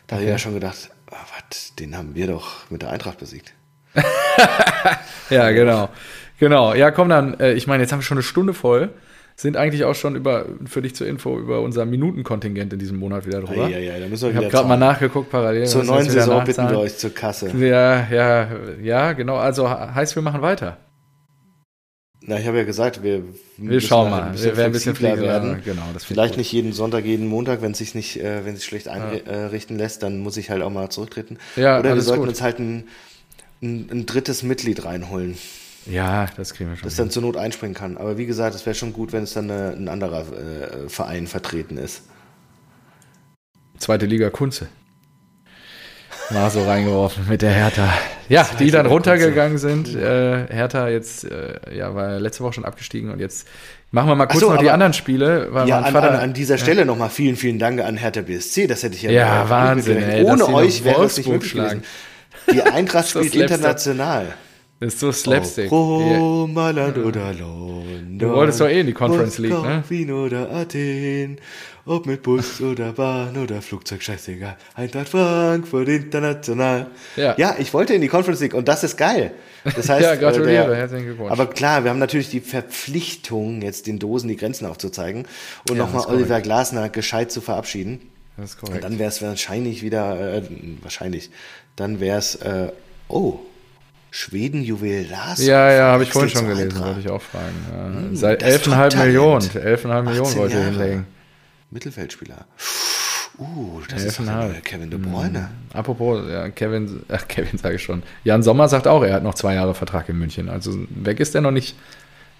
[0.06, 0.22] Da okay.
[0.22, 3.52] habe ich ja schon gedacht, oh, wat, den haben wir doch mit der Eintracht besiegt.
[5.30, 5.88] ja, genau.
[6.38, 6.74] Genau.
[6.74, 7.38] Ja, komm dann.
[7.40, 8.90] Äh, ich meine, jetzt haben wir schon eine Stunde voll
[9.40, 13.26] sind eigentlich auch schon über, für dich zur Info, über unser Minutenkontingent in diesem Monat
[13.26, 13.68] wieder drüber.
[13.68, 15.66] Ja, ja, da müssen wir ich habe gerade mal nachgeguckt parallel.
[15.66, 17.50] Zur neuen Saison bitten wir euch zur Kasse.
[17.56, 18.48] Ja, ja,
[18.82, 19.36] ja, genau.
[19.36, 20.76] Also heißt, wir machen weiter.
[22.30, 23.24] Na, ich habe ja gesagt, wir,
[23.56, 24.40] wir schauen halt mal.
[24.40, 25.50] wir werden ein bisschen flexibler werden.
[25.50, 28.64] Ja, genau, Vielleicht nicht jeden Sonntag, jeden Montag, wenn es sich nicht, äh, wenn es
[28.64, 29.82] schlecht einrichten ja.
[29.82, 31.38] lässt, dann muss ich halt auch mal zurücktreten.
[31.56, 32.28] Ja, Oder wir sollten gut.
[32.28, 32.84] uns halt ein,
[33.60, 35.36] ein, ein drittes Mitglied reinholen.
[35.86, 36.84] Ja, das kriegen wir schon.
[36.84, 37.96] Das dann zur Not einspringen kann.
[37.96, 41.26] Aber wie gesagt, es wäre schon gut, wenn es dann eine, ein anderer äh, Verein
[41.26, 42.02] vertreten ist.
[43.76, 44.68] Zweite Liga Kunze.
[46.32, 47.88] War so reingeworfen mit der Hertha.
[48.28, 49.94] Ja, die dann runtergegangen sind.
[49.94, 53.48] Äh, Hertha jetzt, äh, ja, war letzte Woche schon abgestiegen und jetzt
[53.90, 55.50] machen wir mal kurz so, noch die anderen Spiele.
[55.66, 56.84] ja, an, Vater, an, an, dieser Stelle ja.
[56.84, 58.68] nochmal vielen, vielen Dank an Hertha BSC.
[58.68, 60.02] Das hätte ich ja Ja, Wahnsinn.
[60.02, 61.82] Ey, Ohne euch wäre das nicht möglich gewesen.
[62.52, 64.26] Die Eintracht spielt international.
[64.78, 65.70] Das ist so Slapstick.
[65.70, 68.18] Oh, Rom, Mailand oder London.
[68.18, 69.84] Du wolltest doch eh in die Conference League, ne?
[69.88, 71.38] Wien oder Athen.
[71.90, 74.56] Ob mit Bus oder Bahn oder Flugzeug, scheißegal.
[74.76, 76.86] Eintracht Frankfurt international.
[77.16, 77.34] Ja.
[77.36, 79.32] ja, ich wollte in die Conference League und das ist geil.
[79.64, 81.32] Das heißt, ja, gratuliere, der, herzlichen Glückwunsch.
[81.32, 85.26] Aber klar, wir haben natürlich die Verpflichtung, jetzt den Dosen die Grenzen aufzuzeigen
[85.68, 87.98] und ja, nochmal Oliver Glasner gescheit zu verabschieden.
[88.36, 88.76] Das ist korrekt.
[88.76, 90.42] Und dann wäre es wahrscheinlich wieder, äh,
[90.82, 91.30] wahrscheinlich,
[91.74, 92.68] dann wäre es, äh,
[93.08, 93.40] oh,
[94.12, 95.44] Schweden Juwelars.
[95.44, 97.66] Ja, ja, habe ich vorhin schon gelesen, wollte ich auch fragen.
[97.68, 97.84] Ja.
[97.84, 101.19] Hm, Seit 11,5 Millionen, 11,5 Millionen wollte er hinlegen.
[101.70, 102.46] Mittelfeldspieler.
[103.38, 105.38] Uh, das ist ja Kevin De Bruyne.
[105.38, 105.76] Mhm.
[105.76, 108.02] Apropos, ja, Kevin, ach, Kevin sage ich schon.
[108.24, 110.48] Jan Sommer sagt auch, er hat noch zwei Jahre Vertrag in München.
[110.48, 111.76] Also weg ist er noch nicht.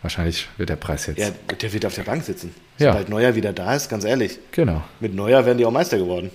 [0.02, 1.18] Wahrscheinlich wird der Preis jetzt.
[1.18, 2.54] Ja, der wird auf der Bank sitzen.
[2.78, 3.14] Sobald ja.
[3.14, 4.38] Neuer wieder da ist, ganz ehrlich.
[4.50, 4.82] Genau.
[4.98, 6.30] Mit Neuer wären die auch Meister geworden.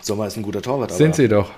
[0.00, 0.92] Sommer ist ein guter Torwart.
[0.92, 1.50] Sind sie doch.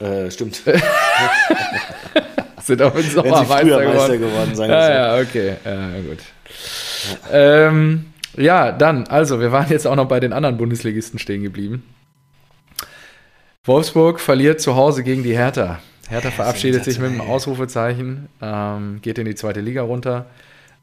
[0.00, 0.62] Äh, stimmt.
[2.62, 3.94] Sind auch im Sommer Meister, geworden.
[3.94, 4.54] Meister geworden.
[4.54, 5.56] Sagen ah, ja, okay.
[5.64, 6.18] Ja, gut.
[7.32, 7.68] Ja.
[7.68, 8.06] Ähm,
[8.36, 11.82] ja, dann, also, wir waren jetzt auch noch bei den anderen Bundesligisten stehen geblieben.
[13.64, 15.80] Wolfsburg verliert zu Hause gegen die Hertha.
[16.08, 20.26] Hertha verabschiedet sich mit einem Ausrufezeichen, ähm, geht in die zweite Liga runter.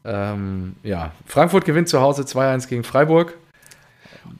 [0.04, 3.38] Ähm, ja, Frankfurt gewinnt zu Hause 2-1 gegen Freiburg.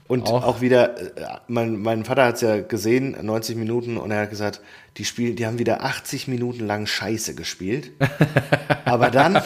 [0.06, 4.10] Und auch, auch wieder, äh, mein, mein Vater hat es ja gesehen, 90 Minuten, und
[4.10, 4.60] er hat gesagt,
[4.96, 7.92] die spielen, die haben wieder 80 Minuten lang Scheiße gespielt.
[8.84, 9.40] Aber dann,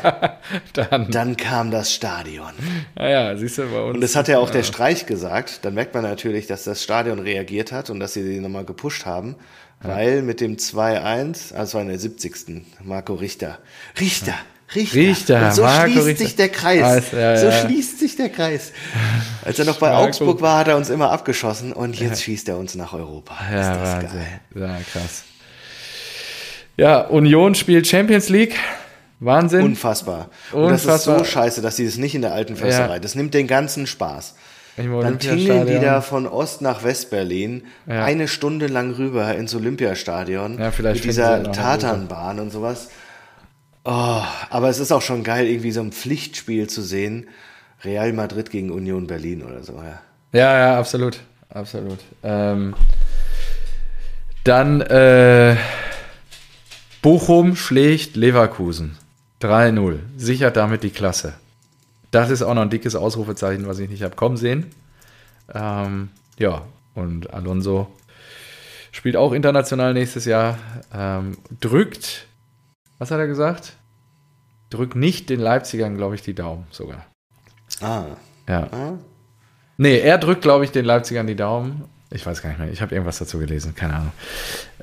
[0.73, 2.53] dann, dann kam das Stadion.
[2.99, 3.95] Ja, ja, siehst du bei uns.
[3.95, 4.55] Und das hat ja auch ja.
[4.55, 5.65] der Streich gesagt.
[5.65, 9.07] Dann merkt man natürlich, dass das Stadion reagiert hat und dass sie die nochmal gepusht
[9.07, 9.37] haben.
[9.83, 9.91] Ja.
[9.91, 12.67] Weil mit dem 2-1, also war in der 70.
[12.83, 13.59] Marco Richter.
[13.99, 14.33] Richter!
[14.33, 14.39] Ja.
[14.75, 14.97] Richter.
[14.99, 15.47] Richter.
[15.47, 16.25] Und so Marco schließt Richter.
[16.25, 16.83] sich der Kreis.
[16.83, 17.53] Also, ja, so ja.
[17.53, 18.73] schließt sich der Kreis.
[19.45, 20.07] Als er noch bei Marco.
[20.07, 22.25] Augsburg war, hat er uns immer abgeschossen und jetzt ja.
[22.25, 23.35] schießt er uns nach Europa.
[23.51, 24.21] Ja, ist das Wahnsinn.
[24.55, 24.69] geil.
[24.69, 25.23] Ja, krass.
[26.77, 28.57] Ja, Union spielt Champions League.
[29.21, 29.63] Wahnsinn.
[29.63, 30.31] Unfassbar.
[30.53, 30.63] Unfassbar.
[30.63, 32.99] Und das ist so scheiße, dass sie das nicht in der alten Fässerei.
[33.01, 34.35] Das nimmt den ganzen Spaß.
[34.77, 40.73] Dann tingeln die da von Ost nach West-Berlin eine Stunde lang rüber ins Olympiastadion ja,
[40.81, 42.89] mit dieser Tatanbahn und sowas.
[43.91, 47.27] Oh, aber es ist auch schon geil, irgendwie so ein Pflichtspiel zu sehen.
[47.83, 50.03] Real Madrid gegen Union Berlin oder so, ja.
[50.33, 51.21] Ja, ja, absolut.
[51.49, 51.99] Absolut.
[52.23, 52.75] Ähm,
[54.45, 55.57] dann äh,
[57.01, 58.99] Bochum schlägt Leverkusen.
[59.41, 60.01] 3-0.
[60.19, 61.33] Sichert damit die Klasse.
[62.11, 64.67] Das ist auch noch ein dickes Ausrufezeichen, was ich nicht habe kommen sehen.
[65.55, 66.61] Ähm, ja,
[66.95, 67.91] und Alonso
[68.93, 70.59] spielt auch international nächstes Jahr.
[70.93, 72.28] Ähm, drückt,
[72.99, 73.75] was hat er gesagt?
[74.71, 77.07] drück nicht den Leipzigern, glaube ich, die Daumen sogar.
[77.81, 78.05] Ah.
[78.49, 78.69] Ja.
[78.73, 78.99] Ah.
[79.77, 81.85] Nee, er drückt, glaube ich, den Leipzigern die Daumen.
[82.11, 82.71] Ich weiß gar nicht mehr.
[82.71, 83.75] Ich habe irgendwas dazu gelesen.
[83.75, 84.13] Keine Ahnung.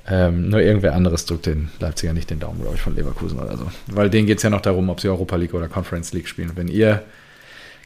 [0.07, 3.57] Ähm, nur irgendwer anderes drückt den Leipziger nicht den Daumen, glaube ich, von Leverkusen oder
[3.57, 3.71] so.
[3.87, 6.51] Weil denen geht es ja noch darum, ob sie Europa League oder Conference League spielen.
[6.55, 7.03] Wenn ihr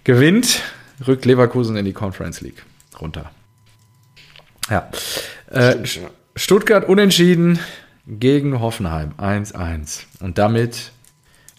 [0.03, 0.61] gewinnt,
[1.07, 2.65] rückt Leverkusen in die Conference League
[2.99, 3.31] runter.
[4.69, 4.91] Ja.
[5.49, 5.77] Äh,
[6.35, 7.59] Stuttgart unentschieden
[8.09, 10.05] gegen Hoffenheim 1-1.
[10.19, 10.91] Und damit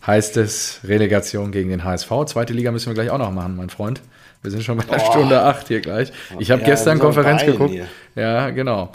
[0.06, 2.10] heißt es Relegation gegen den HSV.
[2.26, 4.00] Zweite Liga müssen wir gleich auch noch machen, mein Freund.
[4.42, 5.10] Wir sind schon bei einer oh.
[5.10, 6.12] Stunde acht hier gleich.
[6.38, 7.72] Ich habe ja, gestern Konferenz geguckt.
[7.72, 7.86] Hier.
[8.16, 8.92] Ja, genau.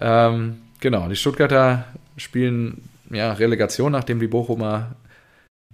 [0.00, 1.84] Ähm, genau, die Stuttgarter
[2.16, 4.94] spielen ja, Relegation, nachdem die Bochumer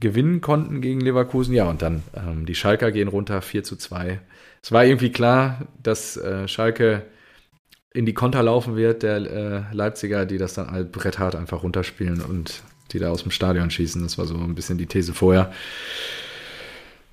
[0.01, 1.55] gewinnen konnten gegen Leverkusen.
[1.55, 4.19] Ja, und dann ähm, die Schalker gehen runter 4 zu 2.
[4.63, 7.03] Es war irgendwie klar, dass äh, Schalke
[7.95, 12.21] in die Konter laufen wird, der äh, Leipziger, die das dann halt bretthart einfach runterspielen
[12.21, 12.63] und
[12.93, 14.03] die da aus dem Stadion schießen.
[14.03, 15.53] Das war so ein bisschen die These vorher.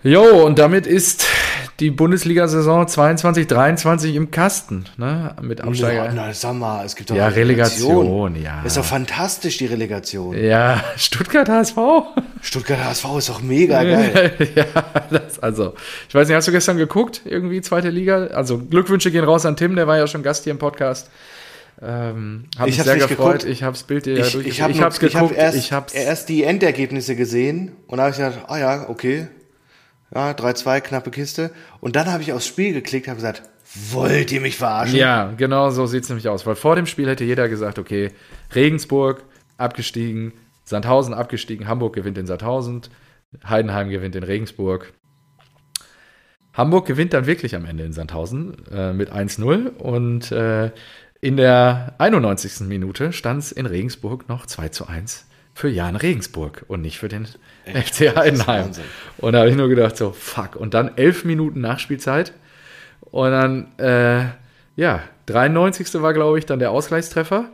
[0.01, 1.25] Jo, und damit ist
[1.81, 5.35] die Bundesliga-Saison 22, 23 im Kasten, ne?
[5.41, 6.05] Mit Absteiger.
[6.05, 8.07] Ja, na, sag mal, es gibt doch ja, Relegation.
[8.07, 8.41] Relegation.
[8.41, 8.63] ja.
[8.63, 10.41] Ist doch fantastisch, die Relegation.
[10.41, 11.77] Ja, Stuttgart HSV.
[12.41, 14.31] Stuttgart HSV ist doch mega geil.
[14.55, 14.65] ja,
[15.09, 15.73] das, also,
[16.07, 18.27] ich weiß nicht, hast du gestern geguckt, irgendwie zweite Liga?
[18.27, 21.09] Also, Glückwünsche gehen raus an Tim, der war ja schon Gast hier im Podcast.
[21.81, 23.39] Ähm, habe mich sehr gefreut.
[23.39, 23.43] Geguckt.
[23.45, 25.11] Ich habe das Bild dir ich, ja Ich habe es geguckt.
[25.13, 28.89] Ich habe erst, ich erst die Endergebnisse gesehen und da habe ich gedacht, ah ja,
[28.89, 29.27] okay.
[30.13, 31.51] Ja, 3-2, knappe Kiste.
[31.81, 33.43] Und dann habe ich aufs Spiel geklickt, habe gesagt,
[33.91, 34.97] wollt ihr mich verarschen?
[34.97, 36.45] Ja, genau so sieht es nämlich aus.
[36.45, 38.11] Weil vor dem Spiel hätte jeder gesagt, okay,
[38.55, 39.23] Regensburg
[39.57, 40.33] abgestiegen,
[40.63, 42.81] Sandhausen abgestiegen, Hamburg gewinnt in Sandhausen,
[43.47, 44.93] Heidenheim gewinnt in Regensburg.
[46.53, 50.71] Hamburg gewinnt dann wirklich am Ende in Sandhausen äh, mit 1-0 und äh,
[51.21, 52.61] In der 91.
[52.61, 55.28] Minute stand es in Regensburg noch 2 zu 1
[55.59, 57.27] für Jan Regensburg und nicht für den
[57.65, 57.95] Echt?
[57.95, 58.71] FC Heidenheim.
[59.17, 60.55] Und da habe ich nur gedacht, so, fuck.
[60.55, 62.31] Und dann elf Minuten Nachspielzeit.
[63.01, 64.27] Und dann, äh,
[64.77, 66.01] ja, 93.
[66.01, 67.49] war, glaube ich, dann der Ausgleichstreffer.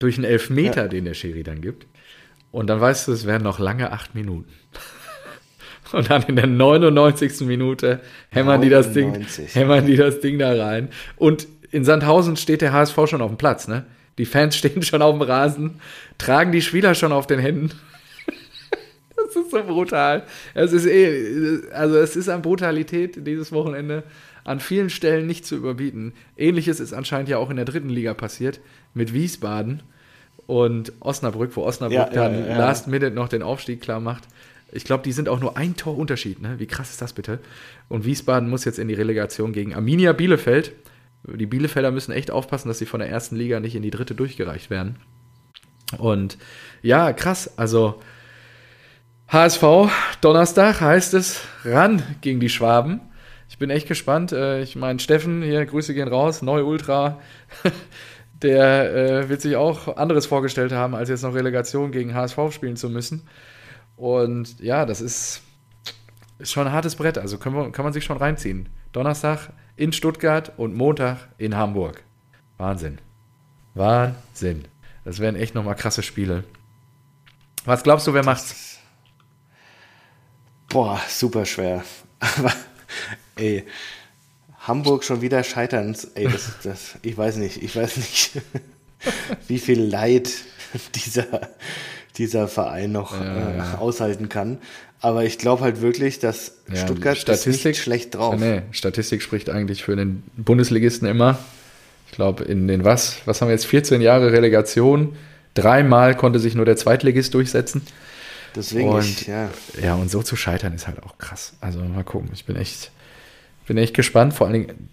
[0.00, 0.88] Durch einen Elfmeter, ja.
[0.88, 1.86] den der Schiri dann gibt.
[2.50, 4.52] Und dann weißt du, es werden noch lange acht Minuten.
[5.92, 7.42] Und dann in der 99.
[7.42, 8.00] Minute
[8.30, 8.62] hämmern 99.
[8.62, 10.88] die das Ding, hämmern die das Ding da rein.
[11.14, 13.86] Und in Sandhausen steht der HSV schon auf dem Platz, ne?
[14.18, 15.80] Die Fans stehen schon auf dem Rasen,
[16.18, 17.70] tragen die Spieler schon auf den Händen.
[19.16, 20.24] das ist so brutal.
[20.54, 24.04] Es ist eh, also es ist an Brutalität dieses Wochenende
[24.44, 26.12] an vielen Stellen nicht zu überbieten.
[26.36, 28.60] Ähnliches ist anscheinend ja auch in der dritten Liga passiert
[28.94, 29.82] mit Wiesbaden
[30.46, 32.58] und Osnabrück, wo Osnabrück ja, dann ja, ja.
[32.58, 34.24] Last Minute noch den Aufstieg klar macht.
[34.72, 36.40] Ich glaube, die sind auch nur ein Tor Unterschied.
[36.40, 36.58] Ne?
[36.58, 37.40] Wie krass ist das bitte?
[37.88, 40.72] Und Wiesbaden muss jetzt in die Relegation gegen Arminia Bielefeld.
[41.26, 44.14] Die Bielefelder müssen echt aufpassen, dass sie von der ersten Liga nicht in die dritte
[44.14, 44.96] durchgereicht werden.
[45.98, 46.38] Und
[46.82, 47.58] ja, krass.
[47.58, 48.00] Also
[49.28, 49.62] HSV,
[50.20, 53.00] Donnerstag heißt es ran gegen die Schwaben.
[53.48, 54.32] Ich bin echt gespannt.
[54.32, 57.20] Äh, ich meine, Steffen, hier, Grüße gehen raus, neu Ultra.
[58.42, 62.76] Der äh, wird sich auch anderes vorgestellt haben, als jetzt noch Relegation gegen HSV spielen
[62.76, 63.26] zu müssen.
[63.96, 65.42] Und ja, das ist,
[66.38, 67.16] ist schon ein hartes Brett.
[67.18, 68.68] Also wir, kann man sich schon reinziehen.
[68.92, 72.02] Donnerstag in Stuttgart und Montag in Hamburg.
[72.56, 72.98] Wahnsinn.
[73.74, 74.64] Wahnsinn.
[75.04, 76.44] Das wären echt nochmal krasse Spiele.
[77.64, 78.78] Was glaubst du, wer macht's?
[80.68, 81.84] Boah, super schwer.
[82.18, 82.52] Aber,
[83.36, 83.64] ey,
[84.60, 85.96] Hamburg schon wieder scheitern.
[86.14, 88.40] Ey, das, das, ich weiß nicht, ich weiß nicht,
[89.48, 90.30] wie viel Leid
[90.94, 91.50] dieser,
[92.18, 93.74] dieser Verein noch ja, äh, ja.
[93.78, 94.58] aushalten kann.
[95.00, 98.36] Aber ich glaube halt wirklich, dass ja, Stuttgart Statistik, ist nicht schlecht drauf.
[98.38, 101.38] Nee, Statistik spricht eigentlich für den Bundesligisten immer.
[102.06, 103.18] Ich glaube, in den was?
[103.26, 103.66] Was haben wir jetzt?
[103.66, 105.16] 14 Jahre Relegation.
[105.54, 107.82] Dreimal konnte sich nur der Zweitligist durchsetzen.
[108.54, 109.50] Deswegen, und, ich, ja.
[109.82, 111.54] Ja, und so zu scheitern ist halt auch krass.
[111.60, 112.30] Also mal gucken.
[112.32, 112.90] Ich bin echt,
[113.66, 114.32] bin echt gespannt.
[114.32, 114.88] Vor allen Dingen,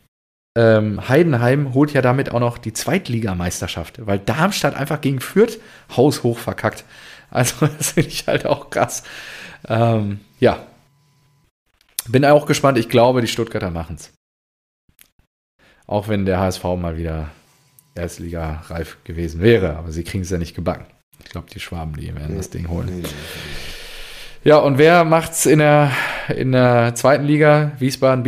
[0.55, 5.59] ähm, Heidenheim holt ja damit auch noch die Zweitligameisterschaft, weil Darmstadt einfach gegen Fürth
[5.95, 6.83] haushoch verkackt.
[7.33, 9.03] Also das finde ich halt auch krass.
[9.67, 10.65] Ähm, ja.
[12.07, 12.77] Bin auch gespannt.
[12.77, 14.13] Ich glaube, die Stuttgarter machen es.
[15.87, 17.29] Auch wenn der HSV mal wieder
[17.95, 19.75] Erstliga-reif gewesen wäre.
[19.77, 20.85] Aber sie kriegen es ja nicht gebacken.
[21.23, 23.05] Ich glaube, die Schwaben, die werden das Ding holen.
[24.43, 25.91] Ja, und wer macht's in der,
[26.27, 27.71] in der zweiten Liga?
[27.79, 28.25] Wiesbaden,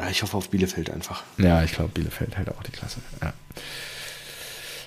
[0.00, 0.16] Bielefeld?
[0.16, 1.22] ich hoffe auf Bielefeld einfach.
[1.38, 3.00] Ja, ich glaube, Bielefeld hält auch die Klasse.
[3.22, 3.32] Ja.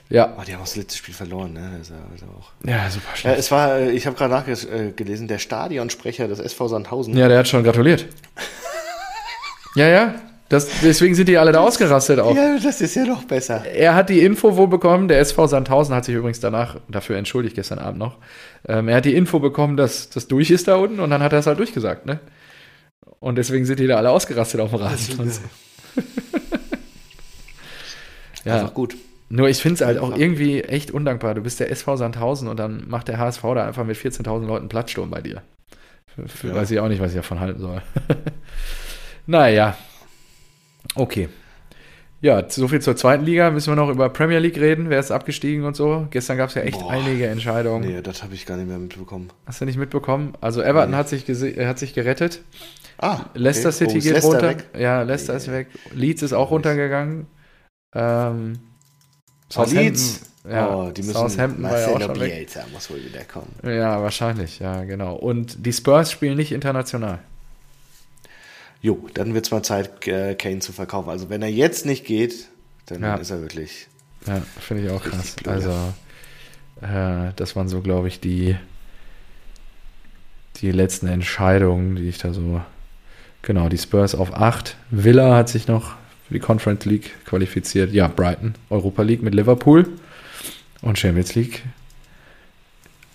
[0.10, 0.36] Ja.
[0.38, 1.72] Oh, die haben auch das letzte Spiel verloren, ne?
[1.80, 2.52] Also auch.
[2.68, 3.36] Ja, super schlecht.
[3.36, 7.18] Ja, es war, äh, ich habe gerade nachgelesen, der Stadionsprecher des SV Sandhausen.
[7.18, 8.06] Ja, der hat schon gratuliert.
[9.76, 10.16] ja, ja.
[10.50, 12.36] Das, deswegen sind die alle da ausgerastet auch.
[12.36, 13.66] Ja, das ist ja noch besser.
[13.66, 17.56] Er hat die Info wohl bekommen, der SV Sandhausen hat sich übrigens danach dafür entschuldigt,
[17.56, 18.18] gestern Abend noch.
[18.68, 21.34] Ähm, er hat die Info bekommen, dass das durch ist da unten und dann hat
[21.34, 22.20] er es halt durchgesagt, ne?
[23.20, 25.32] Und deswegen sind die da alle ausgerastet auf dem Rasen.
[28.46, 28.96] ja, Einfach gut.
[29.30, 31.34] Nur ich finde es halt auch irgendwie echt undankbar.
[31.34, 34.70] Du bist der SV Sandhausen und dann macht der HSV da einfach mit 14.000 Leuten
[34.70, 35.42] Platzsturm bei dir.
[36.28, 36.56] Für ja.
[36.56, 37.82] Weiß ich auch nicht, was ich davon halten soll.
[39.26, 39.76] naja.
[40.96, 41.30] Okay.
[42.22, 43.50] Ja, soviel zur zweiten Liga.
[43.50, 44.90] Müssen wir noch über Premier League reden?
[44.90, 46.08] Wer ist abgestiegen und so?
[46.12, 46.92] Gestern gab es ja echt Boah.
[46.92, 47.86] einige Entscheidungen.
[47.86, 49.30] Nee, das habe ich gar nicht mehr mitbekommen.
[49.46, 50.34] Hast du nicht mitbekommen?
[50.40, 50.98] Also Everton nee.
[50.98, 52.42] hat, sich hat sich gerettet.
[53.04, 53.78] Ah, Leicester okay.
[53.78, 54.50] City oh, geht Leicester runter.
[54.50, 54.66] Weg?
[54.80, 55.38] Ja, Leicester nee.
[55.38, 55.68] ist weg.
[55.94, 57.28] Leeds ist auch runtergegangen.
[57.94, 58.60] Ähm,
[59.50, 60.22] Southampton, Leeds?
[60.50, 62.50] Ja, oh, die müssen Southampton war ja auch schon weg.
[62.74, 63.54] muss wohl wieder kommen.
[63.64, 65.16] Ja, wahrscheinlich, ja, genau.
[65.16, 67.20] Und die Spurs spielen nicht international.
[68.82, 71.10] Jo, dann wird es mal Zeit, äh, Kane zu verkaufen.
[71.10, 72.50] Also wenn er jetzt nicht geht,
[72.88, 73.16] dann ja.
[73.16, 73.88] ist er wirklich.
[74.28, 75.36] Ja, finde ich auch krass.
[75.36, 75.48] Blöd.
[75.48, 75.72] Also
[76.82, 78.58] äh, das waren so, glaube ich, die,
[80.58, 82.62] die letzten Entscheidungen, die ich da so.
[83.44, 84.78] Genau, die Spurs auf 8.
[84.90, 85.96] Villa hat sich noch
[86.28, 87.92] für die Conference League qualifiziert.
[87.92, 89.88] Ja, Brighton, Europa League mit Liverpool
[90.82, 91.62] und Champions League.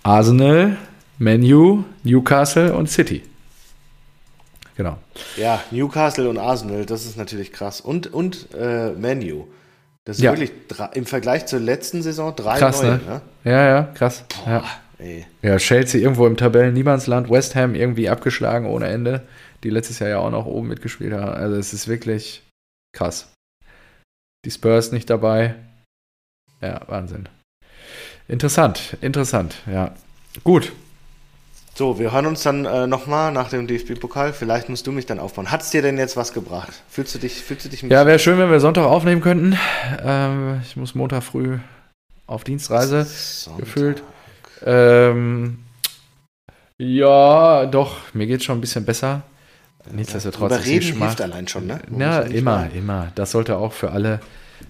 [0.03, 0.77] Arsenal,
[1.17, 3.23] Menu, Newcastle und City.
[4.77, 4.97] Genau.
[5.35, 7.81] Ja, Newcastle und Arsenal, das ist natürlich krass.
[7.81, 9.45] Und, und äh, Menu.
[10.05, 10.31] Das ist ja.
[10.31, 10.51] wirklich
[10.93, 12.99] im Vergleich zur letzten Saison drei krass, neue, ne?
[13.05, 13.21] ne?
[13.43, 14.23] Ja, ja, krass.
[14.45, 14.63] Boah, ja.
[15.41, 19.21] Ja, Chelsea irgendwo im Tabellen-Niemandsland, West Ham irgendwie abgeschlagen ohne Ende,
[19.63, 21.33] die letztes Jahr ja auch noch oben mitgespielt haben.
[21.33, 22.43] Also es ist wirklich
[22.95, 23.31] krass.
[24.45, 25.55] Die Spurs nicht dabei.
[26.61, 27.27] Ja, Wahnsinn.
[28.27, 29.93] Interessant, interessant, ja.
[30.43, 30.71] Gut.
[31.75, 34.33] So, wir hören uns dann äh, nochmal nach dem DFB-Pokal.
[34.33, 35.49] Vielleicht musst du mich dann aufbauen.
[35.49, 36.73] Hat es dir denn jetzt was gebracht?
[36.89, 39.57] Fühlst du dich, fühlst du dich Ja, wäre schön, wenn wir Sonntag aufnehmen könnten.
[40.03, 41.57] Ähm, ich muss Montag früh
[42.27, 43.65] auf Dienstreise Sonntag.
[43.65, 44.03] gefühlt.
[44.65, 45.59] Ähm,
[46.77, 49.23] ja, doch, mir geht es schon ein bisschen besser.
[49.91, 50.51] Nichtsdestotrotz.
[50.51, 51.79] Über reden hilft allein schon, ne?
[51.97, 52.71] ja, immer, machen.
[52.75, 53.11] immer.
[53.15, 54.19] Das sollte auch für alle,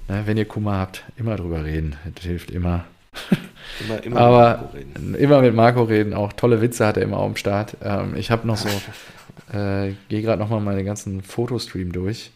[0.07, 1.95] ne, wenn ihr Kummer habt, immer drüber reden.
[2.15, 2.86] Das hilft immer.
[3.81, 5.15] Immer, immer Aber mit Marco reden.
[5.15, 6.14] immer mit Marco reden.
[6.14, 7.77] Auch tolle Witze hat er immer auf dem Start.
[7.81, 8.68] Ähm, ich habe noch so,
[9.57, 12.31] äh, gehe gerade nochmal meine ganzen Fotostream durch.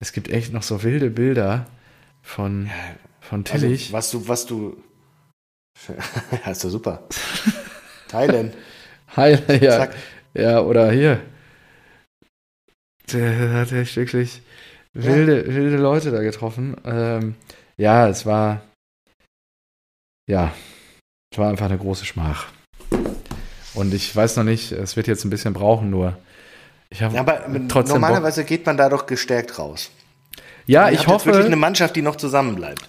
[0.00, 1.66] Es gibt echt noch so wilde Bilder
[2.20, 2.68] von,
[3.20, 3.94] von also, Tillich.
[3.94, 4.76] Also, was du, was du.
[6.50, 7.04] ist doch super.
[8.08, 8.52] Teilen.
[9.16, 9.78] Heil, ja.
[9.78, 9.94] Zack.
[10.34, 11.20] Ja, oder hier.
[13.12, 14.42] Der hat echt wirklich
[14.92, 15.54] wilde, ja.
[15.54, 16.76] wilde Leute da getroffen.
[16.84, 17.34] Ähm,
[17.76, 18.62] ja, es war.
[20.28, 20.52] Ja,
[21.32, 22.46] es war einfach eine große Schmach.
[23.74, 26.16] Und ich weiß noch nicht, es wird jetzt ein bisschen brauchen, nur.
[26.88, 28.48] Ich ja, aber trotzdem normalerweise Bock.
[28.48, 29.90] geht man da doch gestärkt raus.
[30.66, 31.26] Ja, ich hoffe.
[31.26, 32.88] wirklich eine Mannschaft, die noch zusammenbleibt.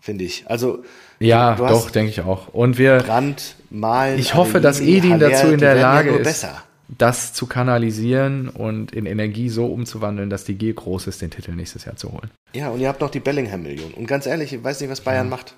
[0.00, 0.44] Finde ich.
[0.48, 0.84] Also.
[1.18, 2.48] Ja, doch, denke ich auch.
[2.48, 2.98] Und wir.
[2.98, 4.18] Brand, Malen.
[4.18, 6.24] Ich hoffe, dass Edin dazu in der Lage ja ist.
[6.24, 11.30] Besser das zu kanalisieren und in Energie so umzuwandeln, dass die Gier groß ist, den
[11.30, 12.30] Titel nächstes Jahr zu holen.
[12.54, 13.92] Ja, und ihr habt noch die Bellingham-Million.
[13.94, 15.30] Und ganz ehrlich, ich weiß nicht, was Bayern ja.
[15.30, 15.54] macht.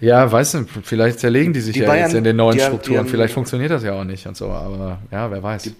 [0.00, 2.98] Ja, weiß nicht, vielleicht zerlegen die sich die ja Bayern, jetzt in den neuen Strukturen.
[2.98, 5.62] Haben, vielleicht funktioniert das ja auch nicht und so, aber ja, wer weiß.
[5.62, 5.74] Die,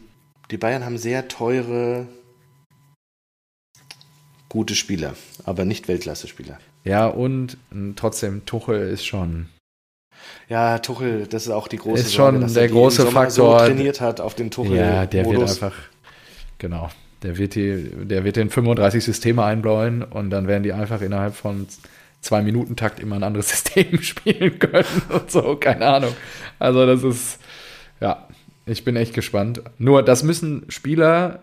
[0.50, 2.06] die Bayern haben sehr teure,
[4.48, 5.14] gute Spieler,
[5.44, 6.58] aber nicht Weltklasse-Spieler.
[6.84, 7.58] Ja, und
[7.96, 9.48] trotzdem, Tuchel ist schon
[10.48, 13.60] ja, Tuchel, das ist auch die große ist schon Sorge, der große Faktor.
[13.60, 14.76] So trainiert hat auf den Tuchel.
[14.76, 15.40] Ja, der Modus.
[15.40, 15.78] wird einfach,
[16.58, 16.88] genau,
[17.22, 21.34] der wird, die, der wird den 35 Systeme einbläuen und dann werden die einfach innerhalb
[21.34, 21.66] von
[22.20, 26.12] zwei Minuten Takt immer ein anderes System spielen können und so, keine Ahnung.
[26.58, 27.40] Also das ist,
[28.00, 28.28] ja,
[28.66, 29.62] ich bin echt gespannt.
[29.78, 31.40] Nur, das müssen Spieler,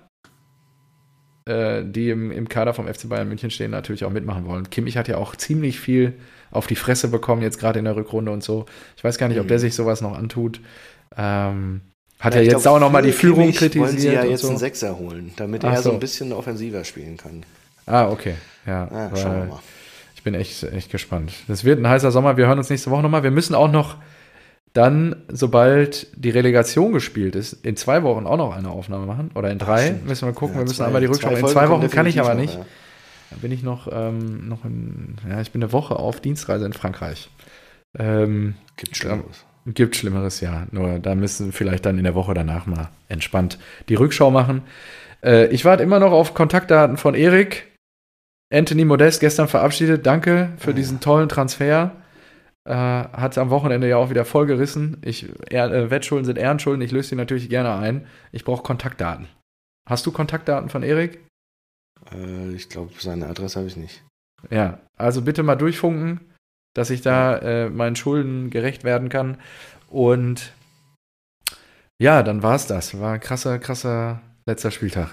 [1.46, 4.70] äh, die im, im Kader vom FC Bayern München stehen, natürlich auch mitmachen wollen.
[4.70, 6.14] Kimmich hat ja auch ziemlich viel
[6.54, 8.66] auf die Fresse bekommen, jetzt gerade in der Rückrunde und so.
[8.96, 9.62] Ich weiß gar nicht, ob der mhm.
[9.62, 10.62] sich sowas noch antut.
[11.18, 11.82] Ähm,
[12.20, 13.88] hat ja, er jetzt glaub, auch nochmal die Führung kritisiert.
[13.88, 14.50] Wollen sie ja jetzt so.
[14.50, 15.90] einen Sechser holen, damit Ach er so.
[15.90, 17.44] so ein bisschen offensiver spielen kann.
[17.86, 18.36] Ah, okay.
[18.66, 19.60] Ja, ja schauen wir mal.
[20.16, 21.34] Ich bin echt, echt gespannt.
[21.50, 22.38] Das wird ein heißer Sommer.
[22.38, 23.24] Wir hören uns nächste Woche nochmal.
[23.24, 23.98] Wir müssen auch noch
[24.72, 29.32] dann, sobald die Relegation gespielt ist, in zwei Wochen auch noch eine Aufnahme machen.
[29.36, 30.56] Oder in drei Ach, müssen wir gucken.
[30.56, 31.30] Ja, wir müssen zwei, einmal die Rückschau.
[31.30, 32.54] In zwei Wochen kann ich aber nicht.
[32.54, 32.66] Ja.
[33.42, 37.30] Bin ich noch, ähm, noch in, ja, ich bin eine Woche auf Dienstreise in Frankreich.
[37.98, 39.46] Ähm, gibt Schlimmeres.
[39.66, 40.68] Gibt Schlimmeres, ja.
[40.72, 44.64] Nur da müssen wir vielleicht dann in der Woche danach mal entspannt die Rückschau machen.
[45.24, 47.72] Äh, ich warte immer noch auf Kontaktdaten von Erik.
[48.52, 50.06] Anthony Modest gestern verabschiedet.
[50.06, 50.74] Danke für oh.
[50.74, 51.92] diesen tollen Transfer.
[52.66, 54.98] Äh, hat am Wochenende ja auch wieder voll gerissen.
[55.02, 56.82] Ich, er, äh, Wettschulden sind Ehrenschulden.
[56.82, 58.06] Ich löse die natürlich gerne ein.
[58.32, 59.28] Ich brauche Kontaktdaten.
[59.90, 61.20] Hast du Kontaktdaten von Erik?
[62.12, 64.04] Äh, ich glaube, seine Adresse habe ich nicht.
[64.50, 66.20] Ja, also bitte mal durchfunken,
[66.74, 69.38] dass ich da äh, meinen Schulden gerecht werden kann.
[69.90, 70.54] Und
[72.00, 73.00] ja, dann war es das.
[73.00, 75.10] War ein krasser, krasser letzter Spieltag.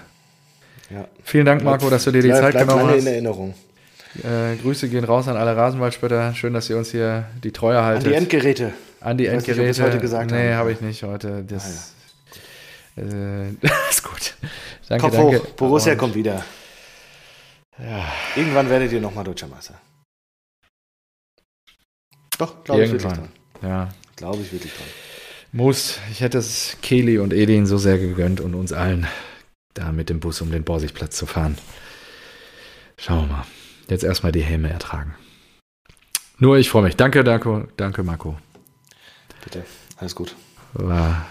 [0.89, 1.07] Ja.
[1.23, 2.99] Vielen Dank, Marco, dass du dir die bleib, Zeit bleib genommen hast.
[2.99, 3.53] in Erinnerung.
[4.23, 6.33] Äh, Grüße gehen raus an alle Rasenballspötter.
[6.33, 8.07] Schön, dass ihr uns hier die Treue haltet.
[8.07, 8.73] An die Endgeräte.
[8.99, 9.67] An die Endgeräte.
[9.67, 11.45] Nicht, heute gesagt nee, habe ich nicht heute.
[11.47, 11.93] Das
[12.97, 13.03] ah, ja.
[13.03, 13.49] äh,
[13.89, 14.35] ist gut.
[14.89, 15.39] Danke, Kopf danke.
[15.39, 15.45] hoch.
[15.55, 16.43] Borussia kommt wieder.
[17.81, 18.11] Ja.
[18.35, 19.79] Irgendwann werdet ihr nochmal Deutscher Meister.
[22.37, 23.29] Doch, glaube ich wirklich dran.
[23.61, 23.89] Ja.
[24.15, 24.87] Glaube ich wirklich dran.
[25.51, 25.99] Muss.
[26.11, 29.07] Ich hätte es Kelly und Edin so sehr gegönnt und uns allen
[29.73, 31.57] da mit dem Bus um den Borsigplatz zu fahren.
[32.97, 33.45] Schauen wir mal.
[33.89, 35.15] Jetzt erstmal die Helme ertragen.
[36.37, 36.95] Nur ich freue mich.
[36.95, 38.37] Danke, danke, danke, Marco.
[39.43, 39.65] Bitte.
[39.97, 40.35] Alles gut.
[40.73, 41.25] War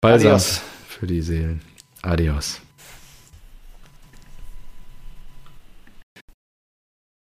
[0.00, 0.60] balsam Adios.
[0.88, 1.62] für die Seelen.
[2.02, 2.60] Adios.